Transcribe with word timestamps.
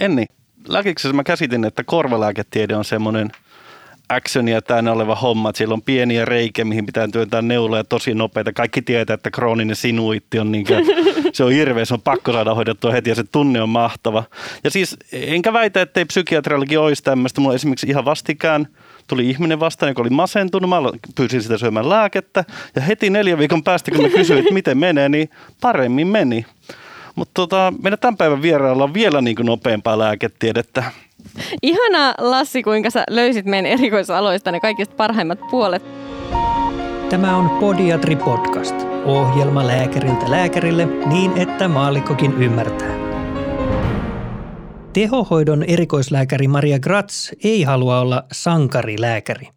Enni, 0.00 0.26
lääkiksessä 0.68 1.16
mä 1.16 1.24
käsitin, 1.24 1.64
että 1.64 1.84
korvalääketiede 1.84 2.76
on 2.76 2.84
semmoinen 2.84 3.30
actionia 4.08 4.62
täynnä 4.62 4.92
oleva 4.92 5.14
homma, 5.14 5.48
että 5.48 5.58
siellä 5.58 5.72
on 5.72 5.82
pieniä 5.82 6.24
reikiä, 6.24 6.64
mihin 6.64 6.86
pitää 6.86 7.08
työntää 7.08 7.42
neuloja 7.42 7.84
tosi 7.84 8.14
nopeita. 8.14 8.52
Kaikki 8.52 8.82
tietää, 8.82 9.14
että 9.14 9.30
krooninen 9.30 9.76
sinuitti 9.76 10.38
on 10.38 10.52
niin 10.52 10.66
kuin, 10.66 10.86
se 11.32 11.44
on 11.44 11.52
hirveä, 11.52 11.84
se 11.84 11.94
on 11.94 12.02
pakko 12.02 12.32
saada 12.32 12.54
hoidettua 12.54 12.92
heti 12.92 13.10
ja 13.10 13.14
se 13.14 13.24
tunne 13.24 13.62
on 13.62 13.68
mahtava. 13.68 14.24
Ja 14.64 14.70
siis 14.70 14.96
enkä 15.12 15.52
väitä, 15.52 15.82
ettei 15.82 16.04
psykiatriallakin 16.04 16.78
olisi 16.78 17.02
tämmöistä. 17.02 17.40
Mulla 17.40 17.54
esimerkiksi 17.54 17.86
ihan 17.86 18.04
vastikään 18.04 18.68
tuli 19.06 19.30
ihminen 19.30 19.60
vastaan, 19.60 19.90
joka 19.90 20.02
oli 20.02 20.10
masentunut. 20.10 20.70
Mä 20.70 20.76
pyysin 21.14 21.42
sitä 21.42 21.58
syömään 21.58 21.88
lääkettä 21.88 22.44
ja 22.74 22.82
heti 22.82 23.10
neljän 23.10 23.38
viikon 23.38 23.64
päästä, 23.64 23.90
kun 23.90 24.02
mä 24.02 24.08
kysyin, 24.08 24.38
että 24.38 24.54
miten 24.54 24.78
menee, 24.78 25.08
niin 25.08 25.30
paremmin 25.60 26.06
meni. 26.06 26.46
Mutta 27.16 27.32
tota, 27.34 27.72
meidän 27.82 27.98
tämän 27.98 28.16
päivän 28.16 28.42
vierailla 28.42 28.84
on 28.84 28.94
vielä 28.94 29.20
niin 29.20 29.36
kuin 29.36 29.46
nopeampaa 29.46 29.98
lääketiedettä. 29.98 30.84
Ihana 31.62 32.14
Lassi, 32.18 32.62
kuinka 32.62 32.90
sä 32.90 33.04
löysit 33.10 33.46
meidän 33.46 33.72
erikoisaloista 33.72 34.52
ne 34.52 34.60
kaikista 34.60 34.94
parhaimmat 34.94 35.38
puolet. 35.50 35.82
Tämä 37.10 37.36
on 37.36 37.50
Podiatri 37.50 38.16
Podcast. 38.16 38.74
Ohjelma 39.04 39.66
lääkäriltä 39.66 40.30
lääkärille 40.30 40.86
niin, 40.86 41.32
että 41.38 41.68
maallikkokin 41.68 42.42
ymmärtää. 42.42 42.96
Tehohoidon 44.92 45.62
erikoislääkäri 45.62 46.48
Maria 46.48 46.78
Gratz 46.78 47.32
ei 47.44 47.62
halua 47.62 48.00
olla 48.00 48.24
sankarilääkäri. 48.32 49.48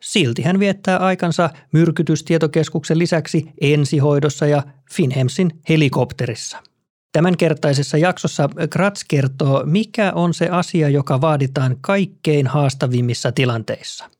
Silti 0.00 0.42
hän 0.42 0.58
viettää 0.58 0.98
aikansa 0.98 1.50
myrkytystietokeskuksen 1.72 2.98
lisäksi 2.98 3.46
ensihoidossa 3.60 4.46
ja 4.46 4.62
Finhemsin 4.92 5.50
helikopterissa– 5.68 6.58
Tämänkertaisessa 7.12 7.98
jaksossa 7.98 8.48
Kratz 8.70 9.04
kertoo, 9.08 9.62
mikä 9.66 10.12
on 10.14 10.34
se 10.34 10.48
asia, 10.48 10.88
joka 10.88 11.20
vaaditaan 11.20 11.76
kaikkein 11.80 12.46
haastavimmissa 12.46 13.32
tilanteissa. 13.32 14.10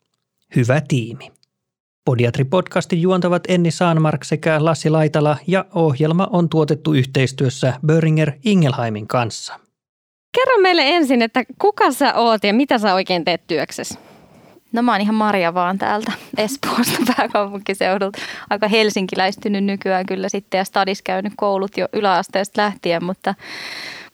Hyvä 0.57 0.81
tiimi. 0.89 1.33
Podiatri-podcastin 2.11 2.99
juontavat 2.99 3.43
Enni 3.49 3.71
Saanmark 3.71 4.25
sekä 4.25 4.65
Lassi 4.65 4.91
Laitala 4.91 5.37
ja 5.47 5.65
ohjelma 5.75 6.29
on 6.33 6.49
tuotettu 6.49 6.93
yhteistyössä 6.93 7.75
Böringer 7.87 8.33
Ingelheimin 8.45 9.07
kanssa. 9.07 9.61
Kerro 10.35 10.59
meille 10.63 10.83
ensin, 10.85 11.23
että 11.23 11.45
kuka 11.61 11.93
sä 11.93 12.15
oot 12.15 12.45
ja 12.45 12.55
mitä 12.55 12.79
sä 12.79 12.95
oikein 12.95 13.25
teet 13.25 13.47
työksessä? 13.47 14.12
No 14.73 14.83
mä 14.83 14.93
oon 14.93 15.01
ihan 15.01 15.15
Maria 15.15 15.55
vaan 15.55 15.79
täältä 15.79 16.13
Espoosta 16.37 16.99
pääkaupunkiseudulta. 17.17 18.19
Aika 18.51 18.69
helsinkiläistynyt 18.69 19.65
nykyään 19.65 20.07
kyllä 20.07 20.29
sitten 20.29 20.59
ja 20.59 20.65
stadis 20.65 21.03
käynyt 21.03 21.33
koulut 21.37 21.77
jo 21.77 21.89
yläasteesta 21.93 22.63
lähtien, 22.63 23.05
mutta 23.05 23.35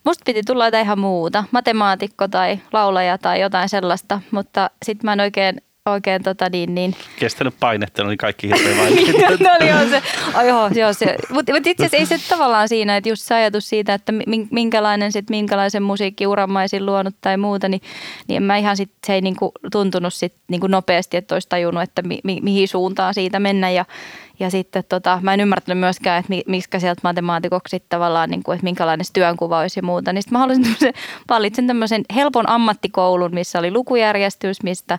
musta 0.04 0.22
piti 0.24 0.42
tulla 0.46 0.66
jotain 0.66 0.84
ihan 0.84 0.98
muuta. 0.98 1.44
Matemaatikko 1.50 2.28
tai 2.28 2.58
laulaja 2.72 3.18
tai 3.18 3.40
jotain 3.40 3.68
sellaista, 3.68 4.20
mutta 4.30 4.70
sitten 4.84 5.06
mä 5.06 5.12
en 5.12 5.20
oikein 5.20 5.60
oikein 5.90 6.22
tota 6.22 6.48
niin, 6.52 6.74
niin. 6.74 6.94
Kestänyt 7.18 7.54
painetta, 7.60 8.02
oli 8.02 8.16
kaikki 8.16 8.48
hirveän 8.50 8.78
vaikeita. 8.78 9.44
no 9.44 9.50
oli 9.60 9.72
on 9.72 9.90
se, 9.90 10.02
oh, 10.36 10.44
joo, 10.46 10.68
joo, 10.74 10.92
se. 10.92 11.16
Mutta 11.30 11.52
mut 11.52 11.66
itse 11.66 11.86
asiassa 11.86 12.14
ei 12.14 12.18
se 12.18 12.28
tavallaan 12.28 12.68
siinä, 12.68 12.96
että 12.96 13.08
just 13.08 13.22
se 13.22 13.34
ajatus 13.34 13.68
siitä, 13.68 13.94
että 13.94 14.12
minkälainen 14.50 15.12
sit, 15.12 15.30
minkälaisen 15.30 15.82
musiikkiuran 15.82 16.52
mä 16.52 16.60
olisin 16.60 16.86
luonut 16.86 17.14
tai 17.20 17.36
muuta, 17.36 17.68
niin, 17.68 17.80
niin 18.28 18.42
mä 18.42 18.56
ihan 18.56 18.76
sit, 18.76 18.90
se 19.06 19.14
ei 19.14 19.20
niinku 19.20 19.52
tuntunut 19.72 20.14
sit 20.14 20.34
niinku 20.48 20.66
nopeasti, 20.66 21.16
että 21.16 21.34
olisi 21.34 21.48
tajunnut, 21.48 21.82
että 21.82 22.02
mi, 22.02 22.18
mi, 22.24 22.38
mihin 22.42 22.68
suuntaan 22.68 23.14
siitä 23.14 23.40
mennä 23.40 23.70
ja, 23.70 23.84
ja 24.40 24.50
sitten 24.50 24.84
tota, 24.88 25.18
mä 25.22 25.34
en 25.34 25.40
ymmärtänyt 25.40 25.78
myöskään, 25.78 26.20
että 26.20 26.32
miskä 26.46 26.78
sieltä 26.78 27.00
matemaatikoksi 27.04 27.70
sitten 27.70 27.88
tavallaan, 27.88 28.30
niin 28.30 28.42
kuin, 28.42 28.54
että 28.54 28.64
minkälainen 28.64 29.04
se 29.04 29.12
työnkuva 29.12 29.58
olisi 29.60 29.78
ja 29.78 29.82
muuta. 29.82 30.12
Niin 30.12 30.22
mä 30.30 30.38
halusin 30.38 30.64
valitsen 31.28 31.66
tämmöisen 31.66 32.02
helpon 32.14 32.48
ammattikoulun, 32.48 33.34
missä 33.34 33.58
oli 33.58 33.70
lukujärjestys, 33.70 34.62
mistä, 34.62 34.98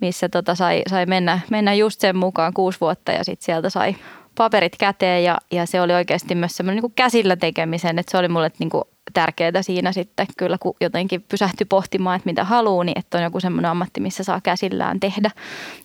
missä 0.00 0.28
tota 0.28 0.54
sai, 0.54 0.82
sai 0.90 1.06
mennä, 1.06 1.40
mennä 1.50 1.74
just 1.74 2.00
sen 2.00 2.16
mukaan 2.16 2.52
kuusi 2.52 2.80
vuotta 2.80 3.12
ja 3.12 3.24
sitten 3.24 3.44
sieltä 3.44 3.70
sai 3.70 3.96
paperit 4.34 4.76
käteen 4.78 5.24
ja, 5.24 5.38
ja 5.50 5.66
se 5.66 5.80
oli 5.80 5.92
oikeasti 5.92 6.34
myös 6.34 6.56
semmoinen 6.56 6.82
niin 6.82 6.92
käsillä 6.94 7.36
tekemisen, 7.36 7.98
että 7.98 8.10
se 8.10 8.18
oli 8.18 8.28
mulle 8.28 8.50
niin 8.58 8.70
kuin 8.70 8.84
tärkeää 9.12 9.62
siinä 9.62 9.92
sitten 9.92 10.26
kyllä, 10.36 10.58
kun 10.58 10.76
jotenkin 10.80 11.22
pysähtyi 11.28 11.64
pohtimaan, 11.64 12.16
että 12.16 12.26
mitä 12.26 12.44
haluaa, 12.44 12.84
niin 12.84 12.98
että 12.98 13.18
on 13.18 13.24
joku 13.24 13.40
semmoinen 13.40 13.70
ammatti, 13.70 14.00
missä 14.00 14.24
saa 14.24 14.40
käsillään 14.40 15.00
tehdä. 15.00 15.30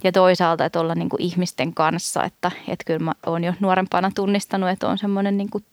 Ja 0.03 0.12
toisaalta, 0.12 0.66
että 0.66 0.80
olla 0.80 0.96
niin 0.96 1.09
kuin 1.09 1.22
ihmisten 1.22 1.74
kanssa, 1.74 2.24
että, 2.24 2.52
että 2.68 2.85
kyllä 2.85 3.00
mä 3.00 3.13
oon 3.25 3.44
jo 3.44 3.53
nuorempana 3.59 4.12
tunnistanut, 4.16 4.69
että 4.69 4.88
on 4.88 4.97
semmoinen 4.97 5.38
niin 5.38 5.50
kuin 5.50 5.63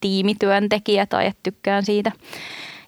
tiimityöntekijä 0.00 1.06
tai 1.06 1.26
että 1.26 1.40
tykkään 1.42 1.84
siitä. 1.84 2.12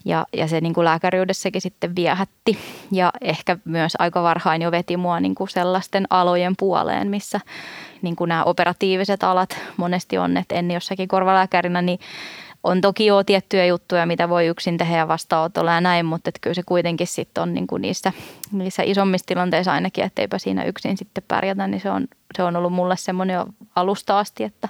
Ja, 0.04 0.26
ja 0.32 0.48
se 0.48 0.60
niin 0.60 0.74
kuin 0.74 0.84
lääkäriydessäkin 0.84 1.60
sitten 1.60 1.96
viehätti 1.96 2.58
ja 2.92 3.12
ehkä 3.20 3.58
myös 3.64 3.92
aika 3.98 4.22
varhain 4.22 4.62
jo 4.62 4.70
veti 4.70 4.96
mua 4.96 5.20
niin 5.20 5.34
kuin 5.34 5.48
sellaisten 5.48 6.06
alojen 6.10 6.54
puoleen, 6.58 7.10
missä 7.10 7.40
niin 8.02 8.16
kuin 8.16 8.28
nämä 8.28 8.44
operatiiviset 8.44 9.24
alat 9.24 9.58
monesti 9.76 10.18
on, 10.18 10.36
että 10.36 10.54
en 10.54 10.70
jossakin 10.70 11.08
korvalääkärinä, 11.08 11.82
niin 11.82 11.98
on 12.64 12.80
toki 12.80 13.06
jo 13.06 13.24
tiettyjä 13.24 13.66
juttuja, 13.66 14.06
mitä 14.06 14.28
voi 14.28 14.46
yksin 14.46 14.78
tehdä 14.78 14.96
ja 14.96 15.08
vastaanotolla 15.08 15.72
ja 15.72 15.80
näin, 15.80 16.06
mutta 16.06 16.30
kyllä 16.40 16.54
se 16.54 16.62
kuitenkin 16.66 17.06
sitten 17.06 17.42
on 17.42 17.54
niin 17.54 17.66
kuin 17.66 17.82
niissä, 17.82 18.12
niissä 18.52 18.82
isommissa 18.82 19.26
tilanteissa 19.26 19.72
ainakin, 19.72 20.04
etteipä 20.04 20.38
siinä 20.38 20.64
yksin 20.64 20.96
sitten 20.96 21.24
pärjätä, 21.28 21.66
niin 21.66 21.80
se 21.80 21.90
on, 21.90 22.08
se 22.36 22.42
on 22.42 22.56
ollut 22.56 22.72
mulle 22.72 22.96
semmoinen 22.96 23.34
jo 23.34 23.46
alusta 23.76 24.18
asti, 24.18 24.44
että, 24.44 24.68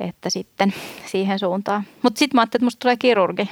että 0.00 0.30
sitten 0.30 0.74
siihen 1.06 1.38
suuntaan. 1.38 1.84
Mutta 2.02 2.18
sitten 2.18 2.36
mä 2.36 2.40
ajattelin, 2.40 2.60
että 2.60 2.66
musta 2.66 2.80
tulee 2.80 2.96
kirurgi 2.96 3.50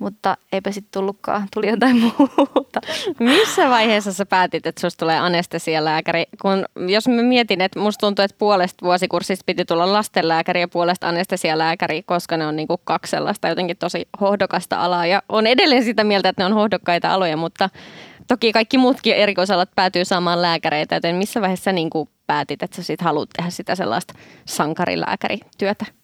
mutta 0.00 0.36
eipä 0.52 0.72
sitten 0.72 1.00
tullutkaan, 1.00 1.48
tuli 1.54 1.68
jotain 1.68 1.96
muuta. 2.36 2.80
Missä 3.18 3.70
vaiheessa 3.70 4.12
sä 4.12 4.26
päätit, 4.26 4.66
että 4.66 4.80
susta 4.80 5.00
tulee 5.00 5.18
anestesialääkäri? 5.18 6.24
Kun, 6.42 6.64
jos 6.88 7.08
mä 7.08 7.22
mietin, 7.22 7.60
että 7.60 7.80
musta 7.80 8.06
tuntuu, 8.06 8.24
että 8.24 8.38
puolesta 8.38 8.86
vuosikurssista 8.86 9.42
piti 9.46 9.64
tulla 9.64 9.92
lastenlääkäri 9.92 10.60
ja 10.60 10.68
puolesta 10.68 11.08
anestesialääkäri, 11.08 12.02
koska 12.02 12.36
ne 12.36 12.46
on 12.46 12.56
niinku 12.56 12.80
kaksi 12.84 13.10
sellaista 13.10 13.48
jotenkin 13.48 13.76
tosi 13.76 14.08
hohdokasta 14.20 14.84
alaa. 14.84 15.06
Ja 15.06 15.22
on 15.28 15.46
edelleen 15.46 15.84
sitä 15.84 16.04
mieltä, 16.04 16.28
että 16.28 16.42
ne 16.42 16.46
on 16.46 16.54
hohdokkaita 16.54 17.14
aloja, 17.14 17.36
mutta 17.36 17.70
toki 18.28 18.52
kaikki 18.52 18.78
muutkin 18.78 19.14
erikoisalat 19.14 19.70
päätyy 19.76 20.04
saamaan 20.04 20.42
lääkäreitä, 20.42 20.94
joten 20.94 21.16
missä 21.16 21.40
vaiheessa 21.40 21.72
niin 21.72 21.90
kuin 21.90 22.08
päätit, 22.26 22.62
että 22.62 22.76
sä 22.76 22.82
sit 22.82 23.00
haluat 23.00 23.28
tehdä 23.36 23.50
sitä 23.50 23.74
sellaista 23.74 24.14
sankarilääkärityötä? 24.44 25.97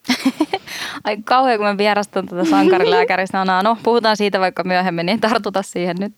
Ai 1.04 1.16
kauhean, 1.25 1.59
kun 1.59 1.66
mä 1.66 1.78
vierastun 1.78 2.28
tuota 2.28 2.50
sankarilääkäristä. 2.50 3.44
No, 3.62 3.76
puhutaan 3.82 4.16
siitä 4.16 4.41
vaikka 4.41 4.65
myöhemmin, 4.65 5.06
niin 5.06 5.20
tartuta 5.20 5.62
siihen 5.62 5.97
nyt. 6.00 6.15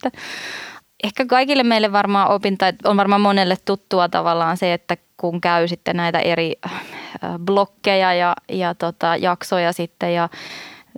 Ehkä 1.05 1.27
kaikille 1.27 1.63
meille 1.63 1.93
varmaan 1.93 2.31
opinta, 2.31 2.67
on 2.85 2.97
varmaan 2.97 3.21
monelle 3.21 3.57
tuttua 3.65 4.09
tavallaan 4.09 4.57
se, 4.57 4.73
että 4.73 4.97
kun 5.17 5.41
käy 5.41 5.69
sitten 5.69 5.97
näitä 5.97 6.19
eri 6.19 6.53
äh, 6.67 6.73
blokkeja 7.39 8.15
ja, 8.15 8.37
ja 8.49 8.75
tota, 8.75 9.17
jaksoja 9.17 9.73
sitten 9.73 10.15
ja 10.15 10.29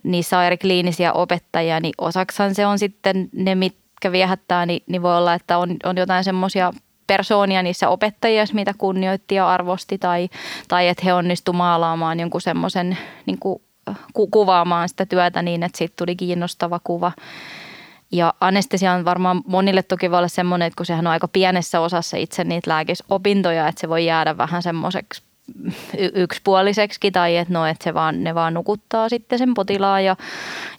niissä 0.02 0.38
on 0.38 0.44
eri 0.44 0.58
kliinisiä 0.58 1.12
opettajia, 1.12 1.80
niin 1.80 1.94
osaksan 1.98 2.54
se 2.54 2.66
on 2.66 2.78
sitten 2.78 3.28
ne, 3.32 3.54
mitkä 3.54 4.12
viehättää, 4.12 4.66
niin, 4.66 4.82
niin 4.86 5.02
voi 5.02 5.16
olla, 5.16 5.34
että 5.34 5.58
on, 5.58 5.76
on 5.84 5.96
jotain 5.96 6.24
semmoisia 6.24 6.72
persoonia 7.08 7.62
niissä 7.62 7.88
opettajissa, 7.88 8.54
mitä 8.54 8.74
kunnioitti 8.78 9.34
ja 9.34 9.48
arvosti, 9.48 9.98
tai, 9.98 10.28
tai 10.68 10.88
että 10.88 11.04
he 11.04 11.12
onnistu 11.14 11.52
maalaamaan 11.52 12.20
jonkun 12.20 12.40
semmoisen, 12.40 12.98
niin 13.26 13.38
ku, 13.38 13.62
kuvaamaan 14.30 14.88
sitä 14.88 15.06
työtä 15.06 15.42
niin, 15.42 15.62
että 15.62 15.78
siitä 15.78 15.94
tuli 15.98 16.16
kiinnostava 16.16 16.80
kuva. 16.84 17.12
Ja 18.12 18.34
anestesia 18.40 18.92
on 18.92 19.04
varmaan 19.04 19.42
monille 19.46 19.82
toki 19.82 20.10
voi 20.10 20.18
olla 20.18 20.28
semmoinen, 20.28 20.66
että 20.66 20.76
kun 20.76 20.86
sehän 20.86 21.06
on 21.06 21.12
aika 21.12 21.28
pienessä 21.28 21.80
osassa 21.80 22.16
itse 22.16 22.44
niitä 22.44 22.70
lääkisopintoja, 22.70 23.68
että 23.68 23.80
se 23.80 23.88
voi 23.88 24.06
jäädä 24.06 24.36
vähän 24.38 24.62
semmoiseksi 24.62 25.22
yksipuoliseksi 26.14 27.10
tai 27.10 27.36
että 27.36 27.54
no, 27.54 27.66
että 27.66 27.84
se 27.84 27.94
vaan, 27.94 28.24
ne 28.24 28.34
vaan 28.34 28.54
nukuttaa 28.54 29.08
sitten 29.08 29.38
sen 29.38 29.54
potilaan 29.54 30.04
ja, 30.04 30.16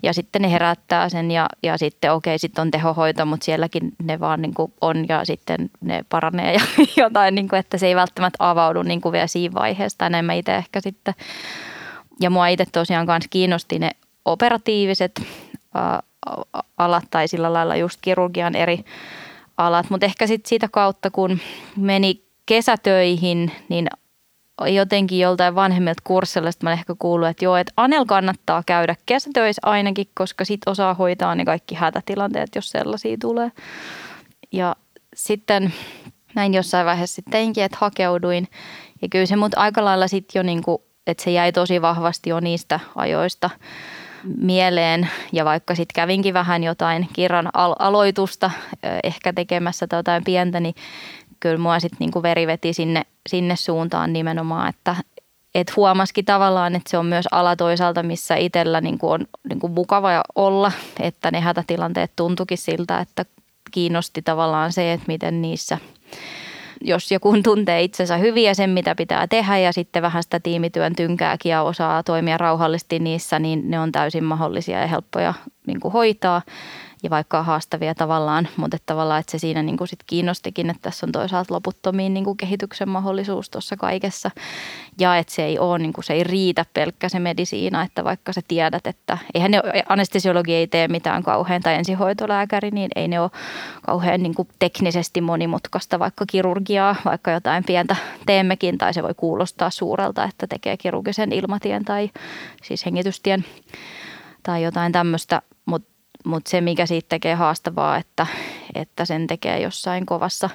ja 0.03 0.13
sitten 0.13 0.41
ne 0.41 0.51
herättää 0.51 1.09
sen 1.09 1.31
ja, 1.31 1.47
ja 1.63 1.77
sitten 1.77 2.13
okei, 2.13 2.39
sitten 2.39 2.61
on 2.61 2.71
tehohoito, 2.71 3.25
mutta 3.25 3.45
sielläkin 3.45 3.91
ne 4.03 4.19
vaan 4.19 4.41
niin 4.41 4.53
kuin 4.53 4.73
on 4.81 5.05
ja 5.09 5.25
sitten 5.25 5.69
ne 5.81 6.05
paranee 6.09 6.53
ja 6.53 6.61
jotain, 7.03 7.35
niin 7.35 7.49
kuin, 7.49 7.59
että 7.59 7.77
se 7.77 7.87
ei 7.87 7.95
välttämättä 7.95 8.49
avaudu 8.49 8.83
niin 8.83 9.01
kuin 9.01 9.13
vielä 9.13 9.27
siinä 9.27 9.53
vaiheessa 9.53 9.97
tai 9.97 10.09
näin 10.09 10.31
itse 10.31 10.55
ehkä 10.55 10.81
sitten. 10.81 11.13
Ja 12.21 12.29
mua 12.29 12.47
itse 12.47 12.65
tosiaan 12.71 13.05
kanssa 13.05 13.29
kiinnosti 13.29 13.79
ne 13.79 13.91
operatiiviset 14.25 15.21
ää, 15.73 16.03
alat 16.77 17.03
tai 17.11 17.27
sillä 17.27 17.53
lailla 17.53 17.75
just 17.75 17.99
kirurgian 18.01 18.55
eri 18.55 18.85
alat, 19.57 19.89
mutta 19.89 20.05
ehkä 20.05 20.27
sitten 20.27 20.49
siitä 20.49 20.67
kautta, 20.71 21.11
kun 21.11 21.39
meni 21.75 22.23
kesätöihin, 22.45 23.51
niin 23.69 23.87
jotenkin 24.67 25.19
joltain 25.19 25.55
vanhemmilta 25.55 26.01
kursseilla, 26.03 26.49
mä 26.63 26.71
ehkä 26.71 26.95
kuullut, 26.99 27.29
että 27.29 27.45
joo, 27.45 27.57
että 27.57 27.73
Anel 27.77 28.05
kannattaa 28.05 28.63
käydä 28.65 28.95
kesätöissä 29.05 29.61
ainakin, 29.65 30.05
koska 30.13 30.45
sit 30.45 30.61
osaa 30.65 30.93
hoitaa 30.93 31.35
ne 31.35 31.45
kaikki 31.45 31.75
hätätilanteet, 31.75 32.49
jos 32.55 32.69
sellaisia 32.69 33.17
tulee. 33.21 33.51
Ja 34.51 34.75
sitten 35.15 35.73
näin 36.35 36.53
jossain 36.53 36.85
vaiheessa 36.85 37.15
sitten 37.15 37.31
teinkin, 37.31 37.63
että 37.63 37.77
hakeuduin. 37.81 38.47
Ja 39.01 39.07
kyllä 39.11 39.25
se 39.25 39.35
mut 39.35 39.51
aika 39.55 39.85
lailla 39.85 40.07
sitten 40.07 40.39
jo 40.39 40.43
niin 40.43 40.63
kuin, 40.63 40.77
että 41.07 41.23
se 41.23 41.31
jäi 41.31 41.51
tosi 41.51 41.81
vahvasti 41.81 42.29
jo 42.29 42.39
niistä 42.39 42.79
ajoista 42.95 43.49
mieleen 44.37 45.09
ja 45.31 45.45
vaikka 45.45 45.75
sitten 45.75 45.95
kävinkin 45.95 46.33
vähän 46.33 46.63
jotain 46.63 47.07
kirran 47.13 47.49
aloitusta 47.79 48.51
ehkä 49.03 49.33
tekemässä 49.33 49.87
tai 49.87 49.99
jotain 49.99 50.23
pientä, 50.23 50.59
niin 50.59 50.75
kyllä 51.39 51.57
mua 51.57 51.79
sitten 51.79 51.97
niinku 51.99 52.23
veri 52.23 52.47
veti 52.47 52.73
sinne, 52.73 53.01
sinne 53.29 53.55
suuntaan 53.55 54.13
nimenomaan, 54.13 54.69
että 54.69 54.95
et 55.55 55.75
huomasikin 55.75 56.25
tavallaan, 56.25 56.75
että 56.75 56.89
se 56.89 56.97
on 56.97 57.05
myös 57.05 57.27
ala 57.31 57.55
toisaalta, 57.55 58.03
missä 58.03 58.35
itsellä 58.35 58.81
niinku 58.81 59.09
on 59.09 59.25
niinku 59.49 59.67
mukava 59.67 60.23
olla, 60.35 60.71
että 60.99 61.31
ne 61.31 61.39
hätätilanteet 61.39 62.11
tuntukin 62.15 62.57
siltä, 62.57 62.99
että 62.99 63.25
kiinnosti 63.71 64.21
tavallaan 64.21 64.73
se, 64.73 64.93
että 64.93 65.05
miten 65.07 65.41
niissä– 65.41 65.77
jos 66.81 67.11
joku 67.11 67.41
tuntee 67.43 67.81
itsensä 67.81 68.17
hyvin 68.17 68.43
ja 68.43 68.55
sen, 68.55 68.69
mitä 68.69 68.95
pitää 68.95 69.27
tehdä 69.27 69.57
ja 69.57 69.73
sitten 69.73 70.01
vähän 70.01 70.23
sitä 70.23 70.39
tiimityön 70.39 70.95
tynkääkin 70.95 71.49
ja 71.49 71.61
osaa 71.61 72.03
toimia 72.03 72.37
rauhallisesti 72.37 72.99
niissä, 72.99 73.39
niin 73.39 73.71
ne 73.71 73.79
on 73.79 73.91
täysin 73.91 74.23
mahdollisia 74.23 74.79
ja 74.79 74.87
helppoja 74.87 75.33
niin 75.67 75.79
kuin 75.79 75.91
hoitaa 75.91 76.41
ja 77.03 77.09
vaikka 77.09 77.43
haastavia 77.43 77.95
tavallaan, 77.95 78.47
mutta 78.57 78.75
että 78.75 78.85
tavallaan, 78.85 79.19
että 79.19 79.31
se 79.31 79.37
siinä 79.37 79.63
niin 79.63 79.77
kuin 79.77 79.87
sit 79.87 80.03
kiinnostikin, 80.05 80.69
että 80.69 80.81
tässä 80.81 81.05
on 81.05 81.11
toisaalta 81.11 81.53
loputtomiin 81.53 82.13
niin 82.13 82.23
kuin 82.23 82.37
kehityksen 82.37 82.89
mahdollisuus 82.89 83.49
tuossa 83.49 83.77
kaikessa. 83.77 84.31
Ja 84.99 85.17
että 85.17 85.33
se 85.33 85.45
ei 85.45 85.59
ole, 85.59 85.79
niin 85.79 85.93
kuin, 85.93 86.05
se 86.05 86.13
ei 86.13 86.23
riitä 86.23 86.65
pelkkä 86.73 87.09
se 87.09 87.19
medisiina, 87.19 87.83
että 87.83 88.03
vaikka 88.03 88.33
sä 88.33 88.41
tiedät, 88.47 88.87
että 88.87 89.17
eihän 89.33 89.51
ne, 89.51 89.61
anestesiologi 89.89 90.53
ei 90.53 90.67
tee 90.67 90.87
mitään 90.87 91.23
kauhean 91.23 91.61
tai 91.61 91.75
ensihoitolääkäri, 91.75 92.71
niin 92.71 92.89
ei 92.95 93.07
ne 93.07 93.19
ole 93.19 93.31
kauhean 93.85 94.23
niin 94.23 94.35
kuin 94.35 94.47
teknisesti 94.59 95.21
monimutkaista, 95.21 95.99
vaikka 95.99 96.25
kirurgiaa, 96.31 96.95
vaikka 97.05 97.31
jotain 97.31 97.63
pientä 97.63 97.95
teemmekin 98.25 98.77
tai 98.77 98.93
se 98.93 99.03
voi 99.03 99.13
kuulostaa 99.17 99.69
suurelta, 99.69 100.23
että 100.23 100.47
tekee 100.47 100.77
kirurgisen 100.77 101.31
ilmatien 101.31 101.85
tai 101.85 102.09
siis 102.63 102.85
hengitystien 102.85 103.45
tai 104.43 104.63
jotain 104.63 104.91
tämmöistä, 104.91 105.41
mutta 105.65 105.98
mutta 106.29 106.49
se, 106.49 106.61
mikä 106.61 106.85
siitä 106.85 107.09
tekee 107.09 107.35
haastavaa, 107.35 107.97
että, 107.97 108.27
että 108.75 109.05
sen 109.05 109.27
tekee 109.27 109.61
jossain 109.61 110.05
kovassa 110.05 110.49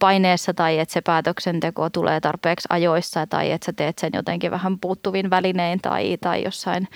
paineessa 0.00 0.54
tai 0.54 0.78
että 0.78 0.92
se 0.92 1.00
päätöksenteko 1.00 1.90
tulee 1.90 2.20
tarpeeksi 2.20 2.68
ajoissa 2.70 3.26
tai 3.26 3.50
että 3.50 3.64
sä 3.64 3.72
teet 3.72 3.98
sen 3.98 4.10
jotenkin 4.14 4.50
vähän 4.50 4.78
puuttuvin 4.78 5.30
välinein 5.30 5.80
tai, 5.80 6.16
tai 6.20 6.44
jossain 6.44 6.88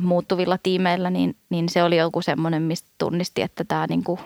muuttuvilla 0.00 0.58
tiimeillä, 0.62 1.10
niin, 1.10 1.36
niin 1.50 1.68
se 1.68 1.82
oli 1.82 1.96
joku 1.96 2.22
semmoinen, 2.22 2.62
mistä 2.62 2.88
tunnisti, 2.98 3.42
että 3.42 3.64
tämä 3.64 3.86
niinku 3.88 4.18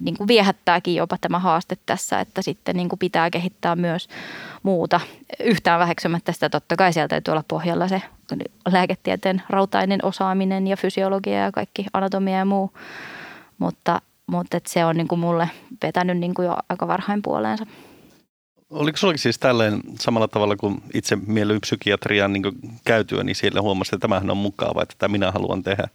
niin 0.00 0.16
kuin 0.16 0.28
viehättääkin 0.28 0.94
jopa 0.94 1.16
tämä 1.20 1.38
haaste 1.38 1.76
tässä, 1.86 2.20
että 2.20 2.42
sitten 2.42 2.76
niin 2.76 2.88
kuin 2.88 2.98
pitää 2.98 3.30
kehittää 3.30 3.76
myös 3.76 4.08
muuta. 4.62 5.00
Yhtään 5.44 5.80
väheksymättä 5.80 6.32
sitä 6.32 6.48
totta 6.48 6.76
kai 6.76 6.92
sieltä 6.92 7.08
täytyy 7.08 7.32
olla 7.32 7.44
pohjalla 7.48 7.88
se 7.88 8.02
lääketieteen 8.72 9.42
rautainen 9.50 10.04
osaaminen 10.04 10.66
ja 10.66 10.76
fysiologia 10.76 11.38
ja 11.38 11.52
kaikki 11.52 11.86
anatomia 11.92 12.36
ja 12.36 12.44
muu. 12.44 12.72
Mutta, 13.58 14.00
mutta 14.26 14.60
se 14.66 14.84
on 14.84 14.96
niin 14.96 15.08
kuin 15.08 15.18
mulle 15.18 15.50
vetänyt 15.82 16.18
niin 16.18 16.34
kuin 16.34 16.46
jo 16.46 16.56
aika 16.68 16.88
varhain 16.88 17.22
puoleensa. 17.22 17.66
Oliko 18.70 18.96
sinullakin 18.96 19.22
siis 19.22 19.38
tälleen 19.38 19.80
samalla 20.00 20.28
tavalla 20.28 20.56
kuin 20.56 20.82
itse 20.94 21.16
mielyin 21.26 21.60
psykiatriaan 21.60 22.32
niin 22.32 22.42
käytyä, 22.84 23.24
niin 23.24 23.36
siellä 23.36 23.62
huomasi, 23.62 23.88
että 23.88 24.04
tämähän 24.04 24.30
on 24.30 24.36
mukava, 24.36 24.82
että 24.82 24.94
tätä 24.98 25.08
minä 25.08 25.30
haluan 25.30 25.62
tehdä. 25.62 25.88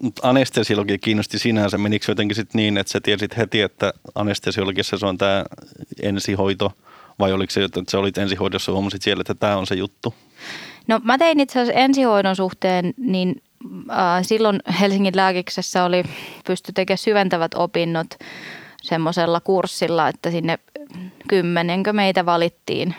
Mutta 0.00 0.28
anestesiologia 0.28 0.98
kiinnosti 0.98 1.38
sinänsä. 1.38 1.78
Menikö 1.78 2.04
jotenkin 2.08 2.34
sit 2.34 2.54
niin, 2.54 2.78
että 2.78 2.92
sä 2.92 3.00
tiesit 3.00 3.36
heti, 3.36 3.60
että 3.60 3.92
anestesiologissa 4.14 4.98
se 4.98 5.06
on 5.06 5.18
tämä 5.18 5.44
ensihoito, 6.02 6.72
vai 7.18 7.32
oliko 7.32 7.50
se, 7.50 7.64
että 7.64 7.82
sä 7.88 7.98
olit 7.98 8.18
ensihoidossa 8.18 8.70
ja 8.70 8.74
huomasit 8.74 9.02
siellä, 9.02 9.20
että 9.20 9.34
tämä 9.34 9.56
on 9.56 9.66
se 9.66 9.74
juttu? 9.74 10.14
No 10.88 11.00
mä 11.04 11.18
tein 11.18 11.40
itse 11.40 11.60
asiassa 11.60 11.80
ensihoidon 11.80 12.36
suhteen, 12.36 12.94
niin 12.96 13.42
äh, 13.90 13.96
silloin 14.22 14.60
Helsingin 14.80 15.16
lääkiksessä 15.16 15.84
oli 15.84 16.04
pysty 16.46 16.72
tekemään 16.72 16.98
syventävät 16.98 17.54
opinnot 17.54 18.06
semmoisella 18.82 19.40
kurssilla, 19.40 20.08
että 20.08 20.30
sinne 20.30 20.58
kymmenenkö 21.28 21.92
meitä 21.92 22.26
valittiin, 22.26 22.94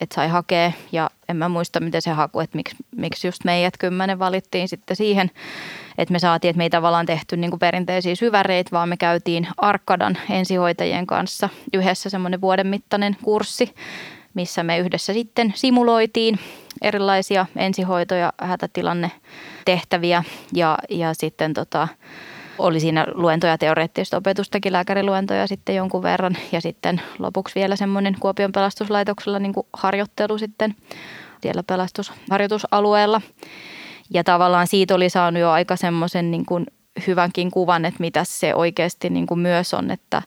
että 0.00 0.14
sai 0.14 0.28
hakea. 0.28 0.72
Ja 0.92 1.10
en 1.28 1.36
mä 1.36 1.48
muista 1.48 1.80
miten 1.80 2.02
se 2.02 2.10
haku, 2.10 2.40
että 2.40 2.56
miksi, 2.56 2.76
miksi 2.96 3.28
just 3.28 3.44
meidät 3.44 3.78
kymmenen 3.78 4.18
valittiin 4.18 4.68
sitten 4.68 4.96
siihen 4.96 5.30
että 5.98 6.12
me 6.12 6.18
saatiin, 6.18 6.50
että 6.50 6.58
me 6.58 6.64
ei 6.64 6.70
tavallaan 6.70 7.06
tehty 7.06 7.36
niin 7.36 7.50
kuin 7.50 7.60
perinteisiä 7.60 8.14
syväreitä, 8.14 8.70
vaan 8.72 8.88
me 8.88 8.96
käytiin 8.96 9.48
Arkkadan 9.56 10.18
ensihoitajien 10.30 11.06
kanssa 11.06 11.48
yhdessä 11.72 12.10
semmoinen 12.10 12.40
vuoden 12.40 12.66
mittainen 12.66 13.16
kurssi, 13.22 13.74
missä 14.34 14.62
me 14.62 14.78
yhdessä 14.78 15.12
sitten 15.12 15.52
simuloitiin 15.56 16.38
erilaisia 16.82 17.46
ensihoitoja, 17.56 18.32
hätätilanne 18.38 19.10
tehtäviä 19.64 20.24
ja, 20.52 20.78
ja 20.90 21.14
sitten 21.14 21.54
tota, 21.54 21.88
oli 22.58 22.80
siinä 22.80 23.06
luentoja, 23.14 23.58
teoreettista 23.58 24.16
opetustakin, 24.16 24.72
lääkäriluentoja 24.72 25.46
sitten 25.46 25.74
jonkun 25.74 26.02
verran 26.02 26.36
ja 26.52 26.60
sitten 26.60 27.00
lopuksi 27.18 27.54
vielä 27.54 27.76
semmoinen 27.76 28.16
Kuopion 28.20 28.52
pelastuslaitoksella 28.52 29.38
niin 29.38 29.52
kuin 29.52 29.66
harjoittelu 29.72 30.38
sitten 30.38 30.74
siellä 31.42 31.62
pelastusharjoitusalueella. 31.62 33.20
Ja 34.10 34.24
tavallaan 34.24 34.66
siitä 34.66 34.94
oli 34.94 35.10
saanut 35.10 35.40
jo 35.40 35.50
aika 35.50 35.76
semmoisen 35.76 36.30
niin 36.30 36.46
kuin 36.46 36.66
hyvänkin 37.06 37.50
kuvan, 37.50 37.84
että 37.84 38.00
mitä 38.00 38.24
se 38.24 38.54
oikeasti 38.54 39.10
niin 39.10 39.26
kuin 39.26 39.40
myös 39.40 39.74
on, 39.74 39.90
että, 39.90 40.22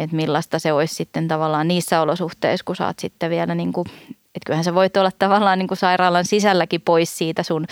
että 0.00 0.16
millaista 0.16 0.58
se 0.58 0.72
olisi 0.72 0.94
sitten 0.94 1.28
tavallaan 1.28 1.68
niissä 1.68 2.00
olosuhteissa, 2.00 2.64
kun 2.64 2.76
saat 2.76 2.98
sitten 2.98 3.30
vielä 3.30 3.54
niin 3.54 3.72
kuin 3.72 3.86
että 4.34 4.46
kyllähän 4.46 4.64
sä 4.64 4.74
voit 4.74 4.96
olla 4.96 5.10
tavallaan 5.18 5.58
niin 5.58 5.68
kuin 5.68 5.78
sairaalan 5.78 6.24
sisälläkin 6.24 6.80
pois 6.80 7.18
siitä 7.18 7.42
sun 7.42 7.66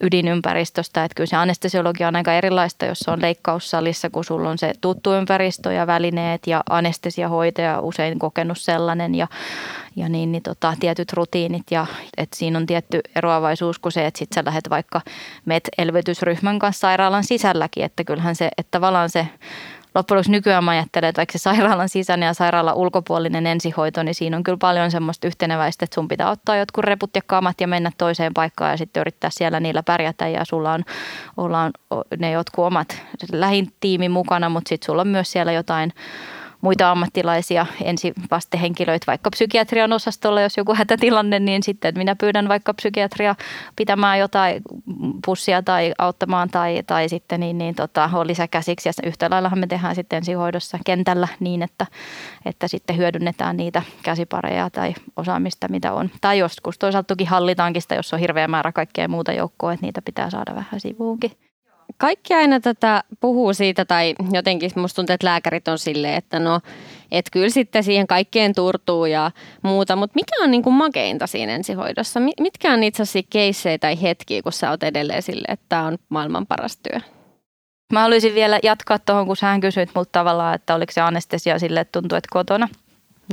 ydinympäristöstä. 0.00 1.04
Että 1.04 1.14
kyllä 1.14 1.26
se 1.26 1.36
anestesiologia 1.36 2.08
on 2.08 2.16
aika 2.16 2.32
erilaista, 2.32 2.86
jos 2.86 2.98
se 2.98 3.10
on 3.10 3.22
leikkaussalissa, 3.22 4.10
kun 4.10 4.24
sulla 4.24 4.50
on 4.50 4.58
se 4.58 4.72
tuttu 4.80 5.14
ympäristö 5.14 5.72
ja 5.72 5.86
välineet 5.86 6.46
ja 6.46 6.62
anestesiahoitaja 6.70 7.80
usein 7.80 8.18
kokenut 8.18 8.58
sellainen 8.58 9.14
ja, 9.14 9.26
ja 9.96 10.08
niin, 10.08 10.32
niin 10.32 10.42
tota, 10.42 10.74
tietyt 10.80 11.12
rutiinit. 11.12 11.70
Ja 11.70 11.86
että 12.16 12.36
siinä 12.36 12.58
on 12.58 12.66
tietty 12.66 13.00
eroavaisuus 13.16 13.78
kuin 13.78 13.92
se, 13.92 14.06
että 14.06 14.18
sit 14.18 14.32
sä 14.34 14.42
lähdet 14.44 14.70
vaikka 14.70 15.00
met 15.44 15.68
elvytysryhmän 15.78 16.58
kanssa 16.58 16.80
sairaalan 16.80 17.24
sisälläkin. 17.24 17.84
Että 17.84 18.04
kyllähän 18.04 18.36
se, 18.36 18.48
että 18.58 18.70
tavallaan 18.70 19.10
se 19.10 19.28
loppujen 19.96 20.16
lopuksi 20.16 20.30
nykyään 20.30 20.64
mä 20.64 20.70
ajattelen, 20.70 21.08
että 21.08 21.20
vaikka 21.20 21.32
se 21.32 21.38
sairaalan 21.38 21.88
sisäinen 21.88 22.26
ja 22.26 22.34
sairaalan 22.34 22.74
ulkopuolinen 22.74 23.46
ensihoito, 23.46 24.02
niin 24.02 24.14
siinä 24.14 24.36
on 24.36 24.42
kyllä 24.42 24.58
paljon 24.60 24.90
semmoista 24.90 25.26
yhteneväistä, 25.26 25.84
että 25.84 25.94
sun 25.94 26.08
pitää 26.08 26.30
ottaa 26.30 26.56
jotkut 26.56 26.84
reput 26.84 27.10
ja 27.14 27.22
kamat 27.26 27.60
ja 27.60 27.68
mennä 27.68 27.90
toiseen 27.98 28.34
paikkaan 28.34 28.70
ja 28.70 28.76
sitten 28.76 29.00
yrittää 29.00 29.30
siellä 29.30 29.60
niillä 29.60 29.82
pärjätä. 29.82 30.28
Ja 30.28 30.44
sulla 30.44 30.72
on, 30.72 30.84
ollaan 31.36 31.72
ne 32.18 32.30
jotkut 32.30 32.64
omat 32.64 33.02
lähin 33.32 33.72
tiimi 33.80 34.08
mukana, 34.08 34.48
mutta 34.48 34.68
sitten 34.68 34.86
sulla 34.86 35.02
on 35.02 35.08
myös 35.08 35.32
siellä 35.32 35.52
jotain 35.52 35.92
muita 36.60 36.90
ammattilaisia 36.90 37.66
ensivastehenkilöitä 37.84 39.04
vaikka 39.06 39.30
psykiatrian 39.30 39.92
osastolla, 39.92 40.40
jos 40.40 40.56
joku 40.56 40.74
hätätilanne, 40.74 41.38
niin 41.38 41.62
sitten 41.62 41.94
minä 41.98 42.16
pyydän 42.16 42.48
vaikka 42.48 42.74
psykiatria 42.74 43.34
pitämään 43.76 44.18
jotain 44.18 44.62
pussia 45.26 45.62
tai 45.62 45.92
auttamaan 45.98 46.48
tai, 46.50 46.82
tai 46.86 47.08
sitten 47.08 47.40
niin, 47.40 47.58
niin 47.58 47.74
tota, 47.74 48.10
on 48.12 48.26
lisäkäsiksi. 48.26 48.88
Ja 48.88 48.92
yhtä 49.06 49.30
laillahan 49.30 49.58
me 49.58 49.66
tehdään 49.66 49.94
sitten 49.94 50.16
ensihoidossa 50.16 50.78
kentällä 50.84 51.28
niin, 51.40 51.62
että, 51.62 51.86
että 52.44 52.68
sitten 52.68 52.96
hyödynnetään 52.96 53.56
niitä 53.56 53.82
käsipareja 54.02 54.70
tai 54.70 54.94
osaamista, 55.16 55.68
mitä 55.68 55.92
on. 55.92 56.10
Tai 56.20 56.38
joskus 56.38 56.78
toisaalta 56.78 57.06
toki 57.06 57.24
hallitaankin 57.24 57.82
sitä, 57.82 57.94
jos 57.94 58.12
on 58.12 58.20
hirveä 58.20 58.48
määrä 58.48 58.72
kaikkea 58.72 59.08
muuta 59.08 59.32
joukkoa, 59.32 59.72
että 59.72 59.86
niitä 59.86 60.02
pitää 60.02 60.30
saada 60.30 60.54
vähän 60.54 60.80
sivuunkin 60.80 61.32
kaikki 61.96 62.34
aina 62.34 62.60
tätä 62.60 63.04
puhuu 63.20 63.54
siitä, 63.54 63.84
tai 63.84 64.14
jotenkin 64.32 64.70
musta 64.76 64.96
tuntuu, 64.96 65.14
että 65.14 65.26
lääkärit 65.26 65.68
on 65.68 65.78
silleen, 65.78 66.14
että 66.14 66.38
no, 66.38 66.60
että 67.10 67.30
kyllä 67.32 67.48
sitten 67.48 67.84
siihen 67.84 68.06
kaikkeen 68.06 68.54
turtuu 68.54 69.06
ja 69.06 69.30
muuta, 69.62 69.96
mutta 69.96 70.14
mikä 70.14 70.42
on 70.42 70.50
niin 70.50 70.62
kuin 70.62 70.74
makeinta 70.74 71.26
siinä 71.26 71.54
ensihoidossa? 71.54 72.20
Mitkä 72.40 72.72
on 72.72 72.82
itse 72.82 73.02
asiassa 73.02 73.28
keissejä 73.30 73.78
tai 73.78 74.02
hetkiä, 74.02 74.42
kun 74.42 74.52
sä 74.52 74.70
oot 74.70 74.82
edelleen 74.82 75.22
sille, 75.22 75.44
että 75.48 75.66
tämä 75.68 75.86
on 75.86 75.98
maailman 76.08 76.46
paras 76.46 76.76
työ? 76.76 77.00
Mä 77.92 78.00
haluaisin 78.00 78.34
vielä 78.34 78.60
jatkaa 78.62 78.98
tuohon, 78.98 79.26
kun 79.26 79.36
sä 79.36 79.58
kysyit 79.60 79.90
multa 79.94 80.12
tavallaan, 80.12 80.54
että 80.54 80.74
oliko 80.74 80.92
se 80.92 81.00
anestesia 81.00 81.58
sille, 81.58 81.80
että 81.80 82.00
tuntuu, 82.00 82.18
että 82.18 82.28
kotona. 82.32 82.68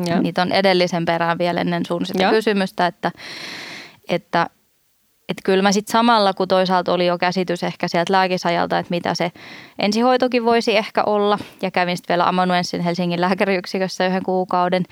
Ja. 0.06 0.22
Niitä 0.22 0.42
on 0.42 0.52
edellisen 0.52 1.06
perään 1.06 1.38
vielä 1.38 1.62
ennen 1.62 1.86
sun 1.86 2.06
sitä 2.06 2.30
kysymystä, 2.30 2.88
että, 2.88 3.12
että 4.10 4.50
että 5.30 5.42
kyllä 5.46 5.62
mä 5.62 5.72
sitten 5.72 5.92
samalla, 5.92 6.34
kun 6.34 6.48
toisaalta 6.48 6.94
oli 6.94 7.06
jo 7.06 7.18
käsitys 7.18 7.64
ehkä 7.64 7.88
sieltä 7.88 8.14
lääkisajalta, 8.14 8.80
että 8.80 8.90
mitä 8.90 9.16
se 9.16 9.32
ensihoitokin 9.80 10.46
voisi 10.46 10.78
ehkä 10.78 11.04
olla, 11.04 11.40
ja 11.62 11.72
kävin 11.72 11.98
sitten 11.98 12.14
vielä 12.14 12.28
amanuenssin 12.28 12.82
Helsingin 12.82 13.22
lääkäriyksikössä 13.22 14.08
yhden 14.08 14.24
kuukauden, 14.24 14.84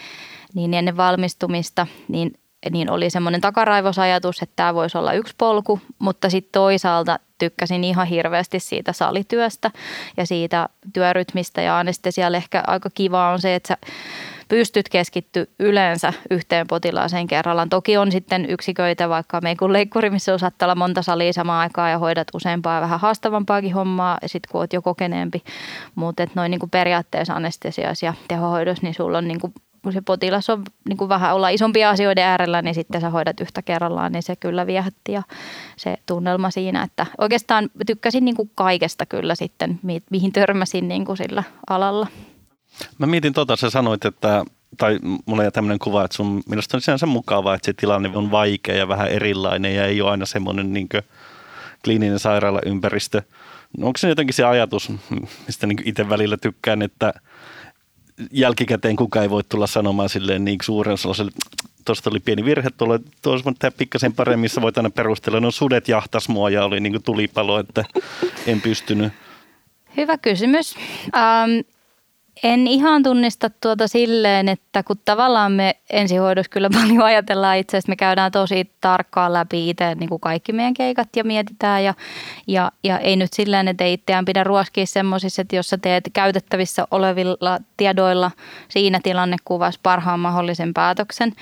niin 0.53 0.73
ennen 0.73 0.97
valmistumista, 0.97 1.87
niin, 2.07 2.31
niin 2.71 2.91
oli 2.91 3.09
semmoinen 3.09 3.41
takaraivosajatus, 3.41 4.41
että 4.41 4.55
tämä 4.55 4.73
voisi 4.73 4.97
olla 4.97 5.13
yksi 5.13 5.33
polku, 5.37 5.79
mutta 5.99 6.29
sitten 6.29 6.51
toisaalta 6.51 7.19
tykkäsin 7.37 7.83
ihan 7.83 8.07
hirveästi 8.07 8.59
siitä 8.59 8.93
salityöstä 8.93 9.71
ja 10.17 10.25
siitä 10.25 10.69
työrytmistä 10.93 11.61
ja 11.61 11.79
anestesialle 11.79 12.37
ehkä 12.37 12.63
aika 12.67 12.89
kiva 12.93 13.31
on 13.31 13.41
se, 13.41 13.55
että 13.55 13.67
sä 13.67 13.77
pystyt 14.51 14.89
keskitty 14.89 15.49
yleensä 15.59 16.13
yhteen 16.31 16.67
potilaaseen 16.67 17.27
kerrallaan. 17.27 17.69
Toki 17.69 17.97
on 17.97 18.11
sitten 18.11 18.49
yksiköitä, 18.49 19.09
vaikka 19.09 19.41
meikun 19.41 19.73
leikkuri, 19.73 20.09
missä 20.09 20.37
saattaa 20.37 20.65
olla 20.65 20.75
monta 20.75 21.01
salia 21.01 21.33
samaan 21.33 21.61
aikaan 21.61 21.91
ja 21.91 21.97
hoidat 21.97 22.27
useampaa 22.33 22.75
ja 22.75 22.81
vähän 22.81 22.99
haastavampaakin 22.99 23.73
hommaa, 23.73 24.17
sitten 24.25 24.51
kun 24.51 24.61
oot 24.61 24.73
jo 24.73 24.81
kokeneempi. 24.81 25.43
Mutta 25.95 26.27
noin 26.35 26.51
niin 26.51 26.69
periaatteessa 26.71 27.33
anestesiassa 27.33 28.05
ja 28.05 28.13
tehohoidossa, 28.27 28.83
niin 28.83 28.93
sulla 28.93 29.17
on 29.17 29.27
niin 29.27 29.39
kuin 29.39 29.53
kun 29.83 29.93
se 29.93 30.01
potilas 30.01 30.49
on 30.49 30.63
niin 30.89 30.97
kuin 30.97 31.09
vähän 31.09 31.35
olla 31.35 31.49
isompia 31.49 31.89
asioiden 31.89 32.23
äärellä, 32.23 32.61
niin 32.61 32.75
sitten 32.75 33.01
sä 33.01 33.09
hoidat 33.09 33.39
yhtä 33.39 33.61
kerrallaan, 33.61 34.11
niin 34.11 34.23
se 34.23 34.35
kyllä 34.35 34.67
viehätti 34.67 35.11
ja 35.11 35.23
se 35.77 35.97
tunnelma 36.05 36.51
siinä, 36.51 36.83
että 36.83 37.05
oikeastaan 37.17 37.69
tykkäsin 37.85 38.25
niin 38.25 38.35
kuin 38.35 38.51
kaikesta 38.55 39.05
kyllä 39.05 39.35
sitten, 39.35 39.79
mihin 40.09 40.31
törmäsin 40.31 40.87
niin 40.87 41.05
kuin 41.05 41.17
sillä 41.17 41.43
alalla. 41.69 42.07
Mä 42.97 43.07
mietin 43.07 43.33
tota, 43.33 43.55
sä 43.55 43.69
sanoit, 43.69 44.05
että 44.05 44.45
tai 44.77 44.99
mulla 45.25 45.43
ei 45.43 45.51
tämmöinen 45.51 45.79
kuva, 45.79 46.05
että 46.05 46.17
sun 46.17 46.43
minusta 46.49 46.77
on 46.77 46.81
sinänsä 46.81 47.05
mukavaa, 47.05 47.55
että 47.55 47.65
se 47.65 47.73
tilanne 47.73 48.11
on 48.15 48.31
vaikea 48.31 48.75
ja 48.75 48.87
vähän 48.87 49.07
erilainen 49.07 49.75
ja 49.75 49.85
ei 49.85 50.01
ole 50.01 50.11
aina 50.11 50.25
semmoinen 50.25 50.73
niin 50.73 50.89
kliininen 51.83 52.19
sairaalaympäristö. 52.19 53.21
No 53.77 53.87
onko 53.87 53.97
se 53.97 54.09
jotenkin 54.09 54.33
se 54.33 54.43
ajatus, 54.43 54.91
mistä 55.47 55.67
niin 55.67 55.81
itse 55.85 56.09
välillä 56.09 56.37
tykkään, 56.37 56.81
että 56.81 57.13
jälkikäteen 58.31 58.95
kukaan 58.95 59.23
ei 59.23 59.29
voi 59.29 59.43
tulla 59.43 59.67
sanomaan 59.67 60.09
silleen 60.09 60.45
niin 60.45 60.57
suuren 60.63 60.97
sellaiselle, 60.97 61.31
tuosta 61.85 62.09
oli 62.09 62.19
pieni 62.19 62.45
virhe, 62.45 62.69
tuolla 62.77 62.99
tuossa 63.21 63.51
tehdä 63.59 63.75
pikkasen 63.77 64.13
paremmin, 64.13 64.39
missä 64.39 64.61
voit 64.61 64.77
aina 64.77 64.89
perustella. 64.89 65.39
No 65.39 65.51
sudet 65.51 65.87
jahtas 65.87 66.29
mua 66.29 66.49
ja 66.49 66.65
oli 66.65 66.79
niin 66.79 67.03
tulipalo, 67.03 67.59
että 67.59 67.85
en 68.47 68.61
pystynyt. 68.61 69.13
Hyvä 69.97 70.17
kysymys. 70.17 70.75
Um, 71.05 71.63
en 72.43 72.67
ihan 72.67 73.03
tunnista 73.03 73.49
tuota 73.49 73.87
silleen, 73.87 74.49
että 74.49 74.83
kun 74.83 74.99
tavallaan 75.05 75.51
me 75.51 75.75
ensihoidossa 75.89 76.49
kyllä 76.49 76.69
paljon 76.81 77.01
ajatellaan 77.01 77.57
itse, 77.57 77.77
että 77.77 77.89
me 77.89 77.95
käydään 77.95 78.31
tosi 78.31 78.71
tarkkaan 78.81 79.33
läpi 79.33 79.69
itse 79.69 79.95
niin 79.95 80.09
kuin 80.09 80.21
kaikki 80.21 80.53
meidän 80.53 80.73
keikat 80.73 81.09
ja 81.15 81.23
mietitään 81.23 81.83
ja, 81.83 81.93
ja, 82.47 82.71
ja 82.83 82.99
ei 82.99 83.15
nyt 83.15 83.33
silleen, 83.33 83.67
että 83.67 83.83
ei 83.83 83.93
itseään 83.93 84.25
pidä 84.25 84.43
ruoskia 84.43 84.85
semmoisissa, 84.85 85.41
että 85.41 85.55
jos 85.55 85.69
sä 85.69 85.77
teet 85.77 86.03
käytettävissä 86.13 86.87
olevilla 86.91 87.59
tiedoilla 87.77 88.31
siinä 88.69 88.99
tilannekuvassa 89.03 89.79
parhaan 89.83 90.19
mahdollisen 90.19 90.73
päätöksen, 90.73 91.33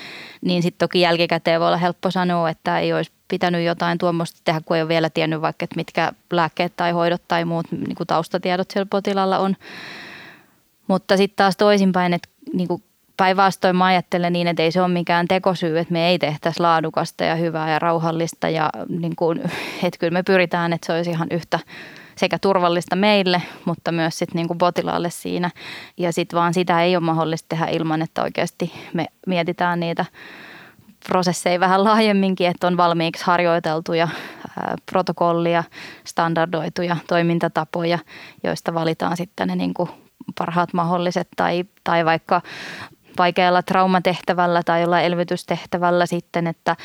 niin 0.41 0.63
sitten 0.63 0.87
toki 0.87 1.01
jälkikäteen 1.01 1.59
voi 1.59 1.67
olla 1.67 1.77
helppo 1.77 2.11
sanoa, 2.11 2.49
että 2.49 2.79
ei 2.79 2.93
olisi 2.93 3.11
pitänyt 3.27 3.65
jotain 3.65 3.97
tuommoista 3.97 4.41
tehdä, 4.43 4.61
kun 4.65 4.77
ei 4.77 4.81
ole 4.81 4.89
vielä 4.89 5.09
tiennyt 5.09 5.41
vaikka, 5.41 5.63
että 5.63 5.75
mitkä 5.75 6.11
lääkkeet 6.31 6.73
tai 6.75 6.91
hoidot 6.91 7.21
tai 7.27 7.45
muut 7.45 7.71
niin 7.71 7.95
kuin 7.95 8.07
taustatiedot 8.07 8.71
siellä 8.71 8.87
potilaalla 8.89 9.39
on. 9.39 9.55
Mutta 10.89 11.17
sitten 11.17 11.35
taas 11.35 11.57
toisinpäin, 11.57 12.13
että 12.13 12.29
niin 12.53 12.67
kuin 12.67 12.83
päinvastoin 13.17 13.75
mä 13.75 13.85
ajattelen 13.85 14.33
niin, 14.33 14.47
että 14.47 14.63
ei 14.63 14.71
se 14.71 14.81
ole 14.81 14.93
mikään 14.93 15.27
tekosyy, 15.27 15.79
että 15.79 15.93
me 15.93 16.07
ei 16.09 16.19
tehtäisi 16.19 16.59
laadukasta 16.59 17.23
ja 17.23 17.35
hyvää 17.35 17.71
ja 17.71 17.79
rauhallista. 17.79 18.49
Ja 18.49 18.69
niin 18.89 19.15
kuin, 19.15 19.39
että 19.83 19.99
kyllä 19.99 20.13
me 20.13 20.23
pyritään, 20.23 20.73
että 20.73 20.87
se 20.87 20.93
olisi 20.93 21.09
ihan 21.09 21.27
yhtä 21.31 21.59
sekä 22.15 22.39
turvallista 22.39 22.95
meille, 22.95 23.41
mutta 23.65 23.91
myös 23.91 24.19
sit 24.19 24.33
niin 24.33 24.47
kuin 24.47 24.57
potilaalle 24.57 25.09
siinä. 25.09 25.51
Ja 25.97 26.13
sitten 26.13 26.39
vaan 26.39 26.53
sitä 26.53 26.83
ei 26.83 26.95
ole 26.95 27.03
mahdollista 27.03 27.47
tehdä 27.49 27.65
ilman, 27.65 28.01
että 28.01 28.23
oikeasti 28.23 28.73
me 28.93 29.05
mietitään 29.27 29.79
niitä 29.79 30.05
prosesseja 31.07 31.59
vähän 31.59 31.83
laajemminkin, 31.83 32.47
että 32.47 32.67
on 32.67 32.77
valmiiksi 32.77 33.25
harjoiteltuja 33.25 34.07
protokollia, 34.91 35.63
standardoituja 36.03 36.97
toimintatapoja, 37.07 37.99
joista 38.43 38.73
valitaan 38.73 39.17
sitten 39.17 39.47
ne 39.47 39.55
niin 39.55 39.73
kuin 39.73 39.89
parhaat 40.37 40.73
mahdolliset 40.73 41.27
tai, 41.37 41.63
tai 41.83 42.05
vaikka 42.05 42.41
vaikealla 43.17 43.63
traumatehtävällä 43.63 44.63
tai 44.63 44.81
jollain 44.81 45.05
elvytystehtävällä 45.05 46.05
sitten, 46.05 46.47
että, 46.47 46.75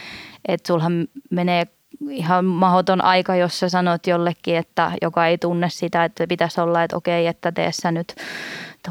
että 0.49 0.67
sulhan 0.67 1.09
menee 1.31 1.67
ihan 2.11 2.45
mahdoton 2.45 3.05
aika, 3.05 3.37
jos 3.37 3.61
sä 3.61 3.69
sanot 3.69 4.07
jollekin, 4.07 4.57
että 4.57 4.93
joka 5.03 5.27
ei 5.27 5.39
tunne 5.39 5.71
sitä, 5.71 6.05
että 6.05 6.27
pitäisi 6.27 6.61
olla, 6.61 6.83
että 6.83 6.97
okei, 6.97 7.27
että 7.27 7.53
tee 7.53 7.73
sä 7.73 7.93
nyt 7.93 8.15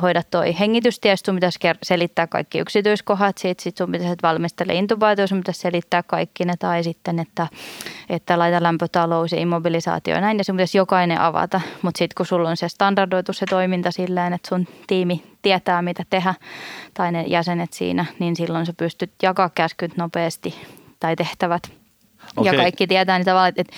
hoida 0.02 0.24
toi 0.32 0.60
hengitysties, 0.60 1.20
sun 1.26 1.36
pitäisi 1.36 1.60
selittää 1.84 2.28
kaikki 2.28 2.60
yksityiskohdat, 2.60 3.38
sit, 3.38 3.60
sit 3.60 3.78
sun 3.78 3.92
pitäisi 3.92 4.16
valmistella 4.24 4.74
intubaatio, 4.74 5.28
sun 5.28 5.38
pitäisi 5.38 5.62
selittää 5.62 6.04
kaikki 6.04 6.46
ne, 6.46 6.54
tai 6.60 6.84
sitten, 6.84 7.20
että, 7.20 7.48
että 8.10 8.40
laita 8.40 8.64
lämpötalous 8.64 9.32
ja 9.32 9.40
immobilisaatio 9.40 10.16
ja 10.16 10.22
näin, 10.22 10.38
ja 10.38 10.44
sun 10.44 10.56
pitäisi 10.56 10.78
jokainen 10.78 11.22
avata, 11.22 11.62
mutta 11.82 11.98
sitten 11.98 12.16
kun 12.18 12.26
sulla 12.26 12.50
on 12.50 12.58
se 12.58 12.70
standardoitu 12.70 13.34
se 13.34 13.46
toiminta 13.50 13.92
silleen, 13.92 14.34
että 14.34 14.50
sun 14.50 14.68
tiimi 14.88 15.24
tietää, 15.42 15.82
mitä 15.82 16.04
tehdä, 16.10 16.34
tai 16.94 17.12
ne 17.12 17.24
jäsenet 17.28 17.74
siinä, 17.74 18.06
niin 18.20 18.36
silloin 18.36 18.66
sä 18.66 18.74
pystyt 18.74 19.12
jakaa 19.22 19.50
käskyt 19.50 19.98
nopeasti 19.98 20.56
tai 21.00 21.16
tehtävät. 21.16 21.83
Okay. 22.38 22.54
Ja 22.54 22.62
kaikki 22.62 22.88
tietää 22.88 23.18
niitä 23.18 23.32
tavalla, 23.32 23.48
että 23.48 23.62
et, 23.62 23.72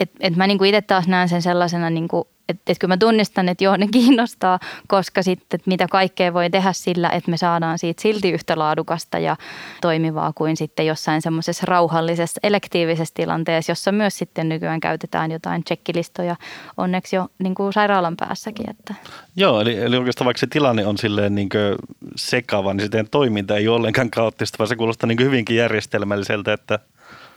et, 0.00 0.10
et 0.20 0.36
mä 0.36 0.46
niinku 0.46 0.64
itse 0.64 0.82
taas 0.82 1.08
näen 1.08 1.28
sen 1.28 1.42
sellaisena 1.42 1.90
niinku 1.90 2.28
että 2.48 2.72
et 2.72 2.78
kyllä 2.78 2.92
mä 2.92 2.96
tunnistan, 2.96 3.48
että 3.48 3.64
joo, 3.64 3.76
ne 3.76 3.88
kiinnostaa, 3.92 4.58
koska 4.86 5.22
sitten 5.22 5.60
mitä 5.66 5.86
kaikkea 5.90 6.34
voi 6.34 6.50
tehdä 6.50 6.72
sillä, 6.72 7.10
että 7.10 7.30
me 7.30 7.36
saadaan 7.36 7.78
siitä 7.78 8.02
silti 8.02 8.30
yhtä 8.30 8.58
laadukasta 8.58 9.18
ja 9.18 9.36
toimivaa 9.80 10.32
kuin 10.34 10.56
sitten 10.56 10.86
jossain 10.86 11.22
semmoisessa 11.22 11.66
rauhallisessa 11.66 12.40
elektiivisessä 12.42 13.14
tilanteessa, 13.14 13.70
jossa 13.72 13.92
myös 13.92 14.18
sitten 14.18 14.48
nykyään 14.48 14.80
käytetään 14.80 15.30
jotain 15.30 15.64
checkilistoja 15.64 16.36
onneksi 16.76 17.16
jo 17.16 17.28
niin 17.38 17.54
kuin 17.54 17.72
sairaalan 17.72 18.16
päässäkin. 18.16 18.70
Että. 18.70 18.94
Joo, 19.36 19.60
eli, 19.60 19.78
eli 19.78 19.96
oikeastaan 19.96 20.26
vaikka 20.26 20.40
se 20.40 20.46
tilanne 20.46 20.86
on 20.86 20.98
silleen 20.98 21.34
niin 21.34 21.48
sekava, 22.16 22.74
niin 22.74 22.82
sitten 22.82 23.10
toiminta 23.10 23.56
ei 23.56 23.68
ole 23.68 23.76
ollenkaan 23.76 24.10
kaoottista, 24.10 24.58
vaan 24.58 24.68
se 24.68 24.76
kuulostaa 24.76 25.06
niin 25.06 25.24
hyvinkin 25.24 25.56
järjestelmälliseltä, 25.56 26.52
että– 26.52 26.78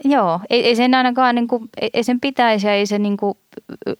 Joo, 0.03 0.39
ei, 0.49 0.65
ei 0.65 0.75
sen 0.75 0.93
ainakaan, 0.93 1.35
niin 1.35 1.47
kuin, 1.47 1.69
ei, 1.93 2.03
sen 2.03 2.19
pitäisi 2.19 2.67
ja 2.67 2.73
ei 2.73 2.85
se 2.85 2.99
niin 2.99 3.17
kuin, 3.17 3.37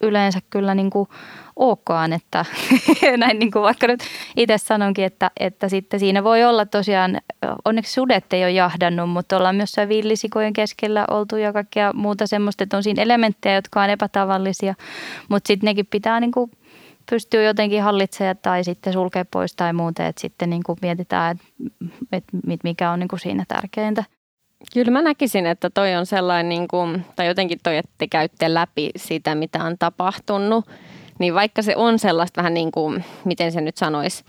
yleensä 0.02 0.40
kyllä 0.50 0.76
niin 0.76 0.90
kuin, 0.90 1.10
olekaan, 1.56 2.14
että 2.14 2.46
näin 3.18 3.40
niin 3.40 3.52
kuin 3.52 3.64
vaikka 3.64 3.88
nyt 3.88 4.00
itse 4.38 4.58
sanonkin, 4.58 5.06
että, 5.06 5.32
että 5.40 5.70
sitten 5.70 6.00
siinä 6.00 6.24
voi 6.24 6.44
olla 6.44 6.66
tosiaan, 6.66 7.22
onneksi 7.66 7.94
sudet 7.94 8.34
ei 8.34 8.44
ole 8.44 8.52
jahdannut, 8.52 9.10
mutta 9.10 9.38
ollaan 9.38 9.56
myös 9.56 9.76
villisikojen 9.88 10.54
keskellä 10.54 11.06
oltu 11.12 11.38
ja 11.38 11.54
kaikkea 11.54 11.94
muuta 11.94 12.28
semmoista, 12.28 12.64
että 12.64 12.78
on 12.78 12.84
siinä 12.84 13.04
elementtejä, 13.04 13.56
jotka 13.56 13.82
on 13.82 13.90
epätavallisia, 13.90 14.76
mutta 15.30 15.48
sitten 15.48 15.68
nekin 15.68 15.88
pitää 15.88 16.20
niin 16.20 16.32
kuin 16.32 16.52
pystyy 17.10 17.44
jotenkin 17.44 17.84
hallitsemaan 17.84 18.38
tai 18.42 18.64
sitten 18.64 18.94
sulkea 18.94 19.26
pois 19.32 19.56
tai 19.56 19.74
muuten, 19.74 20.06
että 20.06 20.22
sitten 20.22 20.50
niin 20.50 20.64
kuin 20.66 20.78
mietitään, 20.82 21.40
että, 22.12 22.38
että 22.50 22.64
mikä 22.64 22.92
on 22.92 23.00
niin 23.00 23.08
kuin 23.08 23.20
siinä 23.20 23.46
tärkeintä. 23.48 24.04
Kyllä 24.74 24.92
mä 24.92 25.02
näkisin, 25.02 25.46
että 25.46 25.70
toi 25.70 25.96
on 25.96 26.06
sellainen, 26.06 26.50
niin 26.50 26.68
kuin, 26.68 27.06
tai 27.16 27.28
jotenkin 27.28 27.60
toi, 27.64 27.78
että 27.78 27.92
te 27.98 28.08
käytte 28.08 28.54
läpi 28.54 28.92
sitä, 28.96 29.36
mitä 29.36 29.64
on 29.64 29.78
tapahtunut, 29.78 30.66
niin 31.20 31.34
vaikka 31.34 31.62
se 31.62 31.76
on 31.76 32.00
sellaista 32.00 32.38
vähän 32.42 32.54
niin 32.54 32.72
kuin, 32.72 33.04
miten 33.26 33.52
se 33.52 33.62
nyt 33.62 33.78
sanoisi, 33.78 34.24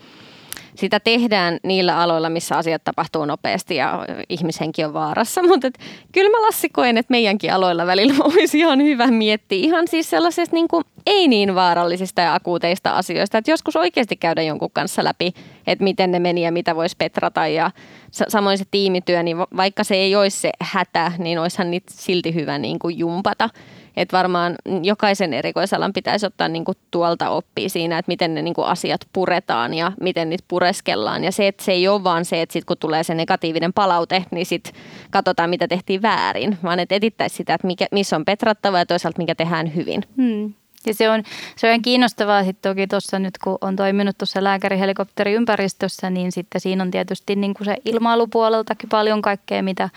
sitä 0.75 1.00
tehdään 1.00 1.59
niillä 1.62 1.99
aloilla, 1.99 2.31
missä 2.31 2.57
asiat 2.57 2.85
tapahtuu 2.85 3.25
nopeasti 3.25 3.76
ja 3.76 4.07
ihmishenki 4.29 4.85
on 4.85 4.95
vaarassa. 4.95 5.43
Mutta 5.49 5.67
et, 5.67 5.79
kyllä 6.12 6.31
mä 6.31 6.47
Lassi 6.47 6.69
koen, 6.69 6.99
että 6.99 7.11
meidänkin 7.11 7.52
aloilla 7.52 7.87
välillä 7.87 8.14
olisi 8.35 8.59
ihan 8.59 8.83
hyvä 8.83 9.07
miettiä 9.07 9.59
ihan 9.59 9.88
siis 9.88 10.11
sellaisesta 10.11 10.57
niin 10.57 10.69
kuin 10.69 10.85
ei 11.07 11.29
niin 11.29 11.55
vaarallisista 11.55 12.21
ja 12.21 12.35
akuuteista 12.35 12.91
asioista. 12.91 13.38
Että 13.38 13.50
joskus 13.50 13.76
oikeasti 13.76 14.17
käydä 14.17 14.43
jonkun 14.43 14.71
kanssa 14.71 15.05
läpi, 15.05 15.33
että 15.67 15.85
miten 15.85 16.11
ne 16.11 16.19
meni 16.19 16.45
ja 16.45 16.52
mitä 16.52 16.76
voisi 16.76 16.97
petrata. 16.99 17.47
Ja 17.47 17.71
samoin 18.11 18.59
se 18.59 18.64
tiimityö, 18.71 19.23
niin 19.23 19.37
vaikka 19.38 19.85
se 19.85 19.95
ei 19.95 20.17
olisi 20.17 20.41
se 20.41 20.50
hätä, 20.61 21.12
niin 21.19 21.38
olisihan 21.38 21.71
niitä 21.71 21.93
silti 21.97 22.35
hyvä 22.35 22.59
niin 22.59 22.79
kuin 22.79 22.99
jumpata. 22.99 23.50
Että 23.96 24.16
varmaan 24.16 24.54
jokaisen 24.82 25.34
erikoisalan 25.34 25.92
pitäisi 25.92 26.26
ottaa 26.26 26.49
niin 26.49 26.64
kuin 26.64 26.78
tuolta 26.90 27.30
oppia 27.30 27.68
siinä, 27.68 27.99
että 27.99 28.11
miten 28.11 28.34
ne 28.34 28.42
niin 28.42 28.54
kuin 28.54 28.66
asiat 28.66 29.00
puretaan 29.12 29.75
ja 29.75 29.92
miten 30.00 30.30
niitä 30.30 30.44
pureskellaan. 30.49 31.25
Ja 31.25 31.32
se, 31.32 31.49
että 31.49 31.64
se 31.64 31.72
ei 31.72 31.88
ole 31.88 32.04
vaan 32.04 32.25
se, 32.25 32.42
että 32.42 32.52
sit 32.52 32.64
kun 32.64 32.76
tulee 32.78 33.02
se 33.02 33.14
negatiivinen 33.14 33.72
palaute, 33.72 34.25
niin 34.30 34.46
sitten 34.46 34.72
katsotaan, 35.11 35.50
mitä 35.50 35.68
tehtiin 35.68 36.02
väärin, 36.02 36.58
vaan 36.62 36.80
että 36.80 36.94
etittäisiin 36.94 37.37
sitä, 37.37 37.54
että 37.54 37.66
mikä, 37.66 37.87
missä 37.90 38.16
on 38.16 38.25
petrattava 38.25 38.78
ja 38.78 38.87
toisaalta 38.87 39.18
mikä 39.18 39.34
tehdään 39.34 39.75
hyvin. 39.75 40.02
Hmm. 40.16 40.54
Ja 40.87 40.94
se 40.94 41.11
on, 41.11 41.22
se 41.56 41.72
on 41.72 41.82
kiinnostavaa 41.82 42.44
sitten 42.44 42.70
toki 42.70 42.87
tuossa 42.87 43.18
nyt, 43.18 43.38
kun 43.38 43.58
on 43.61 43.76
toiminut 43.76 44.18
tuossa 44.18 44.44
lääkärihelikopteriympäristössä, 44.44 46.11
niin 46.11 46.32
sitten 46.32 46.61
siinä 46.61 46.82
on 46.82 46.90
tietysti 46.90 47.37
niin 47.37 47.54
kuin 47.54 47.64
se 47.64 47.76
ilmailupuoleltakin 47.84 48.88
paljon 48.88 49.22
kaikkea, 49.22 49.62
mitä 49.62 49.88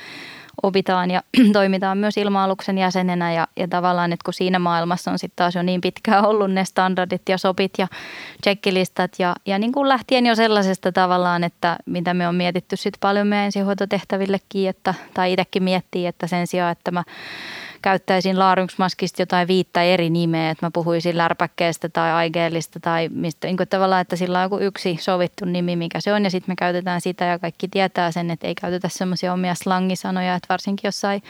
opitaan 0.64 1.12
ja 1.12 1.22
toimitaan 1.54 1.98
myös 1.98 2.18
ilma-aluksen 2.18 2.78
jäsenenä. 2.78 3.34
Ja, 3.34 3.48
ja 3.58 3.68
tavallaan, 3.68 4.14
että 4.14 4.24
kun 4.26 4.34
siinä 4.34 4.60
maailmassa 4.60 5.12
on 5.12 5.20
sitten 5.20 5.36
taas 5.36 5.56
jo 5.56 5.64
niin 5.64 5.82
pitkään 5.82 6.26
ollut 6.26 6.52
ne 6.52 6.66
standardit 6.66 7.22
ja 7.30 7.38
sopit 7.38 7.74
ja 7.78 7.88
checklistat 8.44 9.12
ja, 9.20 9.36
ja 9.46 9.60
niin 9.60 9.72
kuin 9.72 9.90
lähtien 9.90 10.26
jo 10.26 10.36
sellaisesta 10.36 10.92
tavallaan, 10.92 11.44
että 11.44 11.78
mitä 11.86 12.14
me 12.14 12.28
on 12.28 12.36
mietitty 12.36 12.76
sitten 12.76 13.00
paljon 13.00 13.28
meidän 13.28 13.46
ensihoitotehtävillekin, 13.46 14.70
että, 14.70 14.94
tai 15.14 15.34
itsekin 15.34 15.64
miettii, 15.64 16.06
että 16.06 16.28
sen 16.28 16.48
sijaan, 16.48 16.72
että 16.72 16.92
mä 16.92 17.04
käyttäisin 17.86 18.40
larynxmaskista 18.40 19.22
jotain 19.22 19.48
viittä 19.48 19.84
eri 19.84 20.10
nimeä, 20.10 20.50
että 20.50 20.66
mä 20.66 20.72
puhuisin 20.72 21.18
lärpäkkeestä 21.18 21.90
tai 21.90 22.12
aigeellista 22.12 22.80
tai 22.80 23.10
mistä, 23.10 23.48
niin 23.48 23.58
tavallaan, 23.70 24.02
että 24.02 24.16
sillä 24.16 24.40
on 24.40 24.44
joku 24.44 24.60
yksi 24.60 24.98
sovittu 25.02 25.46
nimi, 25.46 25.76
mikä 25.76 26.02
se 26.02 26.14
on 26.14 26.24
ja 26.24 26.30
sitten 26.30 26.52
me 26.52 26.56
käytetään 26.56 27.02
sitä 27.02 27.26
ja 27.26 27.40
kaikki 27.40 27.68
tietää 27.68 28.12
sen, 28.12 28.32
että 28.32 28.48
ei 28.48 28.56
käytetä 28.56 28.90
semmoisia 28.90 29.34
omia 29.34 29.56
slangisanoja, 29.56 30.36
että 30.36 30.48
varsinkin 30.50 30.88
jossain 30.88 31.24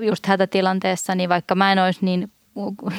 just 0.00 0.26
hätätilanteessa, 0.26 1.14
niin 1.14 1.28
vaikka 1.28 1.54
mä 1.54 1.72
en 1.72 1.78
olisi 1.78 2.04
niin 2.04 2.30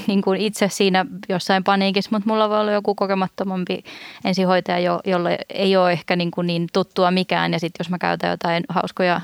niin 0.08 0.22
kuin 0.22 0.42
itse 0.42 0.68
siinä 0.70 1.06
jossain 1.30 1.64
paniikissa, 1.64 2.10
mutta 2.14 2.30
mulla 2.30 2.50
voi 2.50 2.60
olla 2.60 2.72
joku 2.72 2.96
kokemattomampi 2.96 3.84
ensihoitaja, 4.26 5.00
jolle 5.06 5.38
ei 5.50 5.78
ole 5.78 5.92
ehkä 5.92 6.16
niin, 6.16 6.32
kuin 6.32 6.48
niin 6.48 6.68
tuttua 6.74 7.12
mikään. 7.12 7.54
Ja 7.54 7.60
sitten 7.60 7.84
jos 7.84 7.90
mä 7.90 7.98
käytän 7.98 8.30
jotain 8.30 8.64
hauskoja 8.70 9.22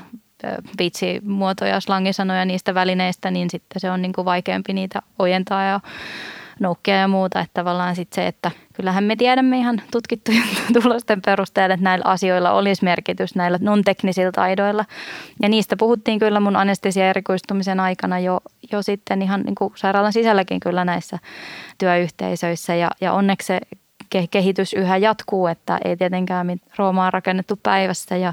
viitsimuotoja, 0.78 1.80
slangisanoja 1.80 2.44
niistä 2.44 2.74
välineistä, 2.74 3.30
niin 3.30 3.50
sitten 3.50 3.80
se 3.80 3.90
on 3.90 4.02
niin 4.02 4.12
kuin 4.12 4.24
vaikeampi 4.24 4.72
niitä 4.72 5.02
ojentaa 5.18 5.64
ja 5.64 5.80
noukkia 6.60 6.96
ja 6.96 7.08
muuta. 7.08 7.40
Että 7.40 7.54
tavallaan 7.54 7.96
sitten 7.96 8.14
se, 8.14 8.26
että 8.26 8.50
kyllähän 8.72 9.04
me 9.04 9.16
tiedämme 9.16 9.58
ihan 9.58 9.82
tutkittujen 9.90 10.42
tulosten 10.82 11.22
perusteella, 11.22 11.74
että 11.74 11.84
näillä 11.84 12.04
asioilla 12.06 12.50
olisi 12.50 12.84
merkitys 12.84 13.34
näillä 13.34 13.58
non-teknisillä 13.60 14.32
taidoilla. 14.32 14.84
Ja 15.42 15.48
niistä 15.48 15.76
puhuttiin 15.76 16.18
kyllä 16.18 16.40
mun 16.40 16.56
anestesia-erikoistumisen 16.56 17.80
aikana 17.80 18.18
jo, 18.18 18.40
jo 18.72 18.82
sitten 18.82 19.22
ihan 19.22 19.40
niin 19.40 19.54
kuin 19.54 19.72
sairaalan 19.76 20.12
sisälläkin 20.12 20.60
kyllä 20.60 20.84
näissä 20.84 21.18
työyhteisöissä. 21.78 22.74
Ja, 22.74 22.90
ja 23.00 23.12
onneksi 23.12 23.46
se 23.46 23.60
kehitys 24.30 24.72
yhä 24.72 24.96
jatkuu, 24.96 25.46
että 25.46 25.78
ei 25.84 25.96
tietenkään 25.96 26.46
Roomaa 26.76 27.10
rakennettu 27.10 27.60
päivässä 27.62 28.16
ja 28.16 28.32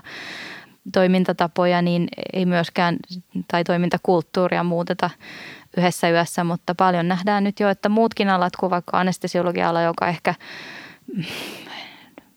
toimintatapoja, 0.93 1.81
niin 1.81 2.07
ei 2.33 2.45
myöskään, 2.45 2.97
tai 3.51 3.63
toimintakulttuuria 3.63 4.63
muuteta 4.63 5.09
yhdessä 5.77 6.09
yössä, 6.09 6.43
mutta 6.43 6.75
paljon 6.75 7.07
nähdään 7.07 7.43
nyt 7.43 7.59
jo, 7.59 7.69
että 7.69 7.89
muutkin 7.89 8.29
alat 8.29 8.55
kuin 8.55 8.69
vaikka 8.69 8.99
anestesiologia-ala, 8.99 9.81
joka 9.81 10.07
ehkä 10.07 10.33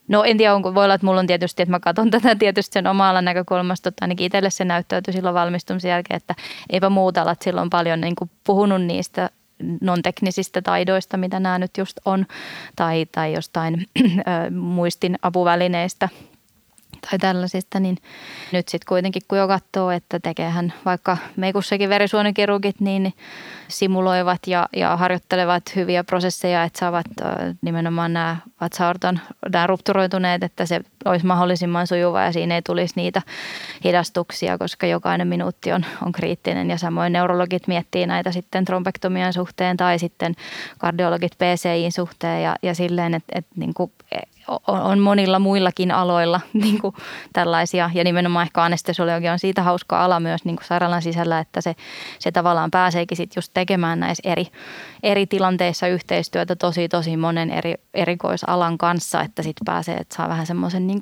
No 0.09 0.25
en 0.25 0.37
tiedä, 0.37 0.55
onko, 0.55 0.75
voi 0.75 0.85
olla, 0.85 0.95
että 0.95 1.07
mulla 1.07 1.21
on 1.21 1.27
tietysti, 1.27 1.63
että 1.63 1.71
mä 1.71 1.81
katson 1.81 2.11
tätä 2.11 2.35
tietysti 2.35 2.73
sen 2.73 2.87
omalla 2.87 3.23
näkökulmasta, 3.23 3.89
että 3.89 4.05
ainakin 4.05 4.27
itselle 4.27 4.51
se 4.51 4.65
näyttäytyi 4.65 5.13
silloin 5.13 5.35
valmistumisen 5.35 5.89
jälkeen, 5.89 6.17
että 6.17 6.35
eipä 6.71 6.91
muuta 6.91 7.23
alat 7.23 7.43
silloin 7.43 7.71
paljon 7.71 8.01
niin 8.01 8.17
kuin 8.17 8.31
puhunut 8.47 8.83
niistä 8.83 9.31
non-teknisistä 9.81 10.63
taidoista, 10.63 11.17
mitä 11.17 11.41
nämä 11.41 11.59
nyt 11.59 11.79
just 11.79 11.97
on, 12.05 12.27
tai, 12.77 13.07
tai 13.13 13.33
jostain 13.33 13.87
muistin 14.51 15.19
apuvälineistä– 15.23 16.09
tai 17.11 17.18
tällaisista, 17.18 17.80
niin 17.80 17.97
nyt 18.52 18.68
sitten 18.68 18.88
kuitenkin 18.88 19.23
kun 19.28 19.38
jo 19.38 19.49
katsoo, 19.49 19.90
että 19.90 20.21
tekeehän 20.21 20.73
vaikka 20.85 21.16
meikussakin 21.37 21.88
verisuonikirurgit, 21.88 22.80
niin 22.80 23.14
simuloivat 23.68 24.40
ja, 24.47 24.68
ja 24.76 24.97
harjoittelevat 24.97 25.62
hyviä 25.76 26.04
prosesseja, 26.04 26.64
että 26.64 26.78
saavat 26.78 27.06
nimenomaan 27.62 28.12
nämä 28.12 28.37
vatsaorton, 28.61 29.21
nämä 29.52 29.66
rupturoituneet, 29.66 30.42
että 30.42 30.66
se 30.66 30.80
olisi 31.04 31.26
mahdollisimman 31.26 31.87
sujuva 31.87 32.23
ja 32.23 32.32
siinä 32.32 32.54
ei 32.54 32.62
tulisi 32.62 32.94
niitä 32.97 33.23
hidastuksia, 33.85 34.59
koska 34.59 34.87
jokainen 34.87 35.28
minuutti 35.28 35.73
on, 35.73 35.85
on 36.06 36.12
kriittinen. 36.12 36.71
Ja 36.71 36.78
samoin 36.78 37.12
neurologit 37.12 37.66
miettii 37.66 38.06
näitä 38.06 38.32
sitten 38.32 38.64
trombektomian 38.64 39.32
suhteen 39.32 39.76
tai 39.76 39.99
sitten 39.99 40.35
kardiologit 40.78 41.32
PCIin 41.38 41.92
suhteen 41.92 42.42
ja, 42.42 42.56
ja 42.62 42.75
silleen, 42.75 43.14
että, 43.14 43.32
että 43.38 43.50
niin 43.56 43.75
kuin 43.75 43.92
on 44.67 44.99
monilla 44.99 45.39
muillakin 45.39 45.91
aloilla 45.91 46.41
niin 46.63 46.81
kuin 46.81 46.95
tällaisia. 47.33 47.91
Ja 47.95 48.05
nimenomaan 48.05 48.47
ehkä 48.47 48.63
anestesiologia 48.63 49.33
on 49.33 49.39
siitä 49.39 49.63
hauska 49.63 50.05
ala 50.05 50.21
myös 50.21 50.45
niin 50.45 50.57
kuin 50.57 50.67
sairaalan 50.67 51.03
sisällä, 51.03 51.39
että 51.39 51.61
se, 51.61 51.75
se 52.19 52.33
tavallaan 52.33 52.71
pääseekin 52.71 53.17
sitten 53.17 53.39
just 53.41 53.51
tekemään 53.55 54.01
näissä 54.01 54.31
eri, 54.31 54.47
eri 55.03 55.27
tilanteissa 55.27 55.87
yhteistyötä 55.87 56.57
tosi 56.57 56.89
tosi 56.89 57.17
monen 57.17 57.51
eri 57.51 57.75
erikoisalan 57.95 58.79
kanssa, 58.79 59.21
että 59.21 59.43
sitten 59.43 59.65
pääsee, 59.65 59.97
että 59.97 60.17
saa 60.17 60.29
vähän 60.29 60.47
semmoisen 60.47 60.87
niin 60.87 61.01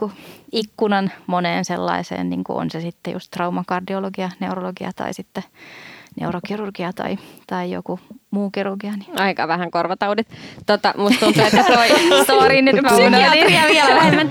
ikkunan 0.53 1.11
moneen 1.27 1.65
sellaiseen, 1.65 2.31
niin 2.31 2.45
kuin 2.45 2.57
on 2.57 2.71
se 2.71 2.81
sitten 2.81 3.13
just 3.13 3.31
traumakardiologia, 3.31 4.31
neurologia 4.41 4.91
tai 4.97 5.15
sitten 5.15 5.43
neurokirurgia 6.21 6.93
tai, 6.93 7.19
tai 7.47 7.71
joku 7.71 8.01
muu 8.31 8.51
kirurgia. 8.51 8.93
Niin. 8.97 9.21
Aika 9.21 9.49
vähän 9.49 9.71
korvataudit. 9.71 10.29
Tota, 10.67 10.95
musta 10.97 11.27
tuntuu, 11.27 11.45
että 11.45 11.65
toi... 11.65 11.89
Sorry, 12.27 12.63
nyt 12.63 12.83
mä 12.83 12.89
Psykiatria 12.89 13.63
vielä 13.69 13.95
vähemmän. 13.95 14.31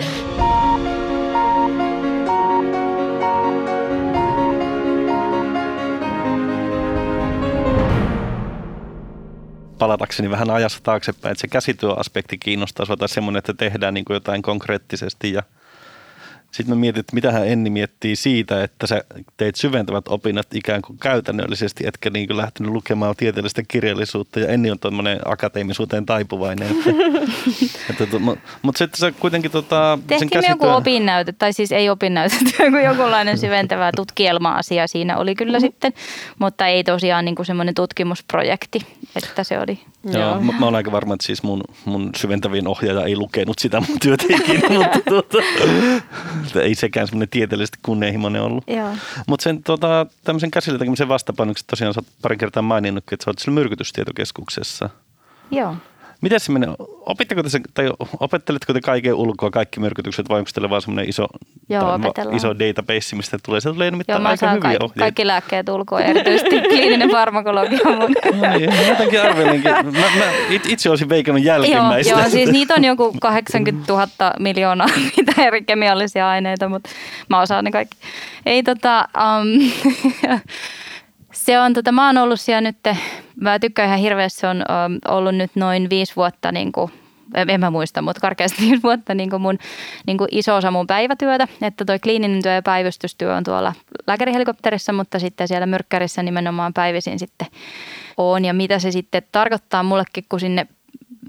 palatakseni 9.79 10.29
vähän 10.29 10.49
ajassa 10.49 10.79
taaksepäin, 10.83 11.31
että 11.31 11.41
se 11.41 11.47
käsityöaspekti 11.47 12.37
kiinnostaa 12.37 12.85
sinua 12.85 12.97
tai 12.97 13.09
semmoinen, 13.09 13.37
että 13.37 13.53
tehdään 13.53 13.93
niin 13.93 14.05
kuin 14.05 14.15
jotain 14.15 14.41
konkreettisesti 14.41 15.33
ja– 15.33 15.43
sitten 16.51 16.75
mä 16.75 16.79
mietin, 16.79 16.99
että 16.99 17.15
mitähän 17.15 17.47
Enni 17.47 17.69
miettii 17.69 18.15
siitä, 18.15 18.63
että 18.63 18.87
sä 18.87 19.03
teit 19.37 19.55
syventävät 19.55 20.07
opinnot 20.07 20.47
ikään 20.53 20.81
kuin 20.81 20.99
käytännöllisesti, 20.99 21.87
etkä 21.87 22.09
niin 22.09 22.27
kuin 22.27 22.37
lähtenyt 22.37 22.71
lukemaan 22.71 23.15
tieteellistä 23.15 23.63
kirjallisuutta. 23.67 24.39
Ja 24.39 24.47
Enni 24.47 24.71
on 24.71 24.79
tuommoinen 24.79 25.19
akateemisuuteen 25.25 26.05
taipuvainen. 26.05 26.67
Että, 26.67 26.89
että, 27.89 28.03
että, 28.03 28.17
mutta 28.61 28.77
sitten 28.77 28.99
sä 28.99 29.11
kuitenkin... 29.11 29.51
Tota, 29.51 29.99
Tehtiin 30.07 30.29
käsityön... 30.29 30.51
joku 30.51 30.67
opinnäyte, 30.67 31.31
tai 31.31 31.53
siis 31.53 31.71
ei 31.71 31.89
opinnäyte, 31.89 32.35
joku 32.65 32.77
jonkunlainen 32.77 33.37
syventävä 33.37 33.91
tutkielma-asia 33.95 34.87
siinä 34.87 35.17
oli 35.17 35.35
kyllä 35.35 35.57
mm-hmm. 35.57 35.67
sitten, 35.67 35.93
mutta 36.39 36.67
ei 36.67 36.83
tosiaan 36.83 37.25
niin 37.25 37.35
kuin 37.35 37.45
semmoinen 37.45 37.75
tutkimusprojekti, 37.75 38.79
että 39.15 39.43
se 39.43 39.59
oli 39.59 39.79
Joo, 40.03 40.23
Joo. 40.23 40.41
Mä, 40.41 40.51
mä 40.59 40.65
olen 40.65 40.75
aika 40.75 40.91
varma, 40.91 41.13
että 41.13 41.25
siis 41.25 41.43
mun, 41.43 41.63
mun 41.85 42.09
syventävin 42.17 42.67
ohjaaja 42.67 43.05
ei 43.05 43.15
lukenut 43.17 43.59
sitä 43.59 43.79
mun 43.79 43.99
työtä 43.99 44.23
ikinä, 44.29 44.69
mutta 44.79 44.99
tuota, 45.09 45.37
ei 46.61 46.75
sekään 46.75 47.07
semmoinen 47.07 47.29
tieteellisesti 47.29 47.77
kunnianhimoinen 47.81 48.41
ollut. 48.41 48.63
Mutta 49.27 49.43
sen 49.43 49.63
tota, 49.63 50.05
tämmöisen 50.23 50.51
käsillä 50.51 50.79
tekemisen 50.79 51.07
vastapainoksi 51.07 51.65
tosiaan 51.67 51.93
sä 51.93 51.99
oot 51.99 52.07
pari 52.21 52.37
kertaa 52.37 52.63
maininnut, 52.63 53.03
että 53.11 53.23
sä 53.23 53.29
oot 53.29 53.39
siellä 53.39 53.59
myrkytystietokeskuksessa. 53.59 54.89
Joo. 55.51 55.75
Miten 56.21 56.39
se 56.39 56.51
menee? 56.51 56.69
Opitteko 57.05 57.43
te, 57.43 57.49
tai 57.73 57.91
opetteletko 58.19 58.73
te 58.73 58.81
kaiken 58.81 59.13
ulkoa, 59.13 59.51
kaikki 59.51 59.79
myrkytykset, 59.79 60.29
vai 60.29 60.39
onko 60.39 60.51
teillä 60.53 60.69
vaan 60.69 60.81
semmoinen 60.81 61.09
iso, 61.09 61.27
Joo, 61.69 61.99
iso 62.35 62.59
database, 62.59 63.15
mistä 63.15 63.37
tulee? 63.45 63.61
Se 63.61 63.73
tulee 63.73 63.91
nimittäin 63.91 64.21
Joo, 64.21 64.29
aika 64.29 64.49
hyviä 64.49 64.61
kaikki, 64.61 64.83
ohjeita. 64.83 64.99
kaikki 64.99 65.27
lääkkeet 65.27 65.69
ulkoa, 65.69 65.99
erityisesti 66.01 66.61
kliininen 66.69 67.11
farmakologia 67.11 67.79
mun. 67.85 68.15
Ai, 68.49 68.87
jotenkin 68.87 69.21
arvelinkin. 69.21 69.71
Mä, 69.71 69.91
mä 69.91 70.31
itse 70.49 70.89
olisin 70.89 71.09
veikannut 71.09 71.43
jälkimmäistä. 71.43 72.13
Joo, 72.13 72.19
joo, 72.19 72.29
siis 72.29 72.51
niitä 72.51 72.73
on 72.73 72.83
joku 72.83 73.15
80 73.21 73.93
000 73.93 74.07
miljoonaa 74.39 74.87
mitä 75.17 75.41
eri 75.41 75.61
kemiallisia 75.63 76.29
aineita, 76.29 76.69
mutta 76.69 76.89
mä 77.29 77.41
osaan 77.41 77.63
ne 77.63 77.71
kaikki. 77.71 77.97
Ei 78.45 78.63
tota, 78.63 79.07
um, 79.17 79.71
se 81.33 81.59
on, 81.59 81.73
tota, 81.73 81.91
mä 81.91 82.05
oon 82.07 82.17
ollut 82.17 82.39
siellä 82.39 82.61
nyt, 82.61 82.77
mä 83.41 83.59
tykkään 83.59 83.87
ihan 83.87 83.99
hirveästi, 83.99 84.39
se 84.39 84.47
on 84.47 84.63
ollut 85.07 85.35
nyt 85.35 85.51
noin 85.55 85.89
viisi 85.89 86.15
vuotta 86.15 86.51
niin 86.51 86.71
kuin, 86.71 86.91
en 87.35 87.59
mä 87.59 87.69
muista, 87.69 88.01
mutta 88.01 88.21
karkeasti 88.21 88.61
viisi 88.65 88.83
vuotta 88.83 89.15
niin 89.15 89.29
kuin 89.29 89.41
mun 89.41 89.57
niin 90.07 90.17
kuin 90.17 90.27
iso 90.31 90.55
osa 90.55 90.71
mun 90.71 90.87
päivätyötä, 90.87 91.47
että 91.61 91.85
toi 91.85 91.99
kliininen 91.99 92.41
työ 92.41 92.53
ja 92.53 92.61
päivystystyö 92.61 93.35
on 93.35 93.43
tuolla 93.43 93.73
lääkärihelikopterissa, 94.07 94.93
mutta 94.93 95.19
sitten 95.19 95.47
siellä 95.47 95.65
myrkkärissä 95.65 96.23
nimenomaan 96.23 96.73
päivisin 96.73 97.19
sitten 97.19 97.47
on. 98.17 98.45
Ja 98.45 98.53
mitä 98.53 98.79
se 98.79 98.91
sitten 98.91 99.23
tarkoittaa 99.31 99.83
mullekin, 99.83 100.23
kun 100.29 100.39
sinne 100.39 100.67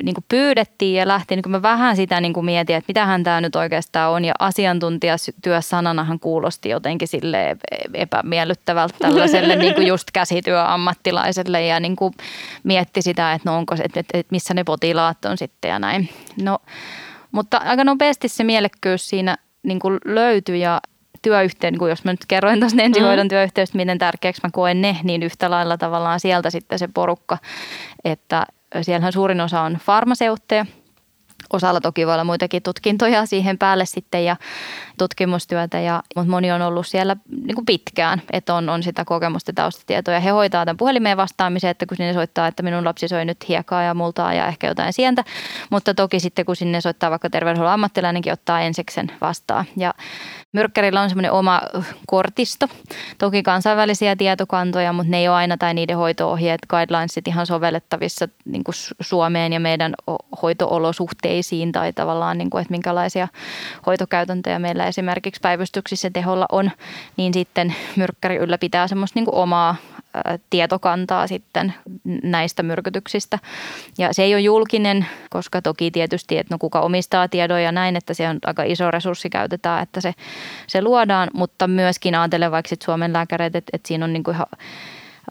niin 0.03 0.14
kuin 0.14 0.24
pyydettiin 0.29 0.94
ja 0.94 1.09
lähti, 1.09 1.37
niin 1.37 1.42
kuin 1.42 1.50
mä 1.50 1.62
vähän 1.62 1.96
sitä 1.96 2.20
niin 2.20 2.33
kuin 2.33 2.44
mietin, 2.44 2.76
että 2.76 2.90
mitähän 2.90 3.24
tämä 3.24 3.40
nyt 3.40 3.57
oikeastaan 3.57 4.12
on. 4.12 4.24
Ja 4.24 4.35
asiantuntijatyösananahan 4.38 6.20
kuulosti 6.20 6.68
jotenkin 6.68 7.09
sille 7.09 7.57
epämiellyttävältä 7.94 8.94
tällaiselle 8.98 9.57
niin 9.62 9.74
kuin 9.74 9.87
just 9.87 10.11
käsityöammattilaiselle 10.12 11.66
ja 11.66 11.81
niin 11.81 11.96
kuin 11.96 12.14
mietti 12.62 13.03
sitä, 13.03 13.33
että 13.33 13.50
no 13.50 13.57
onko 13.57 13.76
se, 13.76 13.83
että, 13.83 14.00
että 14.00 14.31
missä 14.31 14.55
ne 14.55 14.64
potilaat 14.64 15.24
on 15.24 15.38
sitten 15.38 15.68
ja 15.68 15.79
näin. 15.79 16.09
No, 16.42 16.59
mutta 17.33 17.57
aika 17.57 17.85
nopeasti 17.85 18.29
se 18.29 18.44
mielekkyys 18.44 19.09
siinä 19.09 19.37
niin 19.62 19.79
kuin 19.79 19.98
löytyi 20.05 20.61
ja 20.61 20.81
työyhteen, 21.22 21.79
kun 21.79 21.90
jos 21.90 22.05
mä 22.05 22.12
nyt 22.12 22.26
kerroin 22.29 22.61
tuosta 22.61 22.83
ensihoidon 22.83 23.26
mm. 23.26 23.29
työyhteydestä, 23.29 23.76
miten 23.76 23.98
tärkeäksi 23.98 24.40
mä 24.44 24.50
koen 24.53 24.81
ne, 24.81 24.96
niin 25.03 25.22
yhtä 25.22 25.50
lailla 25.50 25.79
tavallaan 25.79 26.20
sieltä 26.20 26.50
sitten 26.50 26.79
se 26.79 26.88
porukka, 26.94 27.38
että 28.05 28.46
siellähän 28.83 29.12
suurin 29.12 29.40
osa 29.40 29.61
on 29.61 29.74
farmaseutteja, 29.74 30.66
Osalla 31.53 31.81
toki 31.81 32.07
voi 32.07 32.15
olla 32.15 32.25
muitakin 32.25 32.63
tutkintoja 32.63 33.27
siihen 33.27 33.59
päälle 33.59 33.87
sitten 33.87 34.25
ja 34.25 34.37
tutkimustyötä, 34.99 35.81
ja, 35.81 36.03
mutta 36.17 36.31
moni 36.31 36.53
on 36.53 36.63
ollut 36.63 36.87
siellä 36.87 37.17
niin 37.45 37.55
kuin 37.55 37.67
pitkään, 37.67 38.23
että 38.33 38.55
on, 38.55 38.69
on 38.69 38.83
sitä 38.83 39.05
kokemusta 39.05 39.51
ja 39.51 39.55
taustatietoja. 39.55 40.21
He 40.21 40.31
hoitaa 40.31 40.65
tämän 40.65 40.77
puhelimeen 40.77 41.17
vastaamisen, 41.17 41.71
että 41.71 41.87
kun 41.87 41.97
sinne 41.97 42.13
soittaa, 42.13 42.47
että 42.47 42.63
minun 42.63 42.85
lapsi 42.85 43.09
soi 43.09 43.25
nyt 43.25 43.49
hiekaa 43.49 43.83
ja 43.83 43.95
multaa 43.95 44.35
ja 44.35 44.47
ehkä 44.47 44.67
jotain 44.67 44.93
sientä, 44.93 45.25
mutta 45.71 45.95
toki 45.95 46.21
sitten 46.21 46.45
kun 46.45 46.57
sinne 46.57 46.81
soittaa 46.81 47.11
vaikka 47.11 47.31
terveydenhuollon 47.31 47.75
ammattilainenkin 47.75 48.33
ottaa 48.33 48.61
ensiksen 48.61 49.13
vastaan. 49.21 49.65
Ja 49.77 49.95
Myrkkärillä 50.53 51.01
on 51.01 51.09
semmoinen 51.09 51.33
oma 51.33 51.63
kortisto, 52.07 52.69
toki 53.19 53.43
kansainvälisiä 53.43 54.17
tietokantoja, 54.17 54.93
mutta 54.93 55.11
ne 55.11 55.19
ei 55.19 55.29
ole 55.29 55.37
aina 55.37 55.57
tai 55.57 55.75
niiden 55.75 55.97
hoitoohjeet, 55.97 56.61
guidelinesit 56.69 57.29
ihan 57.29 57.47
sovellettavissa 57.47 58.29
niin 58.45 58.65
kuin 58.65 58.75
Suomeen 59.01 59.53
ja 59.53 59.61
meidän 59.61 59.95
hoitoolosuhteisiin 60.43 61.39
tai 61.72 61.92
tavallaan, 61.92 62.38
niin 62.38 62.50
kuin, 62.50 62.62
että 62.62 62.72
minkälaisia 62.72 63.29
hoitokäytäntöjä 63.87 64.59
meillä 64.59 64.87
esimerkiksi 64.87 65.40
päivystyksissä 65.40 66.11
teholla 66.11 66.46
on, 66.53 66.70
niin 67.16 67.35
sitten 67.35 67.74
Myrkkäri 67.96 68.37
ylläpitää 68.37 68.88
semmoista 68.88 69.18
niin 69.18 69.24
kuin 69.24 69.35
omaa 69.35 69.76
tietokantaa 70.50 71.26
sitten 71.26 71.74
näistä 72.22 72.62
myrkytyksistä. 72.62 73.38
Ja 73.98 74.14
se 74.14 74.22
ei 74.22 74.35
ole 74.35 74.40
julkinen, 74.40 75.07
koska 75.31 75.62
toki 75.62 75.90
tietysti, 75.90 76.38
että 76.38 76.55
no 76.55 76.59
kuka 76.59 76.81
omistaa 76.81 77.29
tiedon 77.29 77.62
ja 77.62 77.72
näin, 77.72 77.96
että 77.96 78.14
se 78.14 78.29
on 78.29 78.38
aika 78.46 78.62
iso 78.62 78.90
resurssi 78.90 79.31
käytetään, 79.31 79.83
että 79.83 80.00
se, 80.00 80.14
se 80.66 80.83
luodaan, 80.83 81.29
mutta 81.35 81.68
myöskin 81.68 82.14
ajatellen 82.14 82.50
vaikka 82.50 82.76
Suomen 82.85 83.12
lääkäreitä, 83.12 83.59
että, 83.59 83.70
että 83.72 83.88
siinä 83.88 84.05
on 84.05 84.12
niin 84.12 84.24
kuin 84.24 84.35
ihan 84.35 84.46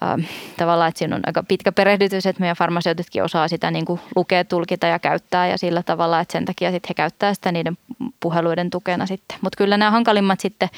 äh, 0.04 0.30
tavallaan, 0.58 0.90
että 0.90 1.00
siinä 1.00 1.16
on 1.16 1.22
aika 1.26 1.44
pitkä 1.44 1.72
perehdytys, 1.72 2.26
että 2.26 2.40
meidän 2.40 2.56
farmaseutitkin 2.56 3.24
osaa 3.24 3.48
sitä 3.48 3.72
niin 3.72 3.86
kuin 3.86 4.00
lukea, 4.16 4.46
tulkita 4.46 4.88
ja 4.88 5.00
käyttää 5.00 5.48
ja 5.48 5.58
sillä 5.58 5.84
tavalla, 5.84 6.20
että 6.20 6.32
sen 6.32 6.46
takia 6.46 6.72
sitten 6.72 6.90
he 6.90 6.94
käyttää 6.94 7.34
sitä 7.34 7.52
niiden 7.52 7.78
puheluiden 8.20 8.70
tukena 8.70 9.06
sitten. 9.06 9.38
Mutta 9.42 9.58
kyllä 9.58 9.78
nämä 9.78 9.92
hankalimmat 9.92 10.40
sitten 10.40 10.70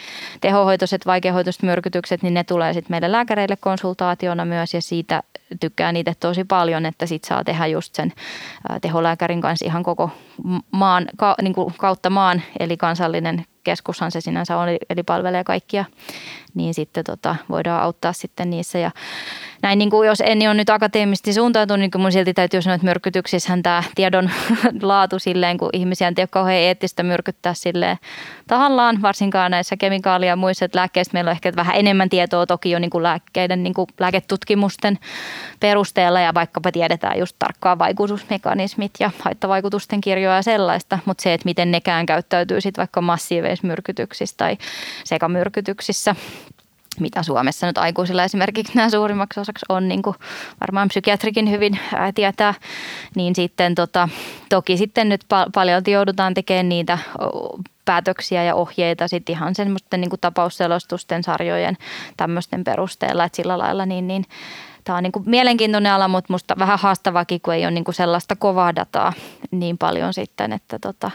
tehohoitoiset, 0.42 1.06
vaikeahoitoiset 1.06 1.64
myrkytykset, 1.64 2.24
niin 2.24 2.34
ne 2.34 2.44
tulee 2.44 2.74
sitten 2.74 2.94
meille 2.94 3.12
lääkäreille 3.12 3.56
konsultaationa 3.56 4.46
myös 4.46 4.74
ja 4.74 4.82
siitä 4.82 5.24
tykkään 5.60 5.98
itse 5.98 6.14
tosi 6.20 6.44
paljon, 6.44 6.86
että 6.86 7.06
sit 7.06 7.24
saa 7.24 7.44
tehdä 7.44 7.68
just 7.68 7.96
sen 7.96 8.14
teholääkärin 8.82 9.42
kanssa 9.42 9.66
ihan 9.66 9.84
koko 9.84 10.10
maan, 10.72 11.06
ka, 11.18 11.36
niin 11.42 11.54
kuin 11.54 11.74
kautta 11.78 12.10
maan, 12.10 12.42
eli 12.60 12.78
kansallinen 12.78 13.46
keskushan 13.64 14.12
se 14.12 14.22
sinänsä 14.22 14.58
on, 14.58 14.68
eli 14.90 15.04
palvelee 15.04 15.44
kaikkia, 15.44 15.86
niin 16.54 16.74
sitten 16.74 17.04
tota, 17.04 17.36
voidaan 17.50 17.84
auttaa 17.84 18.14
sitten 18.14 18.50
niissä. 18.50 18.80
Ja 18.80 18.92
näin 19.62 19.80
niin 19.80 19.90
kuin 19.90 20.08
jos 20.08 20.22
Enni 20.26 20.48
on 20.48 20.58
nyt 20.58 20.70
akateemisesti 20.70 21.34
suuntautunut, 21.34 21.80
niin 21.80 22.02
mun 22.02 22.12
silti 22.12 22.34
täytyy 22.34 22.62
sanoa, 22.62 22.76
että 22.76 22.88
myrkytyksissähän 22.88 23.64
tämä 23.64 23.84
tiedon 23.96 24.30
laatu 24.82 25.20
silleen, 25.20 25.58
kun 25.58 25.70
ihmisiä 25.74 26.08
on 26.08 26.14
kauhean 26.30 26.58
eettistä 26.58 27.04
myrkyttää 27.04 27.54
silleen 27.54 27.98
tahallaan, 28.48 29.02
varsinkaan 29.02 29.52
näissä 29.52 29.78
kemikaalia 29.78 30.30
ja 30.30 30.36
muissa, 30.36 30.66
että 30.66 30.80
lääkkeistä 30.80 31.14
meillä 31.14 31.30
on 31.30 31.32
ehkä 31.32 31.54
vähän 31.56 31.76
enemmän 31.76 32.10
tietoa 32.10 32.46
toki 32.46 32.72
jo 32.72 32.80
niin 32.80 32.90
kuin 32.90 33.04
lääkkeiden 33.04 33.64
niin 33.64 33.74
kuin 33.74 33.88
lääketutkimusten 34.00 35.00
perusteella 35.60 36.20
ja 36.20 36.34
vaikkapa 36.34 36.72
tiedetään 36.72 37.20
just 37.20 37.36
tarkkaan 37.40 37.80
vaikutusmekanismit 37.80 38.92
ja 39.00 39.12
haittavaikutusten 39.20 40.02
kirjoja 40.02 40.36
ja 40.36 40.42
sellaista, 40.42 41.00
mutta 41.06 41.22
se, 41.22 41.34
että 41.34 41.46
miten 41.46 41.72
nekään 41.72 42.06
käyttäytyy 42.06 42.62
sitten 42.62 42.82
vaikka 42.82 43.02
massiiveissa 43.02 43.68
myrkytyksissä 43.68 44.36
tai 44.38 44.58
sekamyrkytyksissä, 45.04 46.16
mitä 47.00 47.24
Suomessa 47.24 47.68
nyt 47.68 47.78
aikuisilla 47.78 48.24
esimerkiksi 48.24 48.76
nämä 48.76 48.90
suurimmaksi 48.90 49.40
osaksi 49.40 49.66
on, 49.70 49.88
niin 49.88 50.02
kuin 50.02 50.16
varmaan 50.62 50.88
psykiatrikin 50.88 51.52
hyvin 51.52 51.80
tietää, 52.16 52.54
niin 53.16 53.36
sitten 53.36 53.76
tota, 53.76 54.10
toki 54.50 54.78
sitten 54.78 55.10
nyt 55.10 55.26
pal- 55.30 55.50
paljon 55.54 55.82
joudutaan 55.88 56.34
tekemään 56.34 56.70
niitä 56.70 56.98
päätöksiä 57.86 58.44
ja 58.44 58.56
ohjeita 58.56 59.08
sitten 59.08 59.36
ihan 59.36 59.56
semmoisten 59.56 60.02
niin 60.02 60.10
kuin 60.10 60.20
tapausselostusten 60.20 61.24
sarjojen 61.24 61.78
tämmöisten 62.18 62.64
perusteella, 62.64 63.24
että 63.24 63.36
sillä 63.36 63.58
lailla 63.58 63.86
niin, 63.86 64.08
niin 64.08 64.26
Tämä 64.84 64.98
on 64.98 65.04
niin 65.04 65.12
kuin 65.12 65.30
mielenkiintoinen 65.30 65.92
ala, 65.92 66.08
mutta 66.08 66.34
musta 66.34 66.56
vähän 66.60 66.80
haastavakin, 66.80 67.42
kun 67.42 67.54
ei 67.54 67.66
ole 67.66 67.72
niin 67.72 67.84
kuin 67.84 67.96
sellaista 67.96 68.36
kovaa 68.36 68.76
dataa 68.76 69.14
niin 69.52 69.78
paljon 69.78 70.14
sitten, 70.14 70.54
että 70.54 70.80
tota, 70.80 71.12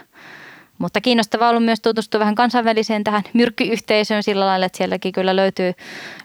mutta 0.79 1.01
kiinnostavaa 1.01 1.49
ollut 1.49 1.65
myös 1.65 1.81
tutustua 1.81 2.21
vähän 2.21 2.35
kansainväliseen 2.35 3.05
tähän 3.05 3.23
myrkkyyhteisöön 3.33 4.23
sillä 4.23 4.47
lailla, 4.47 4.67
että 4.67 4.79
sielläkin 4.79 5.13
kyllä 5.13 5.37
löytyy, 5.37 5.73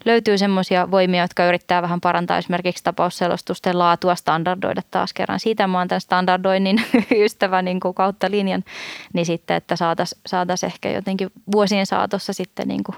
löytyy 0.06 0.38
semmoisia 0.38 0.92
voimia, 0.92 1.24
jotka 1.24 1.46
yrittää 1.46 1.82
vähän 1.82 2.02
parantaa 2.02 2.38
esimerkiksi 2.38 2.84
tapausselostusten 2.84 3.80
laatua, 3.80 4.16
standardoida 4.16 4.82
taas 4.92 5.14
kerran. 5.14 5.40
Siitä 5.40 5.68
mä 5.68 5.78
oon 5.78 5.88
tämän 5.88 6.02
standardoinnin 6.02 6.84
ystävä 7.26 7.62
niin 7.62 7.80
kuin 7.80 7.94
kautta 7.94 8.32
linjan, 8.32 8.64
niin 9.14 9.26
sitten, 9.26 9.58
että 9.58 9.76
saataisiin 9.76 10.22
saatais 10.26 10.64
ehkä 10.64 10.90
jotenkin 10.90 11.30
vuosien 11.52 11.86
saatossa 11.86 12.34
sitten 12.34 12.68
niin 12.68 12.84
kuin 12.84 12.96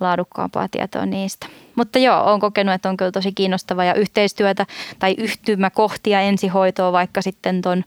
laadukkaampaa 0.00 0.68
tietoa 0.68 1.06
niistä. 1.06 1.46
Mutta 1.74 1.98
joo, 1.98 2.24
olen 2.24 2.40
kokenut, 2.40 2.74
että 2.74 2.88
on 2.88 2.96
kyllä 2.96 3.12
tosi 3.12 3.32
kiinnostavaa 3.32 3.84
ja 3.84 3.94
yhteistyötä 3.94 4.66
tai 4.98 5.14
yhtymäkohtia 5.18 6.20
ensihoitoa 6.20 6.92
vaikka 6.92 7.22
sitten 7.22 7.62
tuon 7.62 7.84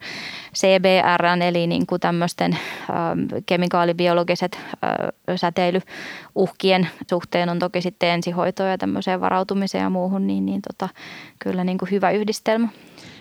CBR, 0.56 1.44
eli 1.48 1.68
niin 1.68 1.86
kuin 1.88 2.02
tämmöisten 2.02 2.58
ähm, 2.90 3.44
kemikaalibiologiset 3.46 4.56
äh, 4.56 5.36
säteilyuhkien 5.36 6.90
suhteen 7.10 7.50
on 7.50 7.60
toki 7.60 7.82
sitten 7.82 8.10
ensihoitoa 8.10 8.68
ja 8.68 8.78
tämmöiseen 8.78 9.22
varautumiseen 9.22 9.84
ja 9.84 9.90
muuhun, 9.90 10.28
niin, 10.28 10.46
niin 10.46 10.62
tota, 10.62 10.90
kyllä 11.40 11.64
niin 11.64 11.78
kuin 11.78 11.92
hyvä 11.92 12.12
yhdistelmä. 12.12 12.68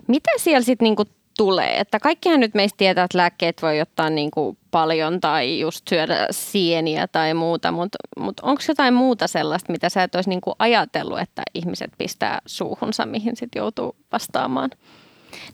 Mitä 0.06 0.30
siellä 0.36 0.64
sitten 0.64 0.84
niin 0.84 0.96
tulee? 1.36 1.80
Että 1.80 2.00
kaikkihan 2.00 2.40
nyt 2.40 2.54
meistä 2.54 2.76
tietää, 2.76 3.04
että 3.04 3.18
lääkkeet 3.18 3.62
voi 3.62 3.80
ottaa 3.80 4.10
niin 4.10 4.30
kuin 4.30 4.58
paljon 4.70 5.20
tai 5.20 5.60
just 5.60 5.88
syödä 5.88 6.26
sieniä 6.30 7.06
tai 7.06 7.34
muuta, 7.34 7.72
mutta, 7.72 7.98
mutta 8.18 8.46
onko 8.46 8.62
jotain 8.68 8.94
muuta 8.94 9.26
sellaista, 9.26 9.72
mitä 9.72 9.88
sä 9.88 10.02
et 10.02 10.14
olisi 10.14 10.30
niin 10.30 10.40
kuin 10.40 10.54
ajatellut, 10.58 11.20
että 11.20 11.42
ihmiset 11.54 11.90
pistää 11.98 12.38
suuhunsa, 12.46 13.06
mihin 13.06 13.36
sitten 13.36 13.60
joutuu 13.60 13.96
vastaamaan? 14.12 14.70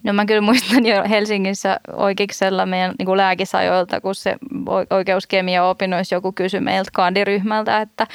No 0.03 0.13
mä 0.13 0.25
kyllä 0.25 0.41
muistan 0.41 0.87
jo 0.87 1.05
Helsingissä 1.09 1.81
oikeiksella 1.93 2.67
meidän 2.67 2.95
niin 2.99 3.17
lääkisajoilta, 3.17 4.01
kun 4.01 4.15
se 4.15 4.37
oikeuskemia 4.91 5.65
opinnoissa 5.65 6.15
joku 6.15 6.33
kysyi 6.33 6.61
meiltä 6.61 6.91
kandiryhmältä, 6.93 7.81
että 7.81 8.07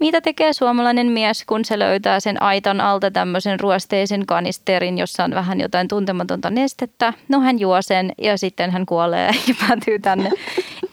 mitä 0.00 0.20
tekee 0.20 0.52
suomalainen 0.52 1.06
mies, 1.06 1.44
kun 1.44 1.64
se 1.64 1.78
löytää 1.78 2.20
sen 2.20 2.42
aitan 2.42 2.80
alta 2.80 3.10
tämmöisen 3.10 3.60
ruosteisen 3.60 4.26
kanisterin, 4.26 4.98
jossa 4.98 5.24
on 5.24 5.30
vähän 5.30 5.60
jotain 5.60 5.88
tuntematonta 5.88 6.50
nestettä? 6.50 7.12
No 7.28 7.40
hän 7.40 7.58
juo 7.58 7.82
sen 7.82 8.12
ja 8.18 8.38
sitten 8.38 8.70
hän 8.70 8.86
kuolee 8.86 9.30
ja 9.48 9.54
päätyy 9.68 9.98
tänne. 9.98 10.30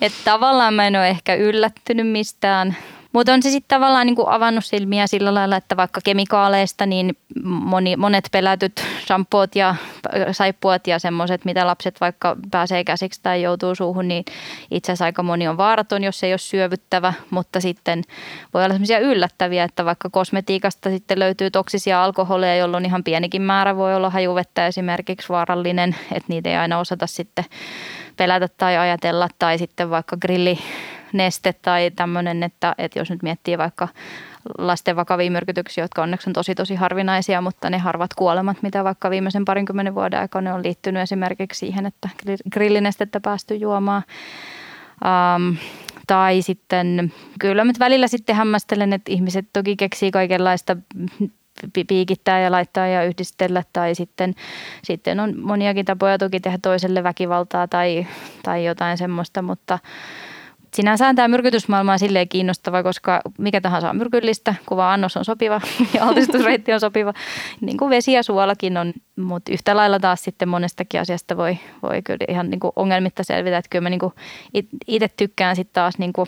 Että 0.02 0.18
tavallaan 0.26 0.74
mä 0.74 0.88
en 0.88 0.96
ole 0.96 1.10
ehkä 1.10 1.36
yllättynyt 1.36 2.08
mistään 2.08 2.76
mutta 3.15 3.34
on 3.34 3.43
se 3.43 3.49
sitten 3.49 3.78
tavallaan 3.78 4.08
niin 4.08 4.15
kuin 4.15 4.30
avannut 4.30 4.65
silmiä 4.65 5.08
sillä 5.08 5.34
lailla, 5.34 5.56
että 5.56 5.78
vaikka 5.78 6.01
kemikaaleista, 6.04 6.86
niin 6.86 7.17
moni, 7.43 7.95
monet 7.95 8.30
pelätyt 8.32 8.84
shampoot 9.06 9.56
ja 9.56 9.75
saippuat 10.32 10.88
ja 10.88 10.99
semmoiset, 10.99 11.45
mitä 11.45 11.67
lapset 11.67 12.01
vaikka 12.01 12.36
pääsee 12.51 12.84
käsiksi 12.84 13.19
tai 13.23 13.41
joutuu 13.41 13.75
suuhun, 13.75 14.08
niin 14.08 14.25
itse 14.71 14.91
asiassa 14.91 15.06
aika 15.06 15.23
moni 15.23 15.47
on 15.47 15.58
vaaraton, 15.58 16.04
jos 16.04 16.23
ei 16.23 16.32
ole 16.32 16.38
syövyttävä, 16.38 17.13
mutta 17.30 17.60
sitten 17.60 18.01
voi 18.54 18.63
olla 18.63 18.73
semmoisia 18.73 18.99
yllättäviä, 18.99 19.63
että 19.63 19.86
vaikka 19.86 20.10
kosmetiikasta 20.10 20.89
sitten 20.89 21.19
löytyy 21.19 21.51
toksisia 21.51 22.04
alkoholeja, 22.04 22.56
jolloin 22.56 22.86
ihan 22.86 23.04
pienikin 23.04 23.41
määrä 23.41 23.75
voi 23.75 23.95
olla 23.95 24.10
hajuvettä 24.10 24.67
esimerkiksi 24.67 25.30
vaarallinen, 25.30 25.95
että 26.12 26.25
niitä 26.28 26.49
ei 26.49 26.56
aina 26.56 26.80
osata 26.80 27.08
sitten 27.08 27.45
pelätä 28.17 28.47
tai 28.58 28.78
ajatella, 28.78 29.30
tai 29.39 29.58
sitten 29.58 29.89
vaikka 29.89 30.17
grilli 30.17 30.60
neste 31.17 31.54
tai 31.54 31.91
tämmöinen, 31.95 32.43
että, 32.43 32.75
että 32.78 32.99
jos 32.99 33.10
nyt 33.10 33.23
miettii 33.23 33.58
vaikka 33.58 33.88
lasten 34.58 34.95
vakavia 34.95 35.32
myrkytyksiä, 35.32 35.84
jotka 35.84 36.04
onneksi 36.04 36.30
on 36.30 36.34
tosi 36.34 36.56
tosi 36.56 36.75
harvinaisia, 36.75 37.41
mutta 37.41 37.69
ne 37.69 37.78
harvat 37.78 38.13
kuolemat, 38.13 38.58
mitä 38.62 38.84
vaikka 38.84 39.10
viimeisen 39.10 39.45
parinkymmenen 39.45 39.95
vuoden 39.95 40.19
aikana 40.19 40.56
on 40.56 40.63
liittynyt 40.63 41.04
esimerkiksi 41.04 41.60
siihen, 41.60 41.86
että 41.86 42.10
grillinestettä 42.51 43.19
päästy 43.19 43.56
juomaan. 43.56 44.04
Um, 45.06 45.58
tai 46.08 46.41
sitten 46.41 47.13
kyllä 47.39 47.63
nyt 47.63 47.80
välillä 47.80 48.08
sitten 48.08 48.36
hämmästelen, 48.36 48.93
että 48.93 49.12
ihmiset 49.12 49.45
toki 49.54 49.75
keksii 49.75 50.12
kaikenlaista 50.12 50.78
piikittää 51.88 52.39
ja 52.39 52.51
laittaa 52.51 52.88
ja 52.88 53.04
yhdistellä 53.04 53.63
tai 53.73 53.95
sitten, 53.95 54.34
sitten 54.84 55.19
on 55.19 55.34
moniakin 55.41 55.86
tapoja 55.86 56.17
toki 56.17 56.39
tehdä 56.39 56.58
toiselle 56.62 57.04
väkivaltaa 57.04 57.67
tai, 57.67 58.08
tai 58.43 58.65
jotain 58.65 58.97
semmoista, 58.97 59.41
mutta 59.41 59.80
Sinänsä 60.75 61.13
tämä 61.13 61.27
myrkytysmaailma 61.27 61.91
on 61.91 61.99
silleen 61.99 62.29
kiinnostava, 62.29 62.83
koska 62.83 63.21
mikä 63.38 63.61
tahansa 63.61 63.89
on 63.89 63.97
myrkyllistä, 63.97 64.55
kuva 64.65 64.93
annos 64.93 65.17
on 65.17 65.25
sopiva 65.25 65.61
ja 65.93 66.05
altistusreitti 66.05 66.73
on 66.73 66.79
sopiva. 66.79 67.13
Niin 67.61 67.77
kuin 67.77 67.89
vesi 67.89 68.11
ja 68.13 68.23
suolakin 68.23 68.77
on, 68.77 68.93
mutta 69.15 69.51
yhtä 69.51 69.75
lailla 69.75 69.99
taas 69.99 70.23
sitten 70.23 70.49
monestakin 70.49 71.01
asiasta 71.01 71.38
voi, 71.38 71.57
voi 71.83 72.01
kyllä 72.01 72.25
ihan 72.29 72.49
niin 72.49 72.59
kuin 72.59 72.71
ongelmitta 72.75 73.23
selvitä. 73.23 73.57
Että 73.57 73.69
kyllä 73.69 73.83
mä 73.83 73.89
niin 73.89 74.69
itse 74.88 75.09
tykkään 75.17 75.55
sitten 75.55 75.73
taas 75.73 75.97
niin 75.97 76.13
kuin 76.13 76.27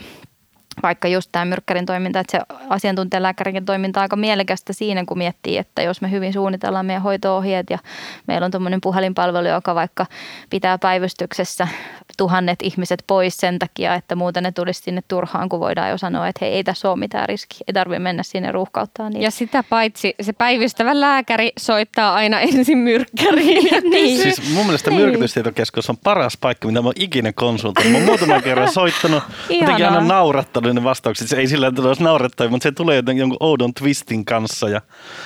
vaikka 0.83 1.07
just 1.07 1.29
tämä 1.31 1.45
myrkkärin 1.45 1.85
toiminta, 1.85 2.19
että 2.19 2.37
se 2.37 2.55
asiantuntijalääkärinkin 2.69 3.65
toiminta 3.65 3.99
on 3.99 4.01
aika 4.01 4.15
mielekästä 4.15 4.73
siinä, 4.73 5.05
kun 5.05 5.17
miettii, 5.17 5.57
että 5.57 5.81
jos 5.81 6.01
me 6.01 6.11
hyvin 6.11 6.33
suunnitellaan 6.33 6.85
meidän 6.85 7.03
hoito-ohjeet 7.03 7.69
ja 7.69 7.77
meillä 8.27 8.45
on 8.45 8.51
tuommoinen 8.51 8.81
puhelinpalvelu, 8.81 9.47
joka 9.47 9.75
vaikka 9.75 10.05
pitää 10.49 10.77
päivystyksessä 10.77 11.67
tuhannet 12.17 12.59
ihmiset 12.61 13.03
pois 13.07 13.37
sen 13.37 13.59
takia, 13.59 13.95
että 13.95 14.15
muuten 14.15 14.43
ne 14.43 14.51
tulisi 14.51 14.81
sinne 14.81 15.01
turhaan, 15.07 15.49
kun 15.49 15.59
voidaan 15.59 15.89
jo 15.89 15.97
sanoa, 15.97 16.27
että 16.27 16.45
hei, 16.45 16.53
ei 16.53 16.63
tässä 16.63 16.89
ole 16.89 16.99
mitään 16.99 17.29
riskiä, 17.29 17.59
ei 17.67 17.73
tarvitse 17.73 17.99
mennä 17.99 18.23
sinne 18.23 18.51
ruuhkauttaa 18.51 19.09
niitä. 19.09 19.25
Ja 19.25 19.31
sitä 19.31 19.63
paitsi 19.63 20.15
se 20.21 20.33
päivystävä 20.33 20.99
lääkäri 21.01 21.51
soittaa 21.59 22.13
aina 22.13 22.39
ensin 22.39 22.77
myrkkäriin. 22.77 23.83
niin. 23.91 24.21
Siis 24.21 24.53
mun 24.53 24.65
mielestä 24.65 24.89
Niin. 24.89 25.01
myrkytystietokeskus 25.01 25.89
on 25.89 25.97
paras 25.97 26.37
paikka, 26.37 26.67
mitä 26.67 26.81
mä 26.81 26.87
oon 26.87 26.93
ikinä 26.95 27.33
konsultoinut. 27.33 27.91
Mä 27.91 27.97
oon 27.97 28.05
muutaman 28.07 28.43
kerran 28.43 28.71
soittanut, 28.71 29.23
jotenkin 29.49 29.69
aina 29.69 29.87
Ihanaa. 29.87 30.01
Naurattanut 30.67 30.83
ne 30.83 30.89
vastaukset. 30.89 31.27
Se 31.27 31.37
ei 31.37 31.47
sillä 31.47 31.71
tavalla 31.71 31.89
olisi 31.89 32.03
naurettavia, 32.03 32.51
mutta 32.51 32.63
se 32.63 32.71
tulee 32.71 32.95
jotenkin 32.95 33.19
jonkun 33.19 33.37
oudon 33.39 33.73
twistin 33.73 34.25
kanssa. 34.25 34.69
Ja 34.69 34.81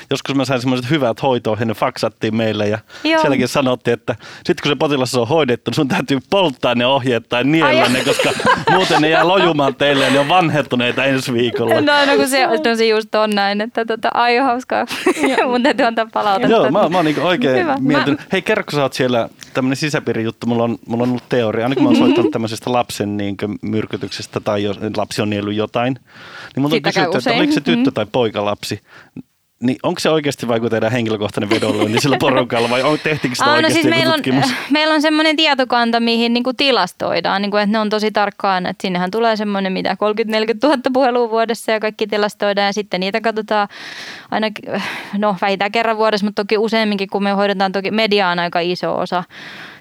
joskus 0.10 0.36
mä 0.36 0.46
sain 0.46 0.62
semmoiset 0.62 0.90
hyvät 0.90 1.22
hoitoa, 1.22 1.58
ne 1.66 1.74
faksattiin 1.74 2.36
meille 2.36 2.68
ja 2.68 2.80
Joo. 3.04 3.22
sielläkin 3.22 3.48
sanottiin, 3.48 3.94
että 3.94 4.16
sitten 4.36 4.64
kun 4.64 4.72
se 4.72 4.76
potilas 4.76 5.16
on 5.16 5.28
hoidettu, 5.28 5.72
sun 5.74 5.88
täytyy 5.88 6.20
polttaa 6.30 6.76
ne 6.76 6.86
ohjeet 6.86 7.30
tai 7.30 7.44
niellä 7.44 7.90
ne, 7.90 8.04
koska 8.04 8.30
muuten 8.72 9.02
ne 9.02 9.10
jää 9.10 9.28
lojumaan 9.28 9.76
teille 9.76 10.06
ja 10.06 10.12
ne 10.12 10.20
on 10.20 10.28
vanhentuneita 10.28 11.06
ensi 11.06 11.34
viikolla. 11.34 11.76
No, 11.76 12.06
no 12.06 12.16
kun 12.18 12.28
se, 12.28 12.48
no 12.48 12.76
se 12.76 12.88
just 12.88 13.16
on 13.16 13.30
näin, 13.30 13.62
että 13.62 13.86
tota, 13.86 14.10
ai 14.14 14.38
hauskaa. 14.38 14.86
Mun 15.50 15.64
täytyy 15.64 15.86
antaa 15.86 16.08
palautetta. 16.14 16.56
Joo, 16.56 16.72
mä, 16.72 16.90
mä 16.90 16.98
oon 16.98 17.06
niinku 17.06 17.22
oikein 17.22 17.60
Hyvä. 17.60 17.78
miettinyt. 17.80 18.20
Hei, 18.32 18.42
kerro, 18.42 18.64
kun 18.64 18.74
sä 18.74 18.82
oot 18.82 18.94
siellä 18.94 19.30
tämmöinen 19.54 19.78
sisäpiirijuttu, 19.78 20.48
mulla 20.48 20.64
on, 20.64 20.78
mulla 20.88 21.04
on 21.04 21.10
ollut 21.10 21.30
teoria. 21.30 21.66
Aina 21.66 21.76
kun 21.76 21.84
mä 21.84 21.90
oon 21.90 21.98
soittanut 21.98 22.32
tämmöisestä 22.32 22.72
lapsen 22.72 23.18
niin 23.18 23.38
myrkytyksestä 23.62 24.40
tai 24.40 24.64
jos 24.64 24.80
lapsi 24.98 25.22
on 25.22 25.31
niellyt 25.32 25.56
jotain, 25.56 25.94
niin 26.56 26.62
multa 26.62 26.76
on 26.76 26.82
kysytty, 26.82 27.18
että 27.18 27.34
oliko 27.34 27.54
se 27.54 27.62
tyttö 27.62 27.92
tai 27.92 28.06
poikalapsi. 28.12 28.82
Niin 29.62 29.78
onko 29.84 30.00
se 30.00 30.10
oikeasti 30.10 30.48
vai 30.48 30.60
kun 30.60 30.70
tehdään 30.70 30.92
henkilökohtainen 30.92 31.50
vedonlyönti 31.50 32.02
sillä 32.02 32.18
porukalla 32.20 32.70
vai 32.70 32.84
on, 32.84 33.00
tehtiinkö 33.04 33.36
sitä 33.36 33.50
Aa, 33.50 33.52
no 33.52 33.56
oikeasti 33.56 33.74
siis 33.74 33.86
joku 33.86 33.98
meillä 33.98 34.14
on, 34.14 34.18
tutkimus? 34.20 34.54
meillä 34.70 34.94
on 34.94 35.02
semmoinen 35.02 35.36
tietokanta, 35.36 36.00
mihin 36.00 36.34
niin 36.34 36.44
kuin 36.44 36.56
tilastoidaan, 36.56 37.42
niin 37.42 37.52
kuin, 37.52 37.64
että 37.64 37.72
ne 37.72 37.80
on 37.80 37.90
tosi 37.90 38.12
tarkkaan, 38.12 38.66
että 38.66 38.82
sinnehän 38.82 39.12
tulee 39.12 39.36
semmoinen 39.36 39.74
mitä 39.74 39.94
30-40 39.94 39.96
000 40.64 40.78
puhelua 40.94 41.30
vuodessa 41.30 41.72
ja 41.72 41.80
kaikki 41.80 42.08
tilastoidaan 42.08 42.66
ja 42.66 42.74
sitten 42.74 43.00
niitä 43.00 43.22
katsotaan 43.22 43.68
aina, 44.32 44.48
no 45.18 45.36
vähintään 45.42 45.72
kerran 45.72 45.98
vuodessa, 45.98 46.26
mutta 46.26 46.44
toki 46.44 46.58
useamminkin, 46.58 47.10
kun 47.10 47.24
me 47.24 47.32
hoidetaan 47.32 47.72
toki 47.72 47.92
media 47.92 48.30
on 48.30 48.40
aika 48.40 48.60
iso 48.60 48.98
osa 48.98 49.24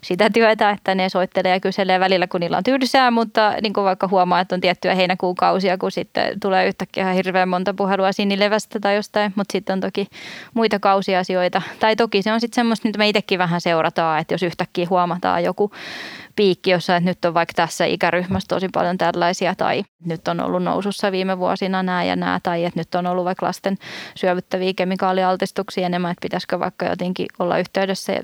sitä 0.02 0.30
työtä, 0.30 0.70
että 0.70 0.94
ne 0.94 1.08
soittelee 1.08 1.52
ja 1.52 1.60
kyselee 1.60 2.00
välillä, 2.00 2.26
kun 2.26 2.40
niillä 2.40 2.56
on 2.56 2.64
tylsää, 2.64 3.10
mutta 3.10 3.54
niin 3.62 3.72
kuin 3.72 3.84
vaikka 3.84 4.08
huomaa, 4.08 4.40
että 4.40 4.54
on 4.54 4.60
tiettyjä 4.60 4.94
heinäkuukausia, 4.94 5.78
kun 5.78 5.92
sitten 5.92 6.40
tulee 6.40 6.66
yhtäkkiä 6.66 7.02
ihan 7.02 7.14
hirveän 7.14 7.48
monta 7.48 7.74
puhelua 7.74 8.12
sinilevästä 8.12 8.80
tai 8.80 8.96
jostain, 8.96 9.32
mutta 9.36 9.52
sitten 9.52 9.72
on 9.72 9.80
toki 9.80 10.06
muita 10.54 10.78
kausiasioita. 10.78 11.62
Tai 11.80 11.96
toki 11.96 12.22
se 12.22 12.32
on 12.32 12.40
sitten 12.40 12.54
semmoista, 12.54 12.88
mitä 12.88 12.98
me 12.98 13.08
itsekin 13.08 13.38
vähän 13.38 13.60
seurataan, 13.60 14.20
että 14.20 14.34
jos 14.34 14.42
yhtäkkiä 14.42 14.86
huomataan 14.90 15.44
joku 15.44 15.72
piikki, 16.40 16.70
jossa 16.70 16.96
että 16.96 17.10
nyt 17.10 17.24
on 17.24 17.34
vaikka 17.34 17.52
tässä 17.56 17.84
ikäryhmässä 17.84 18.48
tosi 18.48 18.68
paljon 18.72 18.98
tällaisia 18.98 19.54
tai 19.54 19.84
nyt 20.04 20.28
on 20.28 20.40
ollut 20.40 20.62
nousussa 20.62 21.12
viime 21.12 21.38
vuosina 21.38 21.82
nämä 21.82 22.04
ja 22.04 22.16
nämä 22.16 22.40
tai 22.42 22.64
että 22.64 22.80
nyt 22.80 22.94
on 22.94 23.06
ollut 23.06 23.24
vaikka 23.24 23.46
lasten 23.46 23.76
syövyttäviä 24.14 24.72
kemikaalialtistuksia 24.76 25.86
enemmän, 25.86 26.10
että 26.10 26.22
pitäisikö 26.22 26.58
vaikka 26.58 26.86
jotenkin 26.86 27.26
olla 27.38 27.58
yhteydessä 27.58 28.12
ja 28.12 28.22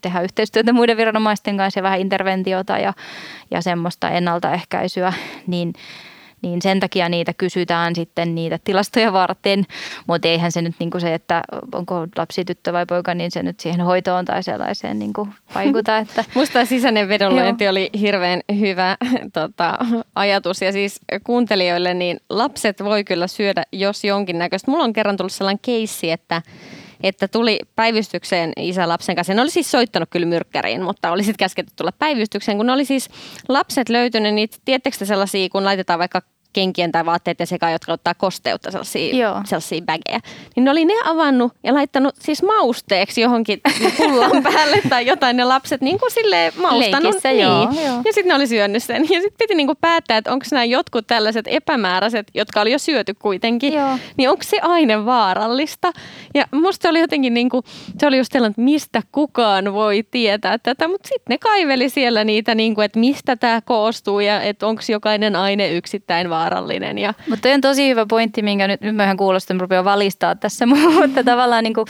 tehdä 0.00 0.20
yhteistyötä 0.20 0.72
muiden 0.72 0.96
viranomaisten 0.96 1.56
kanssa 1.56 1.78
ja 1.78 1.82
vähän 1.82 2.00
interventiota 2.00 2.78
ja, 2.78 2.92
ja 3.50 3.62
semmoista 3.62 4.10
ennaltaehkäisyä, 4.10 5.12
niin 5.46 5.72
niin 6.42 6.62
sen 6.62 6.80
takia 6.80 7.08
niitä 7.08 7.32
kysytään 7.32 7.94
sitten 7.94 8.34
niitä 8.34 8.58
tilastoja 8.64 9.12
varten, 9.12 9.64
mutta 10.06 10.28
eihän 10.28 10.52
se 10.52 10.62
nyt 10.62 10.74
niin 10.78 10.90
kuin 10.90 11.00
se, 11.00 11.14
että 11.14 11.42
onko 11.74 12.06
lapsi 12.16 12.44
tyttö 12.44 12.72
vai 12.72 12.86
poika, 12.86 13.14
niin 13.14 13.30
se 13.30 13.42
nyt 13.42 13.60
siihen 13.60 13.80
hoitoon 13.80 14.24
tai 14.24 14.42
sellaiseen 14.42 14.98
niin 14.98 15.12
kuin 15.12 15.34
vaikuta, 15.54 15.98
että 16.08 16.24
Musta 16.34 16.64
sisäinen 16.64 17.08
vedonlyönti 17.08 17.68
oli 17.68 17.90
hirveän 18.00 18.40
hyvä 18.60 18.96
tota, 19.32 19.78
ajatus. 20.14 20.62
Ja 20.62 20.72
siis 20.72 21.00
kuuntelijoille, 21.24 21.94
niin 21.94 22.20
lapset 22.30 22.84
voi 22.84 23.04
kyllä 23.04 23.26
syödä 23.26 23.62
jos 23.72 24.04
jonkinnäköistä. 24.04 24.70
Mulla 24.70 24.84
on 24.84 24.92
kerran 24.92 25.16
tullut 25.16 25.32
sellainen 25.32 25.60
keissi, 25.62 26.10
että 26.10 26.42
että 27.02 27.28
tuli 27.28 27.58
päivystykseen 27.76 28.52
isä 28.56 28.88
lapsen 28.88 29.16
kanssa. 29.16 29.34
Ne 29.34 29.42
oli 29.42 29.50
siis 29.50 29.70
soittanut 29.70 30.08
kyllä 30.10 30.26
myrkkäriin, 30.26 30.82
mutta 30.82 31.10
oli 31.10 31.22
sitten 31.22 31.38
käsketty 31.38 31.72
tulla 31.76 31.92
päivystykseen, 31.92 32.56
kun 32.56 32.66
ne 32.66 32.72
oli 32.72 32.84
siis 32.84 33.08
lapset 33.48 33.88
löytynyt 33.88 34.34
niitä, 34.34 34.56
tiedättekö 34.64 34.96
te 34.98 35.04
sellaisia, 35.04 35.48
kun 35.48 35.64
laitetaan 35.64 35.98
vaikka 35.98 36.22
kenkien 36.52 36.92
tai 36.92 37.06
vaatteiden 37.06 37.46
sekaan, 37.46 37.72
jotka 37.72 37.92
ottaa 37.92 38.14
kosteutta, 38.14 38.70
sellaisia, 38.70 39.16
Joo. 39.16 39.40
sellaisia 39.44 39.82
bägejä. 39.82 40.20
Niin 40.56 40.64
ne 40.64 40.70
oli 40.70 40.84
ne 40.84 40.94
avannut 41.04 41.52
ja 41.64 41.74
laittanut 41.74 42.14
siis 42.18 42.42
mausteeksi 42.42 43.20
johonkin 43.20 43.60
pullan 43.96 44.42
päälle 44.42 44.82
tai 44.88 45.06
jotain 45.06 45.36
ne 45.36 45.44
lapset 45.44 45.80
niin 45.80 45.98
kuin 45.98 46.10
silleen 46.10 46.52
maustanut. 46.56 47.02
Leikissä, 47.02 47.28
niin. 47.28 47.42
joo, 47.42 47.62
joo. 47.62 48.02
Ja 48.04 48.12
sitten 48.12 48.28
ne 48.28 48.34
oli 48.34 48.46
syönyt 48.46 48.82
sen. 48.82 49.02
Ja 49.02 49.20
sitten 49.20 49.38
piti 49.38 49.54
niinku 49.54 49.74
päättää, 49.80 50.16
että 50.16 50.32
onko 50.32 50.46
nämä 50.52 50.64
jotkut 50.64 51.06
tällaiset 51.06 51.46
epämääräiset, 51.48 52.26
jotka 52.34 52.60
oli 52.60 52.72
jo 52.72 52.78
syöty 52.78 53.14
kuitenkin, 53.14 53.72
Joo. 53.72 53.98
niin 54.16 54.30
onko 54.30 54.42
se 54.42 54.60
aine 54.62 55.04
vaarallista? 55.04 55.92
Ja 56.34 56.44
musta 56.52 56.82
se 56.82 56.88
oli 56.88 57.00
jotenkin 57.00 57.34
niinku, 57.34 57.62
se 57.98 58.06
oli 58.06 58.18
just 58.18 58.32
sellainen, 58.32 58.50
että 58.50 58.62
mistä 58.62 59.02
kukaan 59.12 59.72
voi 59.72 60.04
tietää 60.10 60.58
tätä, 60.58 60.88
mutta 60.88 61.08
sitten 61.08 61.34
ne 61.34 61.38
kaiveli 61.38 61.88
siellä 61.88 62.24
niitä, 62.24 62.54
niinku, 62.54 62.80
että 62.80 62.98
mistä 62.98 63.36
tämä 63.36 63.60
koostuu 63.60 64.20
ja 64.20 64.42
että 64.42 64.66
onko 64.66 64.82
jokainen 64.88 65.36
aine 65.36 65.68
yksittäin 65.68 66.30
vaarallinen. 66.38 66.98
Ja 66.98 67.14
Mutta 67.28 67.48
on 67.48 67.60
tosi 67.60 67.88
hyvä 67.88 68.06
pointti, 68.06 68.42
minkä 68.42 68.68
nyt, 68.68 68.80
nyt 68.80 68.96
mä 68.96 69.04
ihan 69.04 69.18
rupeaa 69.60 69.84
valistaa 69.84 70.34
tässä, 70.34 70.66
mutta 71.00 71.24
tavallaan 71.24 71.64
niin 71.64 71.74
kuin, 71.74 71.86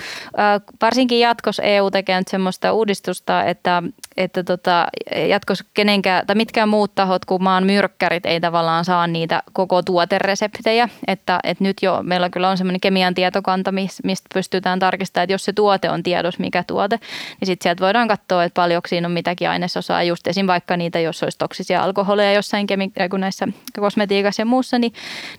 varsinkin 0.82 1.20
jatkossa 1.20 1.62
EU 1.62 1.90
tekee 1.90 2.18
nyt 2.18 2.28
semmoista 2.28 2.72
uudistusta, 2.72 3.44
että, 3.44 3.82
että 4.16 4.44
tota, 4.44 4.86
jatkossa 5.28 5.64
kenenkään, 5.74 6.26
tai 6.26 6.36
mitkään 6.36 6.68
muut 6.68 6.94
tahot 6.94 7.24
kuin 7.24 7.42
maan 7.42 7.66
myrkkärit 7.66 8.26
ei 8.26 8.40
tavallaan 8.40 8.84
saa 8.84 9.06
niitä 9.06 9.42
koko 9.52 9.82
tuotereseptejä, 9.82 10.88
että, 11.06 11.40
että 11.44 11.64
nyt 11.64 11.76
jo 11.82 12.02
meillä 12.02 12.30
kyllä 12.30 12.48
on 12.48 12.58
semmoinen 12.58 12.80
kemian 12.80 13.14
tietokanta, 13.14 13.72
mis- 13.72 14.04
mistä 14.04 14.26
pystytään 14.34 14.78
tarkistamaan, 14.78 15.24
että 15.24 15.34
jos 15.34 15.44
se 15.44 15.52
tuote 15.52 15.90
on 15.90 16.02
tiedossa, 16.02 16.40
mikä 16.40 16.64
tuote, 16.66 16.98
niin 17.40 17.46
sitten 17.46 17.64
sieltä 17.64 17.84
voidaan 17.84 18.08
katsoa, 18.08 18.44
että 18.44 18.54
paljonko 18.54 18.88
siinä 18.88 19.08
on 19.08 19.12
mitäkin 19.12 19.48
ainesosaa, 19.48 20.02
just 20.02 20.26
esim. 20.26 20.46
vaikka 20.46 20.76
niitä, 20.76 21.00
jos 21.00 21.22
olisi 21.22 21.38
toksisia 21.38 21.82
alkoholeja 21.82 22.32
jossain 22.32 22.66
kemi- 22.66 22.92
näissä 23.18 23.48
kosmetiikassa 23.80 24.37
ja 24.38 24.46
muussa, 24.46 24.78
niin, 24.78 24.92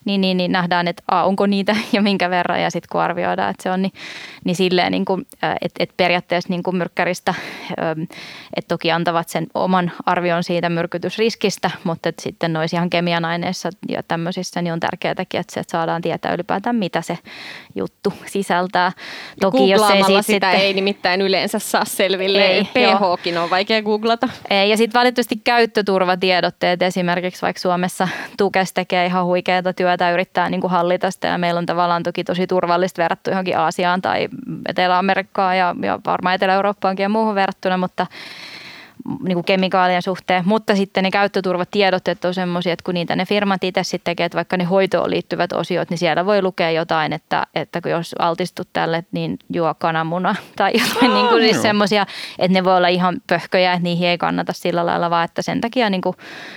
niin, 0.05 0.21
niin, 0.21 0.37
niin 0.37 0.51
nähdään, 0.51 0.87
että 0.87 1.03
a, 1.11 1.23
onko 1.23 1.45
niitä 1.45 1.75
ja 1.93 2.01
minkä 2.01 2.29
verran, 2.29 2.61
ja 2.61 2.69
sitten 2.69 2.89
kun 2.91 3.01
arvioidaan, 3.01 3.49
että 3.49 3.63
se 3.63 3.71
on, 3.71 3.81
niin, 3.81 3.93
niin 4.43 4.55
silleen, 4.55 4.91
niin 4.91 5.05
kuin, 5.05 5.27
että 5.61 5.83
et 5.83 5.93
periaatteessa 5.97 6.49
niin 6.49 6.63
kuin 6.63 6.75
myrkkäristä, 6.75 7.33
että 8.55 8.67
toki 8.67 8.91
antavat 8.91 9.29
sen 9.29 9.47
oman 9.53 9.91
arvion 10.05 10.43
siitä 10.43 10.69
myrkytysriskistä, 10.69 11.71
mutta 11.83 12.09
että 12.09 12.21
sitten 12.21 12.53
noissa 12.53 12.77
ihan 12.77 12.89
kemian 12.89 13.25
aineissa 13.25 13.69
ja 13.89 14.03
tämmöisissä, 14.03 14.61
niin 14.61 14.73
on 14.73 14.79
tärkeääkin, 14.79 15.39
että 15.39 15.53
se 15.53 15.59
että 15.59 15.71
saadaan 15.71 16.01
tietää 16.01 16.33
ylipäätään, 16.33 16.75
mitä 16.75 17.01
se 17.01 17.17
juttu 17.75 18.13
sisältää. 18.25 18.91
Toki 19.41 19.69
jos 19.69 19.81
ei 19.81 20.03
siitä 20.03 20.21
sitä 20.21 20.21
sitten, 20.21 20.49
ei 20.53 20.73
nimittäin 20.73 21.21
yleensä 21.21 21.59
saa 21.59 21.85
selville. 21.85 22.45
Ei, 22.45 22.63
PHkin 22.63 23.37
on 23.37 23.49
vaikea 23.49 23.81
googlata. 23.81 24.29
Ei, 24.49 24.69
ja 24.69 24.77
sitten 24.77 24.99
valitettavasti 24.99 25.41
käyttöturvatiedotteet 25.43 26.81
esimerkiksi 26.81 27.41
vaikka 27.41 27.59
Suomessa 27.59 28.07
Tukes 28.37 28.73
tekee 28.89 29.05
ihan 29.05 29.25
huikeaa 29.25 29.73
työtä, 29.75 30.11
yrittää 30.11 30.49
niin 30.49 30.61
kuin 30.61 30.71
hallita 30.71 31.11
sitä 31.11 31.27
ja 31.27 31.37
meillä 31.37 31.57
on 31.57 31.65
tavallaan 31.65 32.03
toki 32.03 32.23
tosi 32.23 32.47
turvallista 32.47 33.01
verrattu 33.01 33.29
johonkin 33.29 33.57
Aasiaan 33.57 34.01
tai 34.01 34.29
Etelä-Amerikkaan 34.67 35.57
ja, 35.57 35.75
ja 35.81 35.99
varmaan 36.05 36.35
Etelä-Eurooppaankin 36.35 37.03
ja 37.03 37.09
muuhun 37.09 37.35
verrattuna, 37.35 37.77
mutta 37.77 38.07
niin 39.23 39.35
kuin 39.35 39.45
kemikaalien 39.45 40.01
suhteen, 40.01 40.43
mutta 40.45 40.75
sitten 40.75 41.03
ne 41.03 41.11
käyttöturvatiedotteet 41.11 42.25
on 42.25 42.33
semmoisia, 42.33 42.73
että 42.73 42.83
kun 42.83 42.93
niitä 42.93 43.15
ne 43.15 43.25
firmat 43.25 43.63
itse 43.63 43.83
sitten 43.83 44.11
tekee, 44.11 44.25
että 44.25 44.35
vaikka 44.35 44.57
ne 44.57 44.63
hoitoon 44.63 45.09
liittyvät 45.09 45.53
osiot, 45.53 45.89
niin 45.89 45.97
siellä 45.97 46.25
voi 46.25 46.41
lukea 46.41 46.71
jotain, 46.71 47.13
että, 47.13 47.47
että 47.55 47.81
kun 47.81 47.91
jos 47.91 48.15
altistut 48.19 48.67
tälle, 48.73 49.03
niin 49.11 49.39
juo 49.53 49.73
kananmuna 49.73 50.35
tai 50.55 50.71
jotain 50.73 51.13
niin 51.13 51.27
kuin 51.27 51.43
siis 51.43 51.61
semmoisia, 51.61 52.05
että 52.39 52.53
ne 52.53 52.63
voi 52.63 52.77
olla 52.77 52.87
ihan 52.87 53.21
pöhköjä, 53.27 53.73
että 53.73 53.83
niihin 53.83 54.07
ei 54.07 54.17
kannata 54.17 54.53
sillä 54.53 54.85
lailla, 54.85 55.09
vaan 55.09 55.25
että 55.25 55.41
sen 55.41 55.61
takia 55.61 55.89
niin 55.89 56.01
kuin 56.01 56.15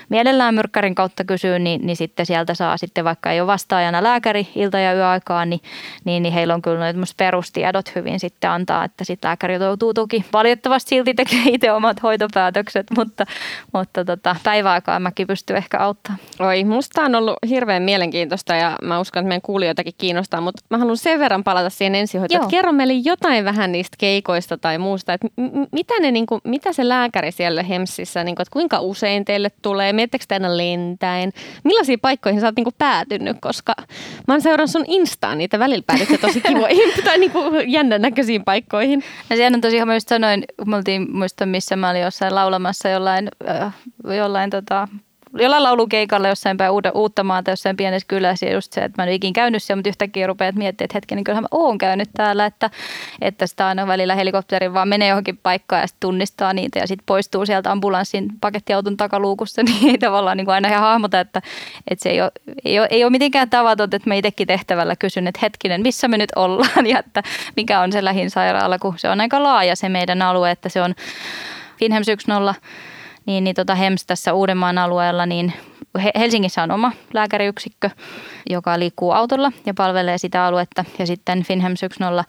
mielellään 0.08 0.54
myrkkärin 0.54 0.94
kautta 0.94 1.24
kysyy, 1.24 1.58
niin, 1.58 1.86
niin 1.86 1.96
sitten 1.96 2.26
sieltä 2.26 2.54
saa 2.54 2.76
sitten 2.76 3.04
vaikka 3.04 3.30
ei 3.30 3.40
ole 3.40 3.46
vastaajana 3.46 4.02
lääkäri 4.02 4.48
ilta- 4.54 4.78
ja 4.78 4.94
yöaikaan, 4.94 5.50
niin, 5.50 5.60
niin, 6.04 6.22
niin 6.22 6.32
heillä 6.32 6.54
on 6.54 6.62
kyllä 6.62 6.78
noin 6.78 7.06
perustiedot 7.16 7.94
hyvin 7.94 8.20
sitten 8.20 8.50
antaa, 8.50 8.84
että 8.84 9.04
sitten 9.04 9.28
lääkäri 9.28 9.54
joutuu 9.54 9.94
toki 9.94 10.24
valitettavasti 10.32 10.88
silti 10.88 11.14
tekee 11.14 11.42
itse 11.46 11.72
omat 11.72 12.02
hoitopäätökset, 12.02 12.41
päätökset, 12.42 12.86
mutta, 12.98 13.26
mutta 13.72 14.04
tota, 14.04 14.36
päiväaikaan 14.44 15.02
mäkin 15.02 15.26
pystyn 15.26 15.56
ehkä 15.56 15.78
auttamaan. 15.78 16.20
Oi, 16.40 16.64
musta 16.64 17.02
on 17.02 17.14
ollut 17.14 17.36
hirveän 17.48 17.82
mielenkiintoista 17.82 18.54
ja 18.54 18.76
mä 18.82 19.00
uskon, 19.00 19.20
että 19.20 19.28
meidän 19.28 19.42
kuulijoitakin 19.42 19.92
kiinnostaa, 19.98 20.40
mutta 20.40 20.62
mä 20.70 20.78
haluan 20.78 20.96
sen 20.96 21.20
verran 21.20 21.44
palata 21.44 21.70
siihen 21.70 21.94
ensihoitoon. 21.94 22.48
Kerro 22.48 22.72
meille 22.72 22.92
jotain 22.92 23.44
vähän 23.44 23.72
niistä 23.72 23.96
keikoista 23.98 24.58
tai 24.58 24.78
muusta, 24.78 25.12
että 25.12 25.26
m- 25.36 25.66
mitä, 25.72 25.94
ne, 26.00 26.10
niin 26.10 26.26
kuin, 26.26 26.40
mitä 26.44 26.72
se 26.72 26.88
lääkäri 26.88 27.32
siellä 27.32 27.62
Hemsissä, 27.62 28.24
niin 28.24 28.34
kuin, 28.34 28.42
että 28.42 28.52
kuinka 28.52 28.80
usein 28.80 29.24
teille 29.24 29.50
tulee, 29.62 29.92
miettekö 29.92 30.24
te 30.28 30.34
aina 30.34 30.56
lentäen, 30.56 31.32
millaisiin 31.64 32.00
paikkoihin 32.00 32.40
sä 32.40 32.46
oot 32.46 32.56
niin 32.56 32.64
kuin 32.64 32.74
päätynyt, 32.78 33.36
koska 33.40 33.74
mä 34.28 34.34
oon 34.34 34.40
seurannut 34.42 34.70
sun 34.70 34.84
Instaan 34.86 35.38
niitä 35.38 35.58
välillä 35.58 35.84
päädytte 35.86 36.18
tosi 36.18 36.40
kivoihin 36.48 36.92
tai 37.04 37.18
niin 37.18 37.30
kuin 37.30 37.72
jännän 37.72 38.02
näköisiin 38.02 38.44
paikkoihin. 38.44 39.04
No 39.30 39.36
sehän 39.36 39.54
on 39.54 39.60
tosiaan, 39.60 39.88
mä 39.88 39.94
just 39.94 40.08
sanoin, 40.08 40.44
me 40.66 40.76
oltiin, 40.76 41.16
muista 41.16 41.46
missä 41.46 41.76
mä 41.76 41.90
olin 41.90 42.02
jossain 42.02 42.21
laulamassa 42.30 42.88
jollain, 42.88 43.28
äh, 43.48 43.74
jollain 44.04 44.50
tota, 44.50 44.88
jollain 45.38 45.62
laulukeikalla 45.62 46.28
jossain 46.28 46.56
päin 46.56 46.72
uutta 46.94 47.24
maata, 47.24 47.50
jossain 47.50 47.76
pienessä 47.76 48.08
kylässä. 48.08 48.46
Ja 48.46 48.52
just 48.52 48.72
se, 48.72 48.80
että 48.80 49.02
mä 49.02 49.04
en 49.04 49.08
ole 49.08 49.14
ikinä 49.14 49.32
käynyt 49.32 49.62
siellä, 49.62 49.78
mutta 49.78 49.88
yhtäkkiä 49.88 50.26
rupeat 50.26 50.54
miettimään, 50.54 50.84
että 50.84 50.96
hetken, 50.96 51.16
niin 51.16 51.24
kyllähän 51.24 51.42
mä 51.42 51.48
oon 51.50 51.78
käynyt 51.78 52.08
täällä, 52.16 52.46
että, 52.46 52.70
että 53.20 53.46
sitä 53.46 53.66
aina 53.66 53.86
välillä 53.86 54.14
helikopterin 54.14 54.74
vaan 54.74 54.88
menee 54.88 55.08
johonkin 55.08 55.38
paikkaan 55.42 55.80
ja 55.80 55.86
sitten 55.86 56.00
tunnistaa 56.00 56.52
niitä 56.52 56.78
ja 56.78 56.86
sitten 56.86 57.06
poistuu 57.06 57.46
sieltä 57.46 57.70
ambulanssin 57.70 58.28
pakettiauton 58.40 58.96
takaluukussa, 58.96 59.62
niin 59.66 59.90
ei 59.90 59.98
tavallaan 59.98 60.36
niin 60.36 60.44
kuin 60.44 60.54
aina 60.54 60.68
ihan 60.68 60.80
hahmota, 60.80 61.20
että, 61.20 61.42
että 61.90 62.02
se 62.02 62.10
ei 62.10 62.20
ole, 62.20 62.32
ei 62.64 62.78
ole, 62.78 62.88
ei 62.90 63.04
ole 63.04 63.10
mitenkään 63.10 63.50
tavatonta, 63.50 63.96
että 63.96 64.10
mä 64.10 64.14
itsekin 64.14 64.46
tehtävällä 64.46 64.96
kysyn, 64.96 65.26
että 65.26 65.40
hetkinen, 65.42 65.82
missä 65.82 66.08
me 66.08 66.18
nyt 66.18 66.32
ollaan 66.36 66.86
ja 66.92 66.98
että 66.98 67.22
mikä 67.56 67.80
on 67.80 67.92
se 67.92 68.04
lähin 68.04 68.30
sairaala, 68.30 68.78
kun 68.78 68.94
se 68.96 69.08
on 69.08 69.20
aika 69.20 69.42
laaja 69.42 69.76
se 69.76 69.88
meidän 69.88 70.22
alue, 70.22 70.50
että 70.50 70.68
se 70.68 70.82
on 70.82 70.94
Finhems 71.82 72.06
1.0 72.08 72.54
niin, 73.26 73.44
niin 73.44 73.54
tota 73.54 73.74
HEMS 73.74 74.06
tässä 74.06 74.32
Uudenmaan 74.32 74.78
alueella, 74.78 75.26
niin 75.26 75.52
Helsingissä 76.18 76.62
on 76.62 76.70
oma 76.70 76.92
lääkäriyksikkö, 77.12 77.90
joka 78.50 78.78
liikkuu 78.78 79.12
autolla 79.12 79.52
ja 79.66 79.74
palvelee 79.74 80.18
sitä 80.18 80.46
aluetta. 80.46 80.84
Ja 80.98 81.06
sitten 81.06 81.42
Finhems 81.42 81.80
1.0 81.82 82.24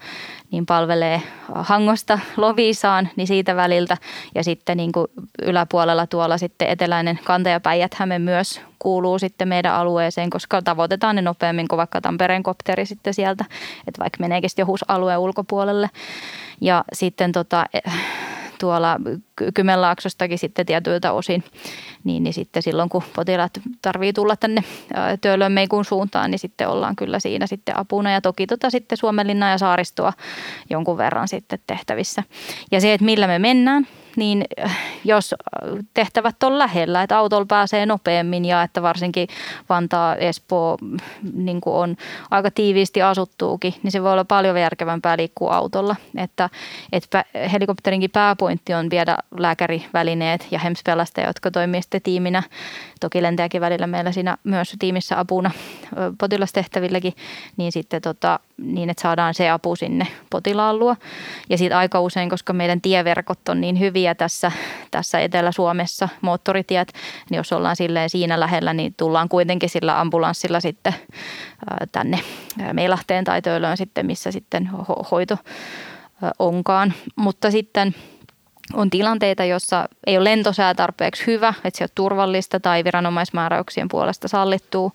niin 0.50 0.66
palvelee 0.66 1.22
Hangosta 1.54 2.18
Loviisaan, 2.36 3.08
niin 3.16 3.26
siitä 3.26 3.56
väliltä. 3.56 3.96
Ja 4.34 4.44
sitten 4.44 4.76
niin 4.76 4.92
kuin 4.92 5.06
yläpuolella 5.42 6.06
tuolla 6.06 6.38
sitten 6.38 6.68
eteläinen 6.68 7.18
kantajapäijät-Häme 7.24 8.18
myös 8.18 8.60
kuuluu 8.78 9.18
sitten 9.18 9.48
meidän 9.48 9.74
alueeseen, 9.74 10.30
koska 10.30 10.62
tavoitetaan 10.62 11.16
ne 11.16 11.22
nopeammin 11.22 11.68
kuin 11.68 11.78
vaikka 11.78 12.00
Tampereen 12.00 12.42
kopteri 12.42 12.86
sitten 12.86 13.14
sieltä, 13.14 13.44
että 13.86 14.00
vaikka 14.00 14.20
meneekin 14.20 14.50
sitten 14.50 14.62
johus 14.62 14.84
alueen 14.88 15.18
ulkopuolelle. 15.18 15.90
Ja 16.60 16.84
sitten 16.92 17.32
tota, 17.32 17.66
tuolla 18.64 19.00
Kymenlaaksostakin 19.54 20.38
sitten 20.38 20.66
osin, 21.12 21.44
niin, 22.04 22.22
niin 22.22 22.34
sitten 22.34 22.62
silloin 22.62 22.88
kun 22.88 23.02
potilaat 23.16 23.60
tarvii 23.82 24.12
tulla 24.12 24.36
tänne 24.36 24.64
Töölönmeikun 25.20 25.84
suuntaan, 25.84 26.30
niin 26.30 26.38
sitten 26.38 26.68
ollaan 26.68 26.96
kyllä 26.96 27.20
siinä 27.20 27.46
sitten 27.46 27.78
apuna 27.78 28.12
ja 28.12 28.20
toki 28.20 28.46
tota 28.46 28.70
sitten 28.70 28.98
Suomenlinnaa 28.98 29.50
ja 29.50 29.58
saaristoa 29.58 30.12
jonkun 30.70 30.98
verran 30.98 31.28
sitten 31.28 31.58
tehtävissä. 31.66 32.22
Ja 32.70 32.80
se, 32.80 32.92
että 32.92 33.04
millä 33.04 33.26
me 33.26 33.38
mennään, 33.38 33.86
niin 34.16 34.44
äh, 34.64 34.78
jos 35.04 35.34
tehtävät 35.94 36.42
on 36.42 36.58
lähellä, 36.58 37.02
että 37.02 37.18
autolla 37.18 37.46
pääsee 37.46 37.86
nopeammin 37.86 38.44
ja 38.44 38.62
että 38.62 38.82
varsinkin 38.82 39.28
Vantaa, 39.68 40.16
Espoo 40.16 40.78
niin 41.32 41.60
kuin 41.60 41.76
on 41.76 41.96
aika 42.30 42.50
tiiviisti 42.50 43.02
asuttuukin, 43.02 43.74
niin 43.82 43.92
se 43.92 44.02
voi 44.02 44.12
olla 44.12 44.24
paljon 44.24 44.60
järkevämpää 44.60 45.16
liikkua 45.16 45.56
autolla. 45.56 45.96
Että, 46.16 46.50
että 46.92 47.24
helikopterinkin 47.52 48.10
pääpointti 48.10 48.74
on 48.74 48.90
viedä 48.90 49.16
lääkärivälineet 49.38 50.46
ja 50.50 50.58
HEMS-pelastajia, 50.58 51.28
jotka 51.28 51.50
toimii 51.50 51.82
sitten 51.82 52.02
tiiminä. 52.02 52.42
Toki 53.00 53.22
lentäjäkin 53.22 53.60
välillä 53.60 53.86
meillä 53.86 54.12
siinä 54.12 54.36
myös 54.44 54.76
tiimissä 54.78 55.18
apuna 55.18 55.50
potilastehtävilläkin, 56.18 57.12
niin 57.56 57.72
sitten 57.72 58.02
tota, 58.02 58.40
niin, 58.56 58.90
että 58.90 59.02
saadaan 59.02 59.34
se 59.34 59.50
apu 59.50 59.76
sinne 59.76 60.06
potilaan 60.30 60.78
luo. 60.78 60.96
Ja 61.50 61.58
sitten 61.58 61.78
aika 61.78 62.00
usein, 62.00 62.30
koska 62.30 62.52
meidän 62.52 62.80
tieverkot 62.80 63.48
on 63.48 63.60
niin 63.60 63.80
hyviä 63.80 64.03
tässä, 64.14 64.52
tässä 64.90 65.20
Etelä-Suomessa, 65.20 66.08
moottoritiet, 66.20 66.92
niin 67.30 67.36
jos 67.36 67.52
ollaan 67.52 67.76
silleen 67.76 68.10
siinä 68.10 68.40
lähellä, 68.40 68.74
niin 68.74 68.94
tullaan 68.96 69.28
kuitenkin 69.28 69.68
sillä 69.68 70.00
ambulanssilla 70.00 70.60
sitten 70.60 70.94
tänne 71.92 72.20
Meilahteen 72.72 73.24
tai 73.24 73.42
Töölöön 73.42 73.76
sitten, 73.76 74.06
missä 74.06 74.30
sitten 74.30 74.70
ho- 74.72 75.08
hoito 75.10 75.38
onkaan. 76.38 76.94
Mutta 77.16 77.50
sitten 77.50 77.94
on 78.72 78.90
tilanteita, 78.90 79.44
jossa 79.44 79.88
ei 80.06 80.16
ole 80.16 80.24
lentosää 80.24 80.74
tarpeeksi 80.74 81.26
hyvä, 81.26 81.54
että 81.64 81.78
se 81.78 81.84
on 81.84 81.88
turvallista 81.94 82.60
tai 82.60 82.84
viranomaismääräyksien 82.84 83.88
puolesta 83.88 84.28
sallittuu 84.28 84.92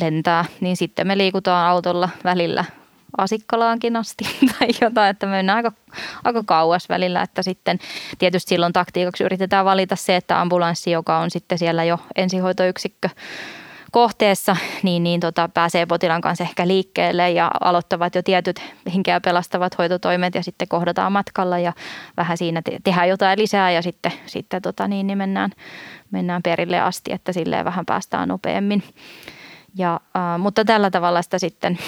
lentää, 0.00 0.44
niin 0.60 0.76
sitten 0.76 1.06
me 1.06 1.18
liikutaan 1.18 1.68
autolla 1.70 2.08
välillä 2.24 2.64
Asikkalaankin 3.18 3.96
asti 3.96 4.24
tai 4.58 4.68
jotain, 4.80 5.10
että 5.10 5.26
mennään 5.26 5.56
aika, 5.56 5.72
aika 6.24 6.42
kauas 6.46 6.88
välillä, 6.88 7.22
että 7.22 7.42
sitten 7.42 7.78
tietysti 8.18 8.48
silloin 8.48 8.72
taktiikaksi 8.72 9.24
yritetään 9.24 9.64
valita 9.64 9.96
se, 9.96 10.16
että 10.16 10.40
ambulanssi, 10.40 10.90
joka 10.90 11.18
on 11.18 11.30
sitten 11.30 11.58
siellä 11.58 11.84
jo 11.84 11.98
ensihoitoyksikkö 12.16 13.08
kohteessa, 13.92 14.56
niin, 14.82 15.02
niin 15.02 15.20
tota, 15.20 15.48
pääsee 15.54 15.86
potilaan 15.86 16.20
kanssa 16.20 16.44
ehkä 16.44 16.66
liikkeelle 16.66 17.30
ja 17.30 17.50
aloittavat 17.60 18.14
jo 18.14 18.22
tietyt 18.22 18.62
henkeä 18.94 19.20
pelastavat 19.20 19.78
hoitotoimet 19.78 20.34
ja 20.34 20.42
sitten 20.42 20.68
kohdataan 20.68 21.12
matkalla 21.12 21.58
ja 21.58 21.72
vähän 22.16 22.36
siinä 22.36 22.62
te- 22.62 22.78
tehdään 22.84 23.08
jotain 23.08 23.38
lisää 23.38 23.70
ja 23.70 23.82
sitten, 23.82 24.12
sitten 24.26 24.62
tota, 24.62 24.88
niin, 24.88 25.06
niin 25.06 25.18
mennään, 25.18 25.50
mennään 26.10 26.42
perille 26.42 26.80
asti, 26.80 27.12
että 27.12 27.32
silleen 27.32 27.64
vähän 27.64 27.86
päästään 27.86 28.28
nopeammin. 28.28 28.82
Ja, 29.78 30.00
äh, 30.16 30.38
mutta 30.38 30.64
tällä 30.64 30.90
tavalla 30.90 31.22
sitä 31.22 31.38
sitten 31.38 31.78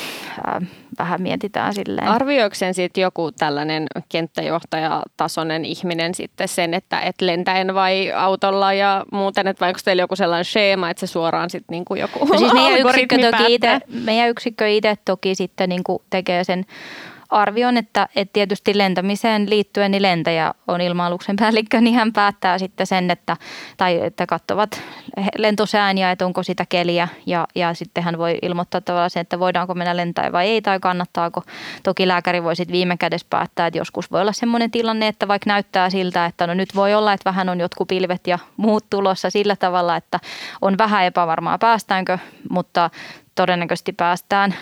äh, 0.49 0.68
vähän 0.99 1.23
mietitään 1.23 1.75
silleen. 1.75 2.09
Arvioiko 2.09 2.55
sen 2.55 2.75
sitten 2.75 3.03
joku 3.03 3.33
tällainen 3.33 3.87
kenttäjohtajatasoinen 4.09 5.64
ihminen 5.64 6.14
sitten 6.14 6.49
sen, 6.49 6.75
että 6.75 7.01
et 7.01 7.20
lentäen 7.20 7.75
vai 7.75 8.12
autolla 8.12 8.73
ja 8.73 9.05
muuten, 9.12 9.47
että 9.47 9.61
vai 9.61 9.68
onko 9.68 9.81
teillä 9.85 10.03
joku 10.03 10.16
sellainen 10.16 10.44
schema, 10.44 10.90
että 10.90 11.07
se 11.07 11.12
suoraan 11.12 11.51
sitten 11.51 11.73
niin 11.73 11.85
kuin 11.85 12.01
joku 12.01 12.25
no 12.25 12.38
siis 12.38 12.53
meidän 12.53 12.81
yksikkö, 12.88 13.16
toki 13.31 13.55
ite, 13.55 13.81
meidän 14.05 14.29
yksikkö 14.29 14.68
itse 14.68 14.94
toki 15.05 15.35
sitten 15.35 15.68
niin 15.68 15.85
kuin 15.85 16.03
tekee 16.11 16.44
sen 16.44 16.64
arvion, 17.35 17.77
että, 17.77 18.09
että 18.16 18.33
tietysti 18.33 18.79
lentämiseen 18.79 19.51
liittyen 19.51 19.90
niin 19.90 20.03
lentäjä 20.03 20.55
on 20.68 20.81
ilma-aluksen 20.81 21.37
päällikkö, 21.37 21.81
niin 21.81 21.94
hän 21.94 22.12
päättää 22.12 22.59
sitten 22.59 22.87
sen, 22.87 23.11
että, 23.11 23.37
tai 23.77 24.01
että 24.03 24.27
katsovat 24.27 24.83
lentosään 25.38 25.99
ja 25.99 26.11
että 26.11 26.27
onko 26.27 26.42
sitä 26.42 26.66
keliä 26.68 27.09
ja, 27.27 27.47
ja 27.55 27.75
sitten 27.75 28.05
hän 28.05 28.18
voi 28.18 28.38
ilmoittaa 28.42 28.81
tavallaan 28.81 29.11
sen, 29.11 29.20
että 29.20 29.38
voidaanko 29.38 29.75
mennä 29.75 29.97
lentää 29.97 30.33
vai 30.33 30.49
ei 30.49 30.62
tai 30.62 30.81
kannattaako. 30.81 31.42
Toki 31.83 32.09
lääkäri 32.09 32.42
voi 32.42 32.57
sitten 32.57 32.73
viime 32.73 32.97
kädessä 32.97 33.27
päättää, 33.31 33.66
että 33.66 33.79
joskus 33.79 34.11
voi 34.11 34.20
olla 34.20 34.33
sellainen 34.33 34.70
tilanne, 34.70 35.09
että 35.09 35.29
vaikka 35.29 35.51
näyttää 35.51 35.90
siltä, 35.90 36.27
että 36.27 36.47
no 36.47 36.55
nyt 36.55 36.75
voi 36.75 36.94
olla, 36.94 37.12
että 37.12 37.31
vähän 37.31 37.49
on 37.49 37.61
jotkut 37.61 37.88
pilvet 37.88 38.27
ja 38.27 38.38
muut 38.57 38.85
tulossa 38.90 39.31
sillä 39.31 39.57
tavalla, 39.57 39.97
että 39.97 40.20
on 40.62 40.79
vähän 40.79 41.05
epävarmaa 41.05 41.59
päästäänkö, 41.59 42.18
mutta 42.51 42.90
todennäköisesti 43.35 43.92
päästään, 43.92 44.55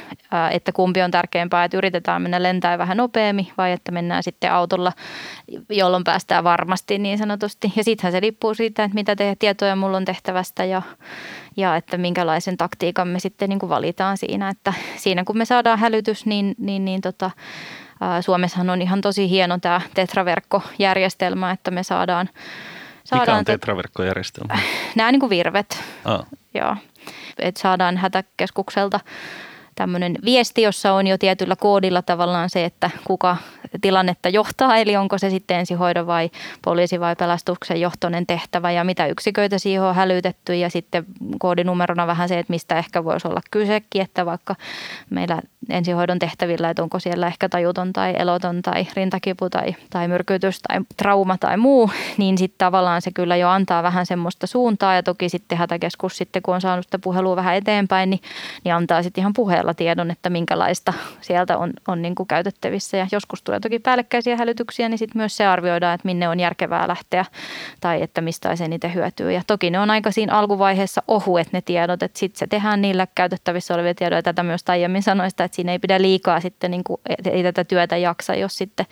että 0.51 0.73
kumpi 0.73 1.03
on 1.03 1.11
tärkeämpää, 1.11 1.65
että 1.65 1.77
yritetään 1.77 2.23
mennä 2.23 2.43
lentää 2.43 2.79
vähän 2.79 2.97
nopeammin 2.97 3.49
vai 3.59 3.73
että 3.73 3.93
mennään 3.93 4.23
sitten 4.23 4.53
autolla, 4.53 4.93
jolloin 5.69 6.05
päästään 6.05 6.45
varmasti 6.45 6.99
niin 6.99 7.19
sanotusti. 7.19 7.73
Ja 7.77 7.85
sittenhän 7.85 8.13
se 8.13 8.21
riippuu 8.21 8.55
siitä, 8.55 8.85
että 8.85 8.95
mitä 8.95 9.17
te, 9.17 9.37
tietoja 9.39 9.77
mulla 9.77 9.97
on 9.97 10.05
tehtävästä 10.05 10.65
ja, 10.65 10.83
ja 11.57 11.77
että 11.77 11.99
minkälaisen 11.99 12.57
taktiikan 12.57 13.09
me 13.09 13.21
sitten 13.21 13.49
niin 13.49 13.59
kuin 13.59 13.71
valitaan 13.71 14.19
siinä. 14.19 14.49
Että 14.49 14.75
siinä 14.97 15.25
kun 15.25 15.39
me 15.39 15.45
saadaan 15.45 15.79
hälytys, 15.79 16.27
niin, 16.27 16.55
niin, 16.59 16.85
niin 16.85 17.01
tota, 17.01 17.31
Suomessahan 18.21 18.71
on 18.71 18.83
ihan 18.83 19.01
tosi 19.01 19.31
hieno 19.31 19.59
tämä 19.59 19.81
tetraverkkojärjestelmä, 19.95 21.51
että 21.51 21.71
me 21.71 21.83
saadaan 21.83 22.29
Saadaan 23.05 23.23
Mikä 23.23 23.37
on 23.39 23.45
tetraverkkojärjestelmä? 23.45 24.59
Nämä 24.97 25.13
niin 25.13 25.21
kuin 25.21 25.31
virvet. 25.31 25.85
Ah. 26.05 26.27
Joo 26.55 26.77
että 27.39 27.61
saadaan 27.61 27.97
hätäkeskukselta 27.97 29.01
tämmöinen 29.75 30.19
viesti, 30.25 30.63
jossa 30.63 30.93
on 30.93 31.07
jo 31.07 31.19
tietyllä 31.19 31.57
koodilla 31.57 32.03
tavallaan 32.03 32.51
se, 32.51 32.65
että 32.65 32.91
kuka 33.05 33.37
tilannetta 33.81 34.29
johtaa, 34.29 34.77
eli 34.77 34.97
onko 34.97 35.19
se 35.19 35.31
sitten 35.31 35.59
ensihoidon 35.59 36.07
vai 36.07 36.31
poliisi 36.65 37.01
vai 37.01 37.17
pelastuksen 37.17 37.81
johtoinen 37.81 38.27
tehtävä 38.27 38.71
ja 38.71 38.85
mitä 38.85 39.07
yksiköitä 39.07 39.59
siihen 39.59 39.83
on 39.83 39.95
hälytetty. 39.95 40.55
Ja 40.55 40.71
sitten 40.71 41.05
koodinumerona 41.39 42.07
vähän 42.07 42.29
se, 42.29 42.39
että 42.39 42.53
mistä 42.53 42.79
ehkä 42.79 43.05
voisi 43.05 43.29
olla 43.29 43.41
kysekin, 43.51 44.03
että 44.03 44.27
vaikka 44.27 44.57
meillä 45.11 45.39
ensihoidon 45.69 46.19
tehtävillä, 46.19 46.71
että 46.71 46.83
onko 46.83 46.99
siellä 46.99 47.27
ehkä 47.27 47.49
tajuton 47.49 47.93
tai 47.93 48.15
eloton 48.19 48.63
tai 48.63 48.87
rintakipu 48.97 49.51
tai, 49.51 49.77
tai 49.91 50.09
myrkytys 50.09 50.61
tai 50.61 50.81
trauma 50.97 51.39
tai 51.39 51.57
muu, 51.57 51.91
niin 52.17 52.39
sitten 52.39 52.59
tavallaan 52.59 53.03
se 53.03 53.11
kyllä 53.11 53.37
jo 53.37 53.49
antaa 53.49 53.83
vähän 53.83 54.07
semmoista 54.07 54.47
suuntaa. 54.47 54.95
Ja 54.95 55.03
toki 55.03 55.29
sitten 55.29 55.59
hätäkeskus 55.59 56.17
sitten 56.17 56.43
kun 56.43 56.55
on 56.55 56.61
saanut 56.61 56.85
sitä 56.85 56.99
puhelua 56.99 57.37
vähän 57.37 57.57
eteenpäin, 57.57 58.11
niin, 58.11 58.21
niin 58.65 58.75
antaa 58.75 59.03
sitten 59.03 59.23
ihan 59.23 59.33
puhelua 59.33 59.62
perusteella 59.63 59.75
tiedon, 59.75 60.11
että 60.11 60.31
minkälaista 60.31 60.93
sieltä 61.21 61.59
on, 61.59 61.73
on 61.89 62.03
niin 62.03 62.15
kuin 62.15 62.27
käytettävissä. 62.27 62.97
Ja 62.97 63.07
joskus 63.13 63.43
tulee 63.43 63.61
toki 63.61 63.79
päällekkäisiä 63.79 64.37
hälytyksiä, 64.37 64.89
niin 64.89 64.99
sitten 64.99 65.19
myös 65.19 65.37
se 65.37 65.47
arvioidaan, 65.47 65.95
että 65.95 66.09
minne 66.09 66.29
on 66.29 66.41
järkevää 66.41 66.89
lähteä 66.89 67.25
tai 67.81 68.03
että 68.03 68.21
mistä 68.21 68.49
olisi 68.49 68.65
eniten 68.65 68.95
hyötyä. 68.95 69.33
Ja 69.33 69.43
toki 69.47 69.71
ne 69.71 69.79
on 69.79 69.91
aika 69.91 70.11
siinä 70.11 70.35
alkuvaiheessa 70.35 71.03
ohuet 71.09 71.53
ne 71.53 71.61
tiedot, 71.61 72.03
että 72.03 72.19
sitten 72.19 72.39
se 72.39 72.47
tehdään 72.47 72.83
niillä 72.83 73.07
käytettävissä 73.15 73.75
olevia 73.75 73.95
tiedoja. 73.95 74.23
Tätä 74.23 74.43
myös 74.43 74.65
aiemmin 74.69 75.03
sanoista, 75.03 75.45
että 75.45 75.57
siinä 75.57 75.73
ei 75.73 75.79
pidä 75.79 76.03
liikaa 76.03 76.41
sitten, 76.41 76.71
niin 76.71 76.85
kuin, 76.85 77.01
ei 77.25 77.43
tätä 77.43 77.65
työtä 77.65 77.97
jaksa, 77.97 78.35
jos 78.35 78.57
sitten 78.57 78.87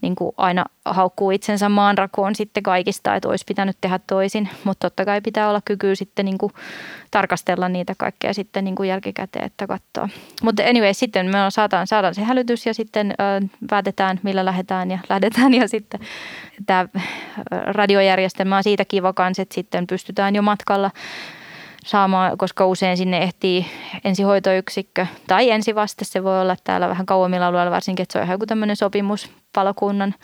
niin 0.00 0.16
aina 0.36 0.64
haukkuu 0.84 1.30
itsensä 1.30 1.68
maanrakoon 1.68 2.34
sitten 2.34 2.62
kaikista, 2.62 3.14
että 3.14 3.28
olisi 3.28 3.44
pitänyt 3.48 3.76
tehdä 3.80 4.00
toisin. 4.06 4.48
Mutta 4.64 4.90
totta 4.90 5.04
kai 5.04 5.20
pitää 5.20 5.48
olla 5.48 5.60
kyky 5.64 5.96
sitten 5.96 6.24
niin 6.24 6.38
kuin 6.38 6.52
tarkastella 7.10 7.68
niitä 7.68 7.94
kaikkea 7.98 8.34
sitten 8.34 8.64
niin 8.64 8.74
kuin 8.74 8.88
jälkikäteen, 8.88 9.44
että 9.44 9.66
katsoa. 9.66 10.08
Mutta 10.42 10.62
anyway, 10.62 10.94
sitten 10.94 11.26
me 11.26 11.38
saadaan, 11.48 11.86
saadaan 11.86 12.14
se 12.14 12.22
hälytys 12.22 12.66
ja 12.66 12.74
sitten 12.74 13.14
päätetään, 13.70 14.20
millä 14.22 14.44
lähdetään 14.44 14.90
ja 14.90 14.98
lähdetään. 15.08 15.54
Ja 15.54 15.68
sitten 15.68 16.00
tämä 16.66 16.88
radiojärjestelmä 17.50 18.56
on 18.56 18.62
siitä 18.62 18.84
kiva 18.84 19.12
kanssa, 19.12 19.42
että 19.42 19.54
sitten 19.54 19.86
pystytään 19.86 20.34
jo 20.34 20.42
matkalla 20.42 20.90
saamaan, 21.86 22.38
koska 22.38 22.66
usein 22.66 22.96
sinne 22.96 23.22
ehtii 23.22 23.66
ensihoitoyksikkö 24.04 25.06
tai 25.26 25.50
ensivaste. 25.50 26.04
Se 26.04 26.24
voi 26.24 26.40
olla 26.40 26.56
täällä 26.64 26.88
vähän 26.88 27.06
kauemmilla 27.06 27.46
alueilla 27.46 27.70
varsinkin, 27.70 28.02
että 28.02 28.12
se 28.12 28.18
on 28.18 28.28
joku 28.28 28.46
tämmöinen 28.46 28.76
sopimus 28.76 29.30
palokunnan 29.52 30.14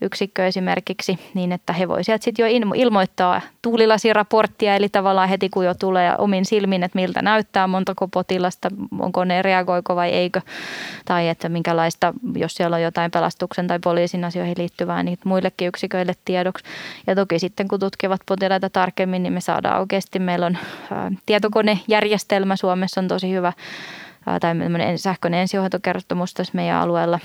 yksikkö 0.00 0.46
esimerkiksi, 0.46 1.18
niin 1.34 1.52
että 1.52 1.72
he 1.72 1.88
voisivat 1.88 2.22
sitten 2.22 2.42
jo 2.42 2.70
ilmoittaa 2.74 3.40
tuulilasiraporttia, 3.62 4.76
eli 4.76 4.88
tavallaan 4.88 5.28
heti 5.28 5.48
kun 5.48 5.64
jo 5.64 5.74
tulee 5.74 6.14
omin 6.18 6.44
silmin, 6.44 6.82
että 6.82 6.98
miltä 6.98 7.22
näyttää, 7.22 7.66
montako 7.66 8.08
potilasta, 8.08 8.68
onko 8.98 9.24
ne 9.24 9.42
reagoiko 9.42 9.96
vai 9.96 10.10
eikö, 10.10 10.40
tai 11.04 11.28
että 11.28 11.48
minkälaista, 11.48 12.14
jos 12.34 12.54
siellä 12.54 12.76
on 12.76 12.82
jotain 12.82 13.10
pelastuksen 13.10 13.66
tai 13.66 13.78
poliisin 13.78 14.24
asioihin 14.24 14.54
liittyvää, 14.58 15.02
niin 15.02 15.18
muillekin 15.24 15.68
yksiköille 15.68 16.12
tiedoksi. 16.24 16.64
Ja 17.06 17.14
toki 17.14 17.38
sitten 17.38 17.68
kun 17.68 17.80
tutkivat 17.80 18.20
potilaita 18.26 18.70
tarkemmin, 18.70 19.22
niin 19.22 19.32
me 19.32 19.40
saadaan 19.40 19.80
oikeasti, 19.80 20.18
meillä 20.18 20.46
on 20.46 20.58
tietokonejärjestelmä 21.26 22.56
Suomessa 22.56 23.00
on 23.00 23.08
tosi 23.08 23.32
hyvä, 23.32 23.52
tai 24.40 24.54
sähköinen 24.96 25.40
ensihoitokertomus 25.40 26.34
tässä 26.34 26.52
meidän 26.54 26.76
alueella, 26.76 27.18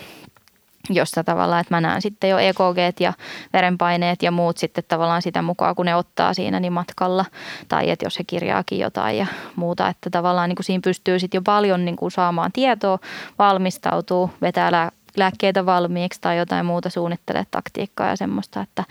jossa 0.89 1.23
tavallaan, 1.23 1.61
että 1.61 1.75
mä 1.75 1.81
näen 1.81 2.01
sitten 2.01 2.29
jo 2.29 2.37
EKG 2.37 2.99
ja 2.99 3.13
verenpaineet 3.53 4.23
ja 4.23 4.31
muut 4.31 4.57
sitten 4.57 4.83
tavallaan 4.87 5.21
sitä 5.21 5.41
mukaan, 5.41 5.75
kun 5.75 5.85
ne 5.85 5.95
ottaa 5.95 6.33
siinä 6.33 6.59
niin 6.59 6.73
matkalla. 6.73 7.25
Tai 7.67 7.89
että 7.89 8.05
jos 8.05 8.19
he 8.19 8.23
kirjaakin 8.23 8.79
jotain 8.79 9.17
ja 9.17 9.27
muuta, 9.55 9.87
että 9.87 10.09
tavallaan 10.09 10.49
niin 10.49 10.55
kuin 10.55 10.65
siinä 10.65 10.81
pystyy 10.83 11.19
sitten 11.19 11.37
jo 11.37 11.41
paljon 11.41 11.85
niin 11.85 11.95
kuin 11.95 12.11
saamaan 12.11 12.51
tietoa, 12.51 12.99
valmistautuu, 13.39 14.31
vetää 14.41 14.91
lääkkeitä 15.17 15.65
valmiiksi 15.65 16.21
tai 16.21 16.37
jotain 16.37 16.65
muuta 16.65 16.89
suunnittelee 16.89 17.43
taktiikkaa 17.51 18.09
ja 18.09 18.15
semmoista. 18.15 18.61
Että, 18.61 18.83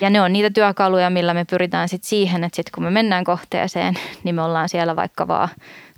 ja 0.00 0.10
ne 0.10 0.20
on 0.20 0.32
niitä 0.32 0.50
työkaluja, 0.50 1.10
millä 1.10 1.34
me 1.34 1.44
pyritään 1.44 1.88
sitten 1.88 2.08
siihen, 2.08 2.44
että 2.44 2.56
sitten 2.56 2.72
kun 2.74 2.84
me 2.84 2.90
mennään 2.90 3.24
kohteeseen, 3.24 3.94
niin 4.24 4.34
me 4.34 4.42
ollaan 4.42 4.68
siellä 4.68 4.96
vaikka 4.96 5.28
vaan 5.28 5.48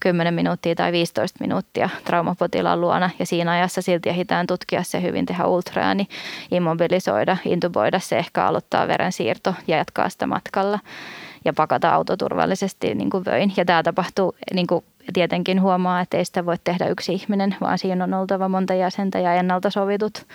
10 0.02 0.34
minuuttia 0.34 0.74
tai 0.74 0.92
15 0.92 1.38
minuuttia 1.40 1.88
traumapotilaan 2.04 2.80
luona 2.80 3.10
ja 3.18 3.26
siinä 3.26 3.50
ajassa 3.52 3.82
silti 3.82 4.08
ehditään 4.08 4.46
tutkia 4.46 4.82
se 4.82 5.02
hyvin, 5.02 5.26
tehdä 5.26 5.46
ultraa, 5.46 5.94
niin 5.94 6.08
immobilisoida, 6.50 7.36
intuboida 7.44 7.98
se, 7.98 8.18
ehkä 8.18 8.46
aloittaa 8.46 8.88
verensiirto 8.88 9.54
ja 9.66 9.76
jatkaa 9.76 10.08
sitä 10.08 10.26
matkalla 10.26 10.78
ja 11.44 11.52
pakata 11.52 11.94
auto 11.94 12.16
turvallisesti 12.16 12.94
niin 12.94 13.10
kuin 13.10 13.24
vöin. 13.24 13.52
Ja 13.56 13.64
tämä 13.64 13.82
tapahtuu 13.82 14.34
niin 14.54 14.66
kuin 14.66 14.84
tietenkin 15.12 15.62
huomaa, 15.62 16.00
että 16.00 16.16
ei 16.16 16.24
sitä 16.24 16.46
voi 16.46 16.56
tehdä 16.64 16.86
yksi 16.86 17.12
ihminen, 17.12 17.56
vaan 17.60 17.78
siinä 17.78 18.04
on 18.04 18.14
oltava 18.14 18.48
monta 18.48 18.74
jäsentä 18.74 19.18
ja 19.18 19.34
ennalta 19.34 19.70
sovitut 19.70 20.26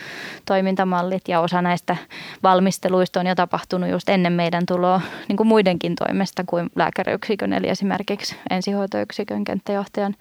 toimintamallit. 0.45 1.27
Ja 1.27 1.39
osa 1.39 1.61
näistä 1.61 1.95
valmisteluista 2.43 3.19
on 3.19 3.27
jo 3.27 3.35
tapahtunut 3.35 3.89
just 3.89 4.09
ennen 4.09 4.33
meidän 4.33 4.63
tuloa 4.65 5.01
niin 5.27 5.37
kuin 5.37 5.47
muidenkin 5.47 5.95
toimesta 5.95 6.43
kuin 6.45 6.69
lääkäriyksikön, 6.75 7.53
eli 7.53 7.69
esimerkiksi 7.69 8.35
ensihoitoyksikön 8.49 9.43
kenttäjohtajan 9.43 10.15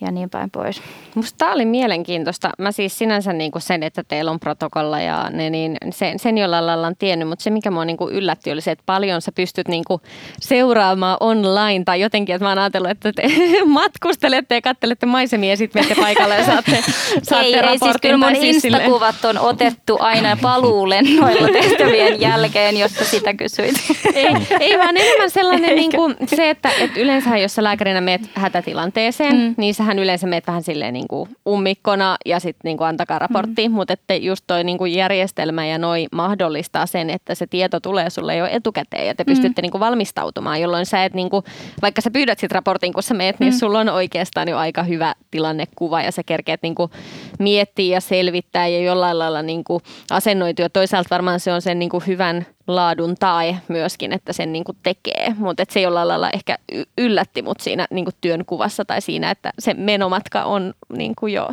ja 0.00 0.10
niin 0.10 0.30
päin 0.30 0.50
pois. 0.50 0.82
Musta 1.14 1.38
tämä 1.38 1.52
oli 1.52 1.64
mielenkiintoista. 1.64 2.50
Mä 2.58 2.72
siis 2.72 2.98
sinänsä 2.98 3.32
niin 3.32 3.52
kuin 3.52 3.62
sen, 3.62 3.82
että 3.82 4.04
teillä 4.04 4.30
on 4.30 4.40
protokolla 4.40 5.00
ja 5.00 5.30
ne, 5.30 5.50
niin 5.50 5.76
sen, 5.90 6.18
sen 6.18 6.38
jollain 6.38 6.66
lailla 6.66 6.86
on 6.86 6.96
tiennyt, 6.98 7.28
mutta 7.28 7.42
se 7.42 7.50
mikä 7.50 7.70
mua 7.70 7.84
niin 7.84 7.96
kuin 7.96 8.14
yllätti 8.14 8.52
oli 8.52 8.60
se, 8.60 8.70
että 8.70 8.82
paljon 8.86 9.22
sä 9.22 9.32
pystyt 9.32 9.68
niin 9.68 9.84
kuin 9.84 10.00
seuraamaan 10.40 11.16
online 11.20 11.84
tai 11.84 12.00
jotenkin, 12.00 12.34
että 12.34 12.44
mä 12.44 12.48
oon 12.48 12.58
ajatellut, 12.58 12.90
että 12.90 13.12
te 13.12 13.22
matkustelette 13.66 14.54
ja 14.54 14.60
kattelette 14.60 15.06
maisemia 15.06 15.50
ja 15.50 15.56
sitten 15.56 15.82
menette 15.82 16.02
paikalle 16.02 16.34
ja 16.36 16.44
saatte, 16.44 16.84
saatte 17.22 17.46
ei, 17.46 17.54
ei, 17.54 17.78
siis 17.78 17.96
kyllä 18.02 18.16
mun 18.16 18.36
siis 18.36 18.64
instakuvat 18.64 19.24
on 19.24 19.38
otettu 19.38 19.96
aina 20.00 20.36
paluulennoilla 20.42 21.48
tehtävien 21.62 22.20
jälkeen, 22.20 22.76
josta 22.76 23.04
sitä 23.04 23.34
kysyit. 23.34 23.74
ei, 24.14 24.26
ei 24.60 24.78
vaan 24.78 24.96
enemmän 24.96 25.30
sellainen 25.30 25.76
niin 25.76 25.90
kuin 25.90 26.16
se, 26.26 26.50
että, 26.50 26.70
että 26.80 27.00
yleensä 27.00 27.36
jos 27.36 27.54
sä 27.54 27.64
lääkärinä 27.64 28.00
meet 28.00 28.22
hätätilanteeseen, 28.34 29.36
mm. 29.36 29.54
niin 29.56 29.74
sä 29.74 29.84
sähän 29.88 29.98
yleensä 29.98 30.26
meet 30.26 30.46
vähän 30.46 30.62
silleen 30.62 30.94
niin 30.94 31.08
kuin 31.08 31.28
ummikkona 31.48 32.16
ja 32.26 32.40
sitten 32.40 32.60
niin 32.64 32.76
kuin 32.76 32.88
antakaa 32.88 33.18
raportti, 33.18 33.68
mm. 33.68 33.74
mutta 33.74 33.92
että 33.92 34.14
just 34.14 34.44
toi 34.46 34.64
niin 34.64 34.78
kuin 34.78 34.94
järjestelmä 34.94 35.66
ja 35.66 35.78
noi 35.78 36.06
mahdollistaa 36.12 36.86
sen, 36.86 37.10
että 37.10 37.34
se 37.34 37.46
tieto 37.46 37.80
tulee 37.80 38.10
sulle 38.10 38.36
jo 38.36 38.46
etukäteen 38.46 39.06
ja 39.06 39.14
te 39.14 39.22
mm. 39.22 39.26
pystytte 39.26 39.62
niin 39.62 39.70
kuin 39.70 39.80
valmistautumaan, 39.80 40.60
jolloin 40.60 40.86
sä 40.86 41.04
et 41.04 41.14
niin 41.14 41.30
kuin, 41.30 41.44
vaikka 41.82 42.00
sä 42.00 42.10
pyydät 42.10 42.38
sit 42.38 42.52
raportin, 42.52 42.92
kun 42.92 43.02
sä 43.02 43.14
meet, 43.14 43.40
niin 43.40 43.52
mm. 43.52 43.58
sulla 43.58 43.80
on 43.80 43.88
oikeastaan 43.88 44.48
jo 44.48 44.58
aika 44.58 44.82
hyvä 44.82 45.14
tilannekuva 45.30 46.02
ja 46.02 46.12
sä 46.12 46.22
kerkeet 46.22 46.62
niin 46.62 46.74
kuin 46.74 46.90
miettiä 47.38 47.94
ja 47.94 48.00
selvittää 48.00 48.68
ja 48.68 48.80
jollain 48.80 49.18
lailla 49.18 49.42
niin 49.42 49.64
kuin 49.64 49.82
asennoitua. 50.10 50.68
Toisaalta 50.68 51.10
varmaan 51.10 51.40
se 51.40 51.52
on 51.52 51.62
sen 51.62 51.78
niin 51.78 51.90
kuin 51.90 52.06
hyvän 52.06 52.46
laadun 52.68 53.14
tai 53.20 53.56
myöskin, 53.68 54.12
että 54.12 54.32
sen 54.32 54.52
niin 54.52 54.64
kuin 54.64 54.78
tekee. 54.82 55.34
Mutta 55.38 55.64
se 55.68 55.80
jollain 55.80 56.08
lailla 56.08 56.30
ehkä 56.30 56.58
yllätti 56.98 57.42
mut 57.42 57.60
siinä 57.60 57.86
niin 57.90 58.04
kuin 58.04 58.14
työn 58.20 58.44
kuvassa 58.44 58.84
tai 58.84 59.00
siinä, 59.00 59.30
että 59.30 59.52
se 59.58 59.74
menomatka 59.74 60.44
on 60.44 60.74
niin 60.96 61.14
kuin 61.18 61.32
jo 61.32 61.48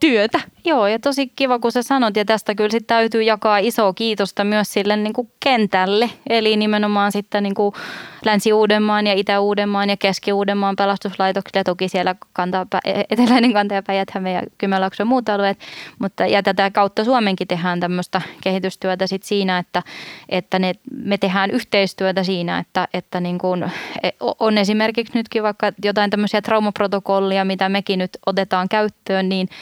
työtä. 0.00 0.40
Joo, 0.64 0.86
ja 0.86 0.98
tosi 0.98 1.26
kiva, 1.36 1.58
kun 1.58 1.72
sä 1.72 1.82
sanot, 1.82 2.16
ja 2.16 2.24
tästä 2.24 2.54
kyllä 2.54 2.70
sitten 2.70 2.96
täytyy 2.96 3.22
jakaa 3.22 3.58
isoa 3.58 3.92
kiitosta 3.92 4.44
myös 4.44 4.72
sille 4.72 4.96
niin 4.96 5.12
kuin 5.12 5.30
kentälle, 5.40 6.10
eli 6.30 6.56
nimenomaan 6.56 7.12
sitten 7.12 7.42
niin 7.42 7.54
kuin 7.54 7.74
Länsi-Uudenmaan 8.24 9.06
ja 9.06 9.12
Itä-Uudenmaan 9.12 9.90
ja 9.90 9.96
Keski-Uudenmaan 9.96 10.76
pelastuslaitoksille, 10.76 11.64
toki 11.64 11.88
siellä 11.88 12.14
kantaa, 12.32 12.66
eteläinen 13.10 13.52
kantaja 13.52 13.82
päijät 13.82 14.08
ja 14.14 14.42
Kymenlaakso 14.58 15.02
ja 15.02 15.04
muut 15.04 15.28
alueet, 15.28 15.58
mutta 15.98 16.26
ja 16.26 16.42
tätä 16.42 16.70
kautta 16.70 17.04
Suomenkin 17.04 17.48
tehdään 17.48 17.80
tämmöistä 17.80 18.22
kehitystyötä 18.40 19.06
sit 19.06 19.22
siinä, 19.22 19.58
että, 19.58 19.82
että 20.28 20.58
ne, 20.58 20.72
me 21.04 21.18
tehdään 21.18 21.50
yhteistyötä 21.50 22.22
siinä, 22.22 22.58
että, 22.58 22.88
että 22.94 23.20
niin 23.20 23.38
kuin, 23.38 23.64
e-, 24.02 24.10
on 24.40 24.58
esimerkiksi 24.58 25.18
nytkin 25.18 25.42
vaikka 25.42 25.72
jotain 25.84 26.10
tämmöisiä 26.10 26.42
traumaprotokollia, 26.42 27.44
mitä 27.44 27.68
mekin 27.68 27.98
nyt 27.98 28.18
otetaan 28.26 28.68
käyttöön, 28.68 29.28
niin 29.28 29.48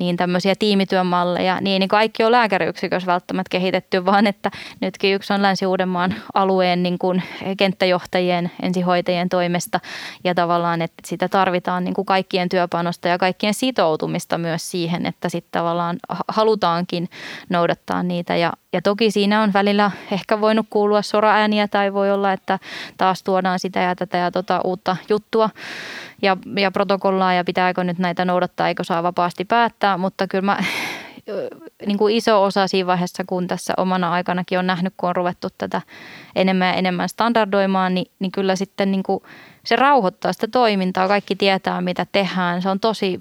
niin 0.00 0.16
tämmöisiä 0.16 0.54
tiimityömalleja, 0.58 1.60
niin, 1.60 1.80
niin 1.80 1.88
kaikki 1.88 2.24
on 2.24 2.32
lääkäriyksikössä 2.32 3.06
välttämättä 3.06 3.50
kehitetty, 3.50 4.04
vaan 4.04 4.26
että 4.26 4.50
nytkin 4.80 5.14
yksi 5.14 5.32
on 5.32 5.42
Länsi-Uudenmaan 5.42 6.14
alueen 6.34 6.82
niin 6.82 6.98
kuin 6.98 7.22
kenttäjohtajien, 7.58 8.50
ensihoitajien 8.62 9.28
toimesta. 9.28 9.80
Ja 10.24 10.34
tavallaan, 10.34 10.82
että 10.82 11.02
sitä 11.06 11.28
tarvitaan 11.28 11.84
niin 11.84 11.94
kuin 11.94 12.06
kaikkien 12.06 12.48
työpanosta 12.48 13.08
ja 13.08 13.18
kaikkien 13.18 13.54
sitoutumista 13.54 14.38
myös 14.38 14.70
siihen, 14.70 15.06
että 15.06 15.28
sitten 15.28 15.60
tavallaan 15.60 15.96
halutaankin 16.28 17.08
noudattaa 17.48 18.02
niitä. 18.02 18.36
Ja, 18.36 18.52
ja 18.72 18.82
toki 18.82 19.10
siinä 19.10 19.42
on 19.42 19.52
välillä 19.52 19.90
ehkä 20.12 20.40
voinut 20.40 20.66
kuulua 20.70 21.02
soraääniä 21.02 21.68
tai 21.68 21.92
voi 21.92 22.10
olla, 22.10 22.32
että 22.32 22.58
taas 22.96 23.22
tuodaan 23.22 23.58
sitä 23.58 23.80
ja 23.80 23.96
tätä 23.96 24.16
ja 24.16 24.30
tota 24.30 24.60
uutta 24.64 24.96
juttua 25.08 25.50
ja, 26.22 26.36
ja 26.56 26.70
protokollaa 26.70 27.34
ja 27.34 27.44
pitääkö 27.44 27.84
nyt 27.84 27.98
näitä 27.98 28.24
noudattaa, 28.24 28.68
eikö 28.68 28.84
saa 28.84 29.02
vapaasti 29.02 29.44
päättää, 29.44 29.87
mutta 29.96 30.26
kyllä 30.26 30.42
mä 30.42 30.58
niin 31.86 31.98
kuin 31.98 32.16
iso 32.16 32.44
osa 32.44 32.66
siinä 32.66 32.86
vaiheessa, 32.86 33.24
kun 33.26 33.46
tässä 33.46 33.74
omana 33.76 34.12
aikanakin 34.12 34.58
on 34.58 34.66
nähnyt, 34.66 34.94
kun 34.96 35.08
on 35.08 35.16
ruvettu 35.16 35.48
tätä 35.58 35.82
enemmän 36.36 36.68
ja 36.68 36.74
enemmän 36.74 37.08
standardoimaan, 37.08 37.94
niin, 37.94 38.10
niin 38.18 38.32
kyllä 38.32 38.56
sitten 38.56 38.90
niin 38.90 39.02
kuin 39.02 39.22
se 39.64 39.76
rauhoittaa 39.76 40.32
sitä 40.32 40.48
toimintaa. 40.48 41.08
Kaikki 41.08 41.36
tietää, 41.36 41.80
mitä 41.80 42.06
tehdään. 42.12 42.62
Se 42.62 42.68
on 42.68 42.80
tosi 42.80 43.20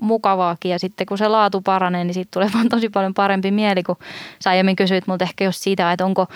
mukavaakin 0.00 0.70
ja 0.70 0.78
sitten 0.78 1.06
kun 1.06 1.18
se 1.18 1.28
laatu 1.28 1.60
paranee, 1.60 2.04
niin 2.04 2.14
siitä 2.14 2.28
tulee 2.32 2.50
vaan 2.54 2.68
tosi 2.68 2.88
paljon 2.88 3.14
parempi 3.14 3.50
mieli, 3.50 3.82
kun 3.82 3.96
sä 4.40 4.50
aiemmin 4.50 4.76
kysyit 4.76 5.06
multa 5.06 5.24
ehkä 5.24 5.44
just 5.44 5.62
siitä, 5.62 5.92
että 5.92 6.04
onko, 6.04 6.26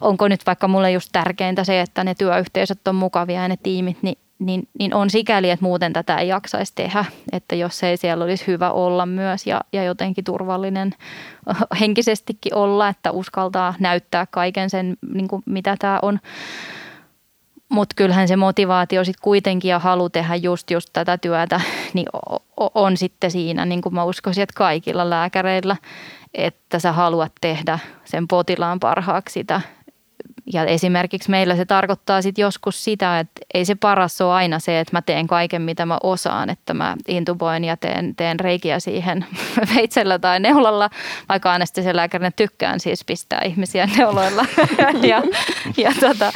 onko 0.00 0.28
nyt 0.28 0.46
vaikka 0.46 0.68
mulle 0.68 0.92
just 0.92 1.08
tärkeintä 1.12 1.64
se, 1.64 1.80
että 1.80 2.04
ne 2.04 2.14
työyhteisöt 2.14 2.88
on 2.88 2.94
mukavia 2.94 3.42
ja 3.42 3.48
ne 3.48 3.56
tiimit, 3.62 4.02
niin 4.02 4.18
niin, 4.38 4.68
niin 4.78 4.94
on 4.94 5.10
sikäli, 5.10 5.50
että 5.50 5.64
muuten 5.64 5.92
tätä 5.92 6.16
ei 6.16 6.28
jaksaisi 6.28 6.72
tehdä, 6.74 7.04
että 7.32 7.54
jos 7.54 7.82
ei 7.82 7.96
siellä 7.96 8.24
olisi 8.24 8.46
hyvä 8.46 8.70
olla 8.70 9.06
myös 9.06 9.46
ja, 9.46 9.60
ja 9.72 9.84
jotenkin 9.84 10.24
turvallinen 10.24 10.94
henkisestikin 11.80 12.54
olla, 12.54 12.88
että 12.88 13.10
uskaltaa 13.10 13.74
näyttää 13.78 14.26
kaiken 14.30 14.70
sen, 14.70 14.96
niin 15.14 15.28
kuin 15.28 15.42
mitä 15.46 15.76
tämä 15.78 15.98
on. 16.02 16.18
Mutta 17.68 17.94
kyllähän 17.96 18.28
se 18.28 18.36
motivaatio 18.36 19.04
sitten 19.04 19.22
kuitenkin 19.22 19.68
ja 19.68 19.78
halu 19.78 20.08
tehdä 20.08 20.34
just, 20.34 20.70
just 20.70 20.88
tätä 20.92 21.18
työtä 21.18 21.60
niin 21.94 22.06
on 22.56 22.96
sitten 22.96 23.30
siinä, 23.30 23.64
niin 23.64 23.82
kuin 23.82 23.94
mä 23.94 24.04
uskoisin, 24.04 24.42
että 24.42 24.54
kaikilla 24.56 25.10
lääkäreillä, 25.10 25.76
että 26.34 26.78
sä 26.78 26.92
haluat 26.92 27.32
tehdä 27.40 27.78
sen 28.04 28.28
potilaan 28.28 28.80
parhaaksi 28.80 29.32
sitä 29.32 29.60
ja 30.52 30.64
esimerkiksi 30.64 31.30
meillä 31.30 31.56
se 31.56 31.64
tarkoittaa 31.64 32.22
sitten 32.22 32.42
joskus 32.42 32.84
sitä, 32.84 33.18
että 33.18 33.40
ei 33.54 33.64
se 33.64 33.74
paras 33.74 34.20
ole 34.20 34.32
aina 34.32 34.58
se, 34.58 34.80
että 34.80 34.96
mä 34.96 35.02
teen 35.02 35.26
kaiken 35.26 35.62
mitä 35.62 35.86
mä 35.86 35.98
osaan, 36.02 36.50
että 36.50 36.74
mä 36.74 36.96
intuboin 37.08 37.64
ja 37.64 37.76
teen, 37.76 38.16
teen 38.16 38.40
reikiä 38.40 38.80
siihen 38.80 39.26
veitsellä 39.74 40.18
tai 40.18 40.40
neulalla, 40.40 40.90
vaikka 41.28 41.54
anestesialääkärinä 41.54 42.30
tykkään 42.30 42.80
siis 42.80 43.04
pistää 43.04 43.40
ihmisiä 43.44 43.88
neuloilla. 43.96 44.44
ja, 45.10 45.22
ja 45.76 45.92
tota, 46.00 46.32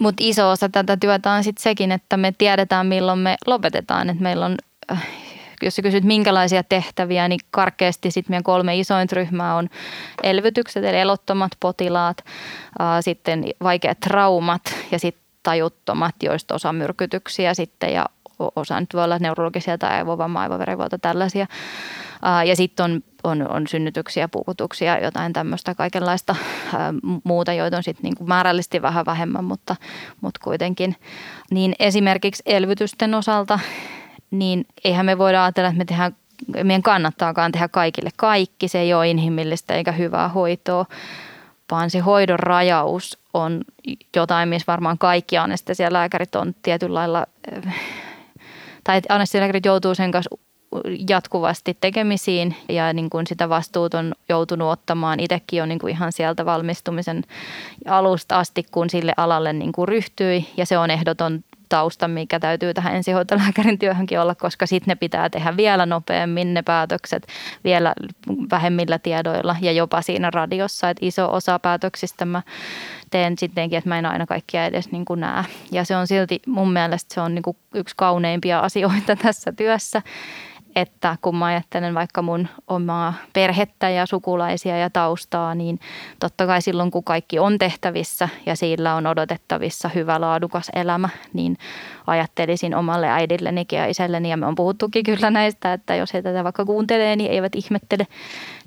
mutta 0.00 0.24
iso 0.26 0.50
osa 0.50 0.68
tätä 0.68 0.96
työtä 0.96 1.32
on 1.32 1.44
sitten 1.44 1.62
sekin, 1.62 1.92
että 1.92 2.16
me 2.16 2.32
tiedetään 2.38 2.86
milloin 2.86 3.18
me 3.18 3.36
lopetetaan, 3.46 4.10
että 4.10 4.22
meillä 4.22 4.46
on 4.46 4.56
äh, 4.92 5.06
jos 5.62 5.76
sä 5.76 5.82
kysyt 5.82 6.04
minkälaisia 6.04 6.62
tehtäviä, 6.62 7.28
niin 7.28 7.40
karkeasti 7.50 8.10
sitten 8.10 8.32
meidän 8.32 8.44
kolme 8.44 8.78
isointa 8.78 9.16
ryhmää 9.16 9.54
on 9.54 9.68
elvytykset, 10.22 10.84
eli 10.84 10.98
elottomat 10.98 11.52
potilaat, 11.60 12.24
sitten 13.00 13.44
vaikeat 13.62 14.00
traumat 14.00 14.62
ja 14.92 14.98
sitten 14.98 15.24
tajuttomat, 15.42 16.14
joista 16.22 16.54
osa 16.54 16.72
myrkytyksiä 16.72 17.54
sitten 17.54 17.92
ja 17.92 18.06
osa 18.56 18.80
nyt 18.80 18.94
voi 18.94 19.04
olla 19.04 19.18
neurologisia 19.18 19.78
tai 19.78 19.90
aivovamma, 19.90 20.40
aivoverenvuoto, 20.40 20.98
tällaisia. 20.98 21.46
Ja 22.46 22.56
sitten 22.56 22.84
on, 22.84 23.00
on, 23.24 23.50
on 23.50 23.66
synnytyksiä, 23.66 24.28
puukutuksia, 24.28 24.98
jotain 24.98 25.32
tämmöistä 25.32 25.74
kaikenlaista 25.74 26.36
muuta, 27.24 27.52
joita 27.52 27.76
on 27.76 27.82
sitten 27.82 28.02
niinku 28.02 28.24
määrällisesti 28.24 28.82
vähän 28.82 29.06
vähemmän, 29.06 29.44
mutta, 29.44 29.76
mutta 30.20 30.40
kuitenkin. 30.44 30.96
Niin 31.50 31.74
esimerkiksi 31.78 32.42
elvytysten 32.46 33.14
osalta 33.14 33.58
niin 34.30 34.66
eihän 34.84 35.06
me 35.06 35.18
voida 35.18 35.44
ajatella, 35.44 35.68
että 35.68 35.78
me 35.78 35.84
tehdään, 35.84 36.16
meidän 36.64 36.82
kannattaakaan 36.82 37.52
tehdä 37.52 37.68
kaikille 37.68 38.10
kaikki. 38.16 38.68
Se 38.68 38.78
ei 38.78 38.94
ole 38.94 39.08
inhimillistä 39.08 39.74
eikä 39.74 39.92
hyvää 39.92 40.28
hoitoa, 40.28 40.86
vaan 41.70 41.90
se 41.90 41.98
hoidon 41.98 42.38
rajaus 42.38 43.18
on 43.34 43.60
jotain, 44.16 44.48
missä 44.48 44.72
varmaan 44.72 44.98
kaikki 44.98 45.38
anestesialääkärit 45.38 46.34
on 46.34 46.54
tietyllä 46.62 46.94
lailla, 46.94 47.26
tai 48.84 49.00
anestesialääkärit 49.08 49.64
joutuu 49.64 49.94
sen 49.94 50.10
kanssa 50.10 50.36
jatkuvasti 51.08 51.76
tekemisiin 51.80 52.56
ja 52.68 52.92
niin 52.92 53.10
kuin 53.10 53.26
sitä 53.26 53.48
vastuut 53.48 53.94
on 53.94 54.14
joutunut 54.28 54.68
ottamaan. 54.68 55.20
Itsekin 55.20 55.62
on 55.62 55.68
niin 55.68 55.78
kuin 55.78 55.90
ihan 55.90 56.12
sieltä 56.12 56.44
valmistumisen 56.44 57.24
alusta 57.88 58.38
asti, 58.38 58.66
kun 58.70 58.90
sille 58.90 59.12
alalle 59.16 59.52
niin 59.52 59.72
kuin 59.72 59.88
ryhtyi 59.88 60.48
ja 60.56 60.66
se 60.66 60.78
on 60.78 60.90
ehdoton 60.90 61.44
tausta, 61.70 62.08
mikä 62.08 62.40
täytyy 62.40 62.74
tähän 62.74 62.96
ensihoitolääkärin 62.96 63.78
työhönkin 63.78 64.20
olla, 64.20 64.34
koska 64.34 64.66
sitten 64.66 64.92
ne 64.92 64.94
pitää 64.94 65.30
tehdä 65.30 65.56
vielä 65.56 65.86
nopeammin 65.86 66.54
ne 66.54 66.62
päätökset, 66.62 67.26
vielä 67.64 67.94
vähemmillä 68.50 68.98
tiedoilla 68.98 69.56
ja 69.60 69.72
jopa 69.72 70.02
siinä 70.02 70.30
radiossa, 70.30 70.90
että 70.90 71.06
iso 71.06 71.32
osa 71.32 71.58
päätöksistä 71.58 72.24
mä 72.24 72.42
teen 73.10 73.38
sittenkin, 73.38 73.78
että 73.78 73.88
mä 73.88 73.98
en 73.98 74.06
aina 74.06 74.26
kaikkia 74.26 74.66
edes 74.66 74.92
niin 74.92 75.04
kuin 75.04 75.20
näe. 75.20 75.44
Ja 75.72 75.84
se 75.84 75.96
on 75.96 76.06
silti 76.06 76.42
mun 76.46 76.72
mielestä 76.72 77.14
se 77.14 77.20
on 77.20 77.34
niin 77.34 77.42
kuin 77.42 77.56
yksi 77.74 77.94
kauneimpia 77.96 78.60
asioita 78.60 79.16
tässä 79.22 79.52
työssä, 79.52 80.02
että 80.76 81.16
kun 81.22 81.36
mä 81.36 81.44
ajattelen 81.44 81.94
vaikka 81.94 82.22
mun 82.22 82.48
omaa 82.66 83.14
perhettä 83.32 83.90
ja 83.90 84.06
sukulaisia 84.06 84.78
ja 84.78 84.90
taustaa, 84.90 85.54
niin 85.54 85.80
totta 86.20 86.46
kai 86.46 86.62
silloin 86.62 86.90
kun 86.90 87.04
kaikki 87.04 87.38
on 87.38 87.58
tehtävissä 87.58 88.28
ja 88.46 88.56
sillä 88.56 88.94
on 88.94 89.06
odotettavissa 89.06 89.88
hyvä 89.88 90.20
laadukas 90.20 90.70
elämä, 90.74 91.08
niin 91.32 91.56
ajattelisin 92.06 92.74
omalle 92.74 93.08
äidilleni 93.08 93.64
ja 93.72 93.86
isälleni 93.86 94.30
ja 94.30 94.36
me 94.36 94.46
on 94.46 94.54
puhuttukin 94.54 95.04
kyllä 95.04 95.30
näistä, 95.30 95.72
että 95.72 95.94
jos 95.94 96.14
he 96.14 96.22
tätä 96.22 96.44
vaikka 96.44 96.64
kuuntelee, 96.64 97.16
niin 97.16 97.30
eivät 97.30 97.54
ihmettele, 97.54 98.06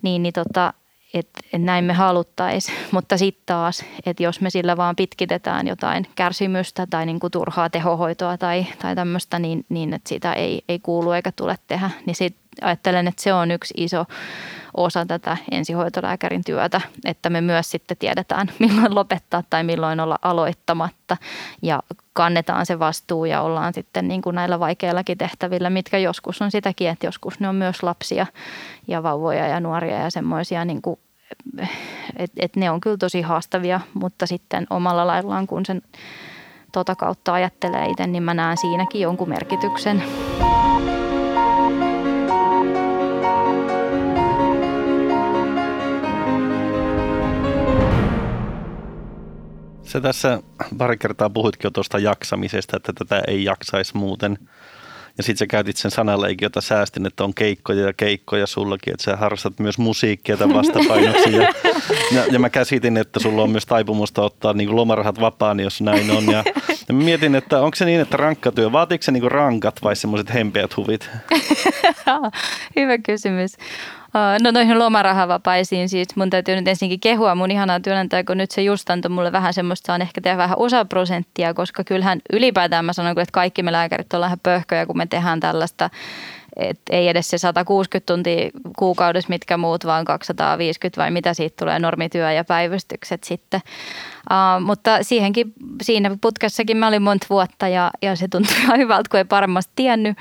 niin, 0.01 0.23
niin 0.23 0.33
tota, 0.33 0.73
että 1.13 1.39
et 1.53 1.61
näin 1.61 1.85
me 1.85 1.93
haluttaisiin. 1.93 2.77
Mutta 2.91 3.17
sitten 3.17 3.43
taas, 3.45 3.85
että 4.05 4.23
jos 4.23 4.41
me 4.41 4.49
sillä 4.49 4.77
vaan 4.77 4.95
pitkitetään 4.95 5.67
jotain 5.67 6.07
kärsimystä 6.15 6.87
tai 6.89 7.05
niinku 7.05 7.29
turhaa 7.29 7.69
tehohoitoa 7.69 8.37
tai, 8.37 8.65
tai 8.81 8.95
tämmöistä, 8.95 9.39
niin, 9.39 9.65
niin 9.69 9.93
että 9.93 10.09
sitä 10.09 10.33
ei, 10.33 10.63
ei 10.69 10.79
kuulu 10.79 11.11
eikä 11.11 11.31
tule 11.31 11.55
tehdä, 11.67 11.89
niin 12.05 12.15
sitten 12.15 12.43
ajattelen, 12.61 13.07
että 13.07 13.23
se 13.23 13.33
on 13.33 13.51
yksi 13.51 13.73
iso 13.77 14.05
osa 14.77 15.05
tätä 15.05 15.37
ensihoitolääkärin 15.51 16.43
työtä, 16.43 16.81
että 17.05 17.29
me 17.29 17.41
myös 17.41 17.71
sitten 17.71 17.97
tiedetään, 17.97 18.47
milloin 18.59 18.95
lopettaa 18.95 19.43
tai 19.49 19.63
milloin 19.63 19.99
olla 19.99 20.19
aloittamatta 20.21 21.17
ja 21.61 21.83
kannetaan 22.13 22.65
se 22.65 22.79
vastuu 22.79 23.25
ja 23.25 23.41
ollaan 23.41 23.73
sitten 23.73 24.07
niin 24.07 24.21
kuin 24.21 24.35
näillä 24.35 24.59
vaikeillakin 24.59 25.17
tehtävillä, 25.17 25.69
mitkä 25.69 25.97
joskus 25.97 26.41
on 26.41 26.51
sitäkin, 26.51 26.89
että 26.89 27.07
joskus 27.07 27.39
ne 27.39 27.49
on 27.49 27.55
myös 27.55 27.83
lapsia 27.83 28.25
ja 28.87 29.03
vauvoja 29.03 29.47
ja 29.47 29.59
nuoria 29.59 29.99
ja 29.99 30.09
semmoisia 30.09 30.65
niin 30.65 30.81
kuin 30.81 30.99
että 32.17 32.45
et 32.45 32.55
ne 32.55 32.71
on 32.71 32.81
kyllä 32.81 32.97
tosi 32.97 33.21
haastavia, 33.21 33.79
mutta 33.93 34.25
sitten 34.25 34.67
omalla 34.69 35.07
laillaan, 35.07 35.47
kun 35.47 35.65
sen 35.65 35.81
tota 36.71 36.95
kautta 36.95 37.33
ajattelee 37.33 37.85
itse, 37.85 38.07
niin 38.07 38.23
mä 38.23 38.33
näen 38.33 38.57
siinäkin 38.57 39.01
jonkun 39.01 39.29
merkityksen. 39.29 40.03
Se 49.83 50.01
tässä 50.01 50.43
pari 50.77 50.97
kertaa 50.97 51.29
puhuitkin 51.29 51.65
jo 51.67 51.71
tuosta 51.71 51.99
jaksamisesta, 51.99 52.77
että 52.77 52.93
tätä 52.93 53.21
ei 53.27 53.43
jaksaisi 53.43 53.97
muuten. 53.97 54.37
Ja 55.17 55.23
sitten 55.23 55.37
sä 55.37 55.47
käytit 55.47 55.77
sen 55.77 55.91
sanaleikin, 55.91 56.45
jota 56.45 56.61
säästin, 56.61 57.05
että 57.05 57.23
on 57.23 57.33
keikkoja 57.33 57.85
ja 57.85 57.93
keikkoja 57.93 58.47
sullakin, 58.47 58.93
että 58.93 59.03
sä 59.03 59.15
harrastat 59.15 59.59
myös 59.59 59.77
musiikkia 59.77 60.37
tämän 60.37 60.57
vastapainoksi. 60.57 61.33
Ja, 61.33 61.53
ja, 62.11 62.25
ja 62.31 62.39
mä 62.39 62.49
käsitin, 62.49 62.97
että 62.97 63.19
sulla 63.19 63.43
on 63.43 63.49
myös 63.49 63.65
taipumusta 63.65 64.21
ottaa 64.21 64.53
niin 64.53 64.75
lomarahat 64.75 65.19
vapaan, 65.19 65.59
jos 65.59 65.81
näin 65.81 66.11
on. 66.11 66.25
Ja, 66.25 66.43
ja 66.87 66.93
mietin, 66.93 67.35
että 67.35 67.61
onko 67.61 67.75
se 67.75 67.85
niin, 67.85 68.01
että 68.01 68.17
rankkatyö, 68.17 68.71
vaatiiko 68.71 69.03
se 69.03 69.11
niin 69.11 69.31
rankat 69.31 69.83
vai 69.83 69.95
semmoiset 69.95 70.33
hempeät 70.33 70.77
huvit? 70.77 71.09
Hyvä 72.75 72.97
kysymys. 72.97 73.57
No 74.43 74.51
noihin 74.51 74.79
lomarahavapaisiin 74.79 75.89
siis 75.89 76.15
mun 76.15 76.29
täytyy 76.29 76.55
nyt 76.55 76.67
ensinnäkin 76.67 76.99
kehua 76.99 77.35
mun 77.35 77.51
ihanaa 77.51 77.79
työnantajaa, 77.79 78.23
kun 78.23 78.37
nyt 78.37 78.51
se 78.51 78.61
just 78.61 78.89
antoi 78.89 79.09
mulle 79.09 79.31
vähän 79.31 79.53
semmoista, 79.53 79.87
saan 79.87 80.01
ehkä 80.01 80.21
tehdä 80.21 80.37
vähän 80.37 80.57
osaprosenttia, 80.57 81.53
koska 81.53 81.83
kyllähän 81.83 82.19
ylipäätään 82.33 82.85
mä 82.85 82.93
sanon, 82.93 83.11
että 83.11 83.31
kaikki 83.31 83.63
me 83.63 83.71
lääkärit 83.71 84.13
ollaan 84.13 84.29
ihan 84.29 84.39
pöhköjä, 84.43 84.85
kun 84.85 84.97
me 84.97 85.05
tehdään 85.05 85.39
tällaista 85.39 85.89
et 86.55 86.79
ei 86.89 87.07
edes 87.07 87.29
se 87.29 87.37
160 87.37 88.13
tuntia 88.13 88.49
kuukaudessa, 88.77 89.29
mitkä 89.29 89.57
muut, 89.57 89.85
vaan 89.85 90.05
250 90.05 91.01
vai 91.01 91.11
mitä 91.11 91.33
siitä 91.33 91.55
tulee, 91.59 91.79
normityö 91.79 92.31
ja 92.31 92.43
päivystykset 92.43 93.23
sitten. 93.23 93.61
Uh, 94.31 94.65
mutta 94.65 95.03
siihenkin, 95.03 95.53
siinä 95.81 96.17
putkessakin 96.21 96.77
mä 96.77 96.87
olin 96.87 97.01
monta 97.01 97.27
vuotta 97.29 97.67
ja, 97.67 97.91
ja 98.01 98.15
se 98.15 98.27
tuntui 98.27 98.55
ihan 98.63 98.79
hyvältä, 98.79 99.09
kun 99.09 99.17
ei 99.17 99.25
paremmasti 99.25 99.71
tiennyt. 99.75 100.17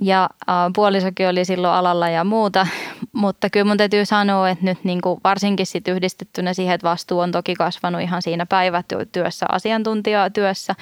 Ja 0.00 0.28
äh, 0.48 0.56
puolisokin 0.74 1.28
oli 1.28 1.44
silloin 1.44 1.74
alalla 1.74 2.08
ja 2.08 2.24
muuta, 2.24 2.66
mutta 3.12 3.50
kyllä 3.50 3.64
mun 3.64 3.76
täytyy 3.76 4.04
sanoa, 4.04 4.50
että 4.50 4.64
nyt 4.64 4.84
niin 4.84 5.00
kuin 5.00 5.20
varsinkin 5.24 5.66
sit 5.66 5.88
yhdistettynä 5.88 6.54
siihen, 6.54 6.74
että 6.74 6.88
vastuu 6.88 7.18
on 7.18 7.32
toki 7.32 7.54
kasvanut 7.54 8.00
ihan 8.00 8.22
siinä 8.22 8.46
päivätyössä, 8.46 9.46
asiantuntijatyössä 9.52 10.74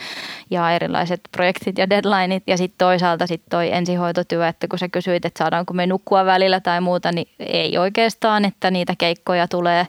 ja 0.51 0.71
erilaiset 0.71 1.21
projektit 1.33 1.79
ja 1.79 1.91
deadlineit. 1.91 2.43
Ja 2.47 2.57
sitten 2.57 2.79
toisaalta 2.79 3.27
sitten 3.27 3.51
toi 3.51 3.73
ensihoitotyö, 3.73 4.49
että 4.49 4.69
kun 4.69 4.79
sä 4.79 4.89
kysyit, 4.89 5.25
että 5.25 5.39
saadaanko 5.39 5.75
me 5.75 5.87
nukkua 5.87 6.25
välillä 6.25 6.61
tai 6.61 6.81
muuta, 6.81 7.13
niin 7.13 7.29
ei 7.39 7.79
oikeastaan, 7.79 8.45
että 8.45 8.71
niitä 8.71 8.95
keikkoja 8.99 9.49
tulee 9.49 9.87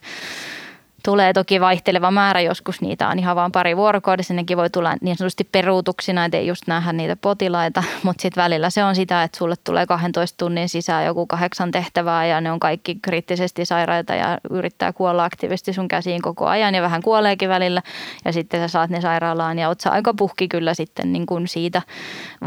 Tulee 1.06 1.34
toki 1.34 1.62
vaihteleva 1.62 2.12
määrä, 2.12 2.42
joskus 2.42 2.82
niitä 2.82 3.08
on 3.08 3.20
ihan 3.20 3.36
vain 3.36 3.52
pari 3.52 3.78
vuorokaudessa, 3.78 4.34
nekin 4.34 4.58
voi 4.58 4.70
tulla 4.70 4.96
niin 5.02 5.18
sanotusti 5.18 5.44
peruutuksina, 5.44 6.26
että 6.26 6.38
ei 6.38 6.48
just 6.48 6.68
nähdä 6.68 6.94
niitä 6.94 7.16
potilaita, 7.16 7.84
mutta 8.04 8.22
sitten 8.22 8.44
välillä 8.44 8.70
se 8.70 8.84
on 8.84 8.96
sitä, 8.96 9.24
että 9.24 9.38
sulle 9.38 9.56
tulee 9.64 9.86
12 9.86 10.38
tunnin 10.38 10.70
sisään 10.70 11.06
joku 11.06 11.28
kahdeksan 11.28 11.72
tehtävää 11.72 12.26
ja 12.26 12.42
ne 12.42 12.52
on 12.52 12.60
kaikki 12.60 12.96
kriittisesti 13.02 13.66
sairaita 13.66 14.16
ja 14.16 14.38
yrittää 14.50 14.94
kuolla 14.94 15.24
aktiivisesti 15.24 15.74
sun 15.74 15.88
käsiin 15.88 16.22
koko 16.22 16.48
ajan 16.48 16.76
ja 16.76 16.82
vähän 16.82 17.02
kuoleekin 17.02 17.50
välillä. 17.50 17.82
Ja 18.26 18.34
sitten 18.34 18.60
sä 18.60 18.68
saat 18.68 18.90
ne 18.90 19.02
sairaalaan 19.02 19.60
ja 19.60 19.68
oot 19.68 19.82
sä 19.82 19.92
aika 19.92 20.14
puhki 20.14 20.48
kyllä 20.48 20.74
sitten 20.74 21.14
niin 21.14 21.26
kuin 21.26 21.48
siitä, 21.48 21.82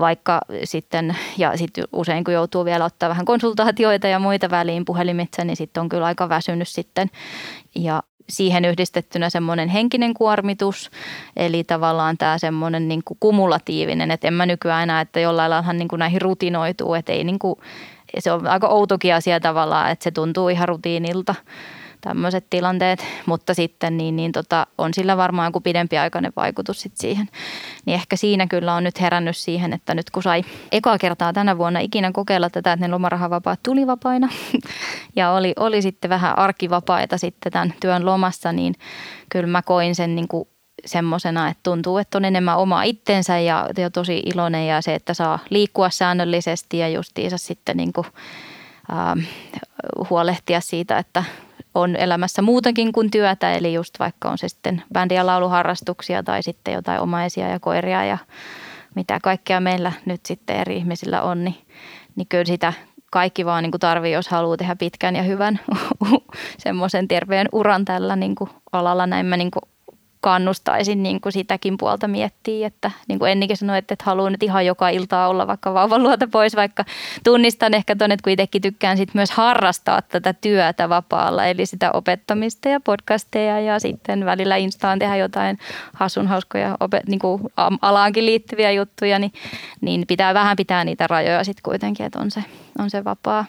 vaikka 0.01 0.41
sitten 0.65 1.17
ja 1.39 1.57
sitten 1.57 1.85
usein 1.93 2.25
kun 2.25 2.35
joutuu 2.35 2.65
vielä 2.65 2.85
ottaa 2.85 3.09
vähän 3.09 3.25
konsultaatioita 3.25 4.09
ja 4.09 4.19
muita 4.19 4.51
väliin 4.51 4.85
puhelimitse, 4.85 5.45
niin 5.45 5.57
sitten 5.57 5.81
on 5.81 5.89
kyllä 5.89 6.07
aika 6.07 6.29
väsynyt 6.29 6.69
sitten. 6.69 7.11
Ja 7.75 8.03
siihen 8.29 8.64
yhdistettynä 8.64 9.31
semmoinen 9.31 9.68
henkinen 9.68 10.14
kuormitus, 10.14 10.91
eli 11.37 11.64
tavallaan 11.64 12.18
tämä 12.18 12.39
semmoinen 12.39 12.89
niin 12.89 13.03
kuin 13.05 13.18
kumulatiivinen, 13.20 14.11
että 14.11 14.29
en 14.29 14.35
mä 14.35 14.47
nykyään 14.47 14.83
enää, 14.83 15.01
että 15.01 15.20
jollain 15.20 15.51
lailla 15.51 15.72
niin 15.72 15.89
kuin 15.89 15.99
näihin 15.99 16.22
rutinoituu, 16.22 16.95
että 16.95 17.12
ei 17.12 17.24
niin 17.24 17.39
kuin, 17.39 17.59
se 18.18 18.33
on 18.33 18.47
aika 18.47 18.68
outokin 18.68 19.14
asia 19.14 19.41
tavallaan, 19.41 19.91
että 19.91 20.05
se 20.05 20.11
tuntuu 20.11 20.49
ihan 20.49 20.68
rutiinilta 20.68 21.35
tämmöiset 22.07 22.47
tilanteet, 22.51 23.05
mutta 23.27 23.55
sitten 23.55 23.97
niin, 23.97 24.17
niin 24.17 24.33
tota, 24.33 24.67
on 24.79 24.95
sillä 24.95 25.17
varmaan 25.17 25.49
joku 25.49 25.61
pidempiaikainen 25.61 26.33
vaikutus 26.37 26.81
sit 26.81 26.93
siihen. 26.97 27.29
Niin 27.87 27.95
ehkä 27.95 28.17
siinä 28.17 28.47
kyllä 28.47 28.75
on 28.75 28.85
nyt 28.85 29.01
herännyt 29.01 29.37
siihen, 29.37 29.73
että 29.73 29.95
nyt 29.95 30.11
kun 30.11 30.23
sai 30.23 30.43
ekaa 30.73 30.99
kertaa 30.99 31.33
tänä 31.33 31.59
vuonna 31.59 31.81
ikinä 31.81 32.13
kokeilla 32.13 32.51
tätä, 32.51 32.73
että 32.73 32.87
ne 32.87 32.91
lomarahavapaat 32.91 33.61
tuli 33.63 33.87
vapaina 33.87 34.29
ja 35.17 35.31
oli, 35.31 35.53
oli 35.57 35.83
sitten 35.83 36.11
vähän 36.11 36.39
arkivapaita 36.39 37.19
sitten 37.19 37.53
tämän 37.53 37.75
työn 37.81 38.07
lomassa, 38.07 38.53
niin 38.53 38.75
kyllä 39.29 39.47
mä 39.47 39.63
koin 39.63 39.95
sen 39.95 40.17
niin 40.17 40.29
kuin 40.29 40.49
semmoisena, 40.85 41.49
että 41.49 41.61
tuntuu, 41.63 41.99
että 41.99 42.19
on 42.19 42.25
enemmän 42.25 42.59
oma 42.59 42.83
itsensä 42.83 43.39
ja, 43.39 43.69
ja 43.79 43.91
tosi 43.91 44.23
iloinen 44.27 44.67
ja 44.67 44.83
se, 44.83 44.95
että 44.95 45.15
saa 45.15 45.39
liikkua 45.51 45.91
säännöllisesti 45.91 46.79
ja 46.79 46.89
justiinsa 46.89 47.39
sitten 47.39 47.77
niin 47.77 47.93
kuin, 47.93 48.07
äh, 48.91 49.29
huolehtia 50.11 50.61
siitä, 50.61 50.99
että 50.99 51.25
on 51.77 51.97
elämässä 51.97 52.43
muutakin 52.43 52.93
kuin 52.93 53.11
työtä, 53.11 53.53
eli 53.53 53.74
just 53.74 53.99
vaikka 53.99 54.31
on 54.31 54.39
se 54.39 54.49
sitten 54.49 54.83
bändi- 54.95 55.14
ja 55.14 55.27
lauluharrastuksia 55.27 56.22
tai 56.22 56.43
sitten 56.43 56.74
jotain 56.74 57.01
omaisia 57.01 57.49
ja 57.49 57.61
koiria 57.61 58.05
ja 58.05 58.18
mitä 58.95 59.18
kaikkea 59.22 59.61
meillä 59.61 59.93
nyt 60.05 60.27
sitten 60.27 60.57
eri 60.57 60.77
ihmisillä 60.77 61.22
on, 61.22 61.45
niin, 61.45 61.57
niin 62.16 62.27
kyllä 62.29 62.45
sitä 62.45 62.72
kaikki 63.11 63.47
vaan 63.47 63.62
niin 63.62 63.70
kuin 63.70 63.81
tarvii, 63.81 64.12
jos 64.12 64.29
haluaa 64.29 64.57
tehdä 64.57 64.77
pitkän 64.77 65.16
ja 65.16 65.22
hyvän 65.22 65.61
semmoisen 66.59 67.09
terveen 67.09 67.49
uran 67.53 67.85
tällä 67.85 68.16
niin 68.16 68.35
kuin 68.35 68.51
alalla. 68.72 69.07
Näin 69.07 69.27
mä 69.27 69.37
niin 69.37 69.51
kuin 69.51 69.62
kannustaisin 70.27 71.03
niin 71.03 71.20
kuin 71.20 71.33
sitäkin 71.33 71.77
puolta 71.79 72.09
miettiä, 72.09 72.66
että 72.66 72.91
niin 73.09 73.18
kuin 73.18 73.31
Ennikin 73.31 73.57
sanoi, 73.57 73.79
että, 73.79 73.95
että 73.95 74.05
haluan 74.05 74.33
nyt 74.33 74.43
ihan 74.43 74.66
joka 74.66 74.89
iltaa 74.89 75.29
olla 75.29 75.47
vaikka 75.47 75.74
vauvan 75.74 76.03
luota 76.03 76.27
pois, 76.27 76.57
vaikka 76.57 76.85
tunnistan 77.24 77.74
ehkä 77.74 77.97
tuonne, 77.97 78.14
että 78.14 78.24
kuitenkin 78.24 78.62
tykkään 78.62 78.97
sit 78.97 79.14
myös 79.14 79.31
harrastaa 79.31 80.03
tätä 80.03 80.33
työtä 80.33 80.89
vapaalla, 80.89 81.47
eli 81.47 81.66
sitä 81.66 81.91
opettamista 81.93 82.68
ja 82.68 82.81
podcasteja 82.81 83.61
ja 83.61 83.79
sitten 83.79 84.24
välillä 84.24 84.57
Instaan 84.57 84.99
tehdä 84.99 85.16
jotain 85.16 85.59
hassun 85.93 86.27
hauskoja 86.27 86.77
opet, 86.81 87.09
niin 87.09 87.20
kuin 87.20 87.43
alaankin 87.83 88.27
liittyviä 88.27 88.70
juttuja, 88.70 89.18
niin, 89.18 89.33
niin 89.81 90.05
pitää 90.07 90.35
vähän 90.35 90.57
pitää 90.57 90.85
niitä 90.85 91.07
rajoja 91.07 91.45
sitten 91.45 91.62
kuitenkin, 91.62 92.07
että 92.07 92.18
on 92.18 92.31
se, 92.31 92.45
on 92.79 92.91
se 92.91 93.05
vapaa 93.05 93.45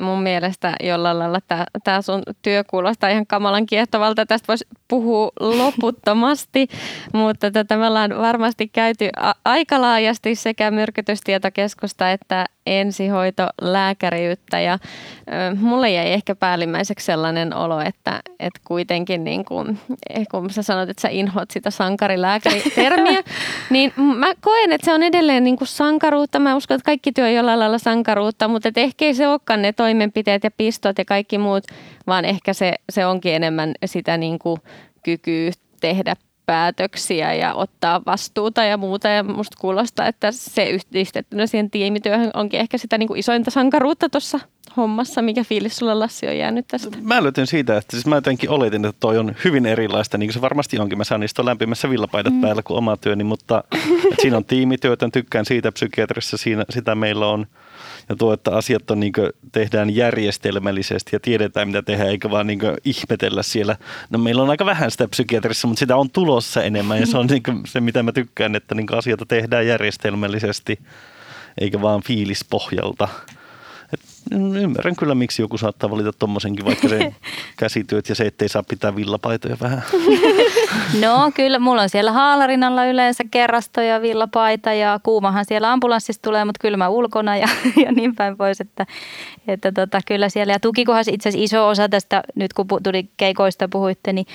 mun 0.00 0.22
mielestä 0.22 0.72
jollain 0.82 1.18
lailla 1.18 1.40
tämä 1.84 2.02
sun 2.02 2.22
työ 2.42 2.64
kuulostaa 2.64 3.10
ihan 3.10 3.26
kamalan 3.26 3.66
kiehtovalta. 3.66 4.26
Tästä 4.26 4.48
voisi 4.48 4.66
puhua 4.88 5.30
loputtomasti, 5.40 6.68
mutta 7.12 7.50
tätä 7.50 7.76
me 7.76 7.86
ollaan 7.86 8.18
varmasti 8.18 8.68
käyty 8.68 9.08
a- 9.16 9.34
aika 9.44 9.80
laajasti 9.80 10.34
sekä 10.34 10.70
myrkytystietokeskusta 10.70 12.12
että 12.12 12.46
ensihoitolääkäriyttä 12.68 14.60
ja 14.60 14.72
ö, 14.72 15.56
mulle 15.56 15.90
jäi 15.90 16.12
ehkä 16.12 16.34
päällimmäiseksi 16.34 17.06
sellainen 17.06 17.54
olo, 17.54 17.80
että, 17.80 18.20
että 18.40 18.60
kuitenkin 18.64 19.24
niin 19.24 19.44
kuin, 19.44 19.78
eh, 20.10 20.26
kun 20.30 20.50
sä 20.50 20.62
sanot, 20.62 20.88
että 20.88 21.00
sä 21.00 21.08
inhoat 21.08 21.50
sitä 21.50 21.70
sankarilääkäritermiä, 21.70 23.22
niin 23.70 23.92
mä 23.96 24.32
koen, 24.40 24.72
että 24.72 24.84
se 24.84 24.92
on 24.92 25.02
edelleen 25.02 25.44
niin 25.44 25.56
kuin 25.56 25.68
sankaruutta. 25.68 26.38
Mä 26.38 26.56
uskon, 26.56 26.74
että 26.74 26.86
kaikki 26.86 27.12
työ 27.12 27.24
on 27.24 27.34
jollain 27.34 27.58
lailla 27.58 27.78
sankaruutta, 27.78 28.48
mutta 28.48 28.68
ehkä 28.76 29.04
ei 29.04 29.14
se 29.14 29.28
olekaan 29.28 29.62
ne 29.62 29.72
toimenpiteet 29.88 30.44
ja 30.44 30.50
pistot 30.50 30.98
ja 30.98 31.04
kaikki 31.04 31.38
muut, 31.38 31.64
vaan 32.06 32.24
ehkä 32.24 32.52
se, 32.52 32.74
se 32.90 33.06
onkin 33.06 33.34
enemmän 33.34 33.74
sitä 33.84 34.16
niin 34.16 34.38
kuin 34.38 34.60
kykyä 35.02 35.50
tehdä 35.80 36.16
päätöksiä 36.46 37.34
ja 37.34 37.54
ottaa 37.54 38.02
vastuuta 38.06 38.64
ja 38.64 38.76
muuta. 38.76 39.08
Ja 39.08 39.22
musta 39.22 39.56
kuulostaa, 39.60 40.06
että 40.06 40.28
se 40.32 40.70
yhdistettynä 40.70 41.46
siihen 41.46 41.70
tiimityöhön 41.70 42.30
onkin 42.34 42.60
ehkä 42.60 42.78
sitä 42.78 42.98
niin 42.98 43.06
kuin 43.06 43.20
isointa 43.20 43.50
sankaruutta 43.50 44.08
tuossa 44.08 44.40
hommassa. 44.76 45.22
Mikä 45.22 45.44
fiilis 45.44 45.76
sulla 45.76 45.98
Lassi 45.98 46.28
on 46.28 46.38
jäänyt 46.38 46.66
tästä? 46.68 46.98
Mä 47.02 47.22
löytän 47.22 47.46
siitä, 47.46 47.76
että 47.76 47.96
siis 47.96 48.06
mä 48.06 48.14
jotenkin 48.14 48.50
oletin, 48.50 48.84
että 48.84 49.00
toi 49.00 49.18
on 49.18 49.34
hyvin 49.44 49.66
erilaista, 49.66 50.18
niin 50.18 50.28
kuin 50.28 50.34
se 50.34 50.40
varmasti 50.40 50.78
onkin. 50.78 50.98
Mä 50.98 51.04
saan 51.04 51.20
niistä 51.20 51.44
lämpimässä 51.44 51.90
villapaidat 51.90 52.34
mm. 52.34 52.40
päällä 52.40 52.62
kuin 52.62 52.78
oma 52.78 52.96
työni, 52.96 53.24
mutta 53.24 53.64
siinä 54.22 54.36
on 54.36 54.44
tiimityötä, 54.44 55.08
tykkään 55.12 55.44
siitä 55.44 55.72
psykiatrissa, 55.72 56.36
siinä, 56.36 56.64
sitä 56.70 56.94
meillä 56.94 57.26
on– 57.26 57.46
ja 58.08 58.16
tuo, 58.16 58.32
että 58.32 58.50
asiat 58.50 58.90
on, 58.90 59.00
niin 59.00 59.12
kuin, 59.12 59.30
tehdään 59.52 59.96
järjestelmällisesti 59.96 61.10
ja 61.12 61.20
tiedetään, 61.20 61.68
mitä 61.68 61.82
tehdään, 61.82 62.10
eikä 62.10 62.30
vaan 62.30 62.46
niin 62.46 62.58
kuin, 62.58 62.76
ihmetellä 62.84 63.42
siellä. 63.42 63.76
No 64.10 64.18
meillä 64.18 64.42
on 64.42 64.50
aika 64.50 64.66
vähän 64.66 64.90
sitä 64.90 65.08
psykiatrissa, 65.08 65.68
mutta 65.68 65.80
sitä 65.80 65.96
on 65.96 66.10
tulossa 66.10 66.62
enemmän 66.62 67.00
ja 67.00 67.06
se 67.06 67.18
on 67.18 67.26
niin 67.30 67.42
kuin, 67.42 67.60
se, 67.66 67.80
mitä 67.80 68.02
mä 68.02 68.12
tykkään, 68.12 68.56
että 68.56 68.74
niin 68.74 68.86
kuin, 68.86 68.98
asioita 68.98 69.26
tehdään 69.26 69.66
järjestelmällisesti 69.66 70.78
eikä 71.60 71.80
vaan 71.80 72.02
fiilispohjalta. 72.02 73.08
Ymmärrän 74.32 74.96
kyllä, 74.96 75.14
miksi 75.14 75.42
joku 75.42 75.58
saattaa 75.58 75.90
valita 75.90 76.12
tuommoisenkin, 76.12 76.64
vaikka 76.64 76.88
se 76.88 77.14
käsityöt 77.58 78.08
ja 78.08 78.14
se, 78.14 78.26
ettei 78.26 78.48
saa 78.48 78.62
pitää 78.62 78.96
villapaitoja 78.96 79.56
vähän. 79.60 79.82
No 81.00 81.32
kyllä, 81.34 81.58
mulla 81.58 81.82
on 81.82 81.88
siellä 81.88 82.12
haalarinalla 82.12 82.84
yleensä 82.84 83.24
kerrasto 83.30 83.80
ja 83.80 84.02
villapaita 84.02 84.72
ja 84.72 85.00
kuumahan 85.02 85.44
siellä 85.44 85.72
ambulanssissa 85.72 86.22
tulee, 86.22 86.44
mutta 86.44 86.60
kylmä 86.60 86.88
ulkona 86.88 87.36
ja, 87.36 87.48
ja 87.84 87.92
niin 87.92 88.14
päin 88.14 88.36
pois, 88.36 88.60
että, 88.60 88.86
että 89.48 89.72
tota, 89.72 90.00
kyllä 90.06 90.28
siellä. 90.28 90.52
Ja 90.52 90.60
tukikohan 90.60 91.04
itse 91.10 91.28
asiassa 91.28 91.44
iso 91.44 91.68
osa 91.68 91.88
tästä, 91.88 92.22
nyt 92.34 92.52
kun 92.52 92.66
tuli 92.82 93.08
keikoista 93.16 93.68
puhuitte, 93.68 94.12
niin 94.12 94.26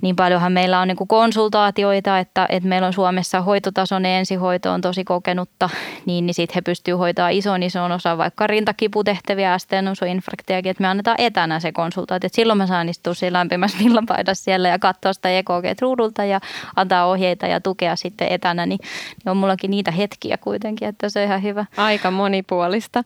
niin 0.00 0.16
paljonhan 0.16 0.52
meillä 0.52 0.80
on 0.80 0.88
niin 0.88 1.08
konsultaatioita, 1.08 2.18
että, 2.18 2.46
että 2.48 2.68
meillä 2.68 2.86
on 2.86 2.92
Suomessa 2.92 3.40
hoitotason 3.40 4.06
ensihoito 4.06 4.70
on 4.70 4.80
tosi 4.80 5.04
kokenutta, 5.04 5.70
niin, 6.06 6.26
niin 6.26 6.34
sitten 6.34 6.54
he 6.54 6.60
pystyvät 6.60 6.98
hoitamaan 6.98 7.32
ison 7.32 7.62
ison 7.62 7.92
osan 7.92 8.18
vaikka 8.18 8.46
rintakiputehtäviä, 8.46 9.58
stenosuinfarktejakin, 9.58 10.70
että 10.70 10.82
me 10.82 10.88
annetaan 10.88 11.20
etänä 11.20 11.60
se 11.60 11.72
konsultaatio. 11.72 12.26
Että 12.26 12.36
silloin 12.36 12.56
mä 12.56 12.66
saan 12.66 12.88
istua 12.88 13.14
siellä 13.14 13.38
lämpimässä 13.38 13.78
villapaidassa 13.84 14.44
siellä 14.44 14.68
ja 14.68 14.78
katsoa 14.78 15.12
sitä 15.12 15.30
EKG 15.30 15.80
ruudulta 15.80 16.24
ja 16.24 16.40
antaa 16.76 17.06
ohjeita 17.06 17.46
ja 17.46 17.60
tukea 17.60 17.96
sitten 17.96 18.28
etänä, 18.30 18.66
niin, 18.66 18.80
niin 19.24 19.30
on 19.30 19.36
mullakin 19.36 19.70
niitä 19.70 19.90
hetkiä 19.90 20.36
kuitenkin, 20.36 20.88
että 20.88 21.08
se 21.08 21.20
on 21.20 21.24
ihan 21.24 21.42
hyvä. 21.42 21.64
Aika 21.76 22.10
monipuolista 22.10 23.04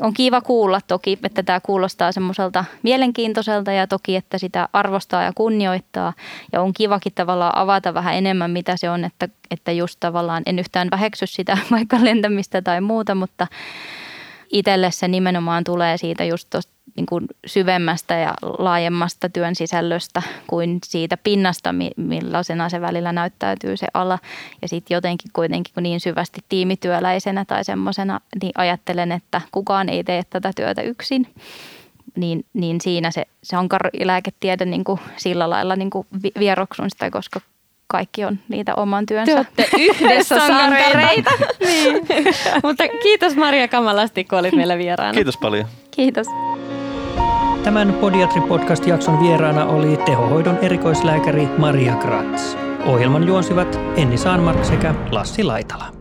on 0.00 0.14
kiva 0.14 0.40
kuulla 0.40 0.80
toki, 0.80 1.18
että 1.22 1.42
tämä 1.42 1.60
kuulostaa 1.60 2.12
semmoiselta 2.12 2.64
mielenkiintoiselta 2.82 3.72
ja 3.72 3.86
toki, 3.86 4.16
että 4.16 4.38
sitä 4.38 4.68
arvostaa 4.72 5.22
ja 5.22 5.32
kunnioittaa. 5.34 6.12
Ja 6.52 6.62
on 6.62 6.72
kivakin 6.72 7.12
tavallaan 7.14 7.56
avata 7.56 7.94
vähän 7.94 8.14
enemmän, 8.14 8.50
mitä 8.50 8.76
se 8.76 8.90
on, 8.90 9.04
että, 9.04 9.28
että 9.50 9.72
just 9.72 9.96
tavallaan 10.00 10.42
en 10.46 10.58
yhtään 10.58 10.88
väheksy 10.90 11.26
sitä 11.26 11.58
vaikka 11.70 11.96
lentämistä 12.00 12.62
tai 12.62 12.80
muuta, 12.80 13.14
mutta 13.14 13.46
itselle 14.52 14.90
se 14.90 15.08
nimenomaan 15.08 15.64
tulee 15.64 15.96
siitä 15.96 16.24
just 16.24 16.48
tosta 16.50 16.77
niin 16.96 17.06
kuin 17.06 17.26
syvemmästä 17.46 18.14
ja 18.14 18.34
laajemmasta 18.42 19.28
työn 19.28 19.54
sisällöstä 19.54 20.22
kuin 20.46 20.78
siitä 20.84 21.16
pinnasta, 21.16 21.74
millaisena 21.96 22.68
se 22.68 22.80
välillä 22.80 23.12
näyttäytyy 23.12 23.76
se 23.76 23.86
ala. 23.94 24.18
Ja 24.62 24.68
sitten 24.68 24.94
jotenkin 24.94 25.30
kuitenkin 25.32 25.72
niin 25.80 26.00
syvästi 26.00 26.40
tiimityöläisenä 26.48 27.44
tai 27.44 27.64
semmoisena, 27.64 28.20
niin 28.42 28.52
ajattelen, 28.54 29.12
että 29.12 29.40
kukaan 29.52 29.88
ei 29.88 30.04
tee 30.04 30.22
tätä 30.30 30.50
työtä 30.56 30.82
yksin. 30.82 31.26
Niin, 32.16 32.44
niin 32.52 32.80
siinä 32.80 33.10
se, 33.10 33.24
se 33.42 33.56
on 33.56 33.68
lääketiede 34.04 34.64
niin 34.64 34.84
kuin 34.84 35.00
sillä 35.16 35.50
lailla 35.50 35.76
niin 35.76 35.90
kuin 35.90 36.06
vieroksun 36.38 36.90
sitä, 36.90 37.10
koska 37.10 37.40
kaikki 37.86 38.24
on 38.24 38.38
niitä 38.48 38.74
oman 38.74 39.06
työnsä. 39.06 39.44
Te 39.56 39.68
yhdessä 39.78 40.46
sankareita. 40.46 41.30
niin. 41.60 42.06
Mutta 42.64 42.84
kiitos 43.02 43.36
Maria 43.36 43.68
kamalasti, 43.68 44.24
kun 44.24 44.38
olit 44.38 44.54
meillä 44.54 44.78
vieraana. 44.78 45.12
Kiitos 45.12 45.36
paljon. 45.36 45.66
Kiitos. 45.90 46.26
Tämän 47.64 47.94
Podiatri-podcast-jakson 47.94 49.20
vieraana 49.20 49.64
oli 49.66 49.96
tehohoidon 49.96 50.58
erikoislääkäri 50.58 51.48
Maria 51.58 51.96
Kratz. 51.96 52.56
Ohjelman 52.86 53.26
juonsivat 53.26 53.80
Enni 53.96 54.16
Saanmark 54.16 54.64
sekä 54.64 54.94
Lassi 55.10 55.44
Laitala. 55.44 55.92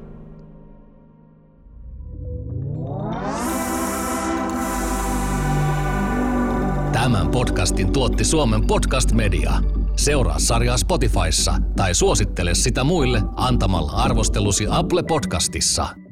Tämän 6.92 7.30
podcastin 7.32 7.94
tuotti 7.94 8.24
Suomen 8.24 8.68
Podcast 8.68 9.12
Media. 9.12 9.54
Seuraa 9.96 10.40
sarjaa 10.40 10.78
Spotifyssa 10.78 11.54
tai 11.76 11.96
suosittele 11.96 12.56
sitä 12.56 12.84
muille 12.84 13.22
antamalla 13.36 13.92
arvostelusi 13.92 14.68
Apple 14.70 15.04
Podcastissa. 15.04 16.07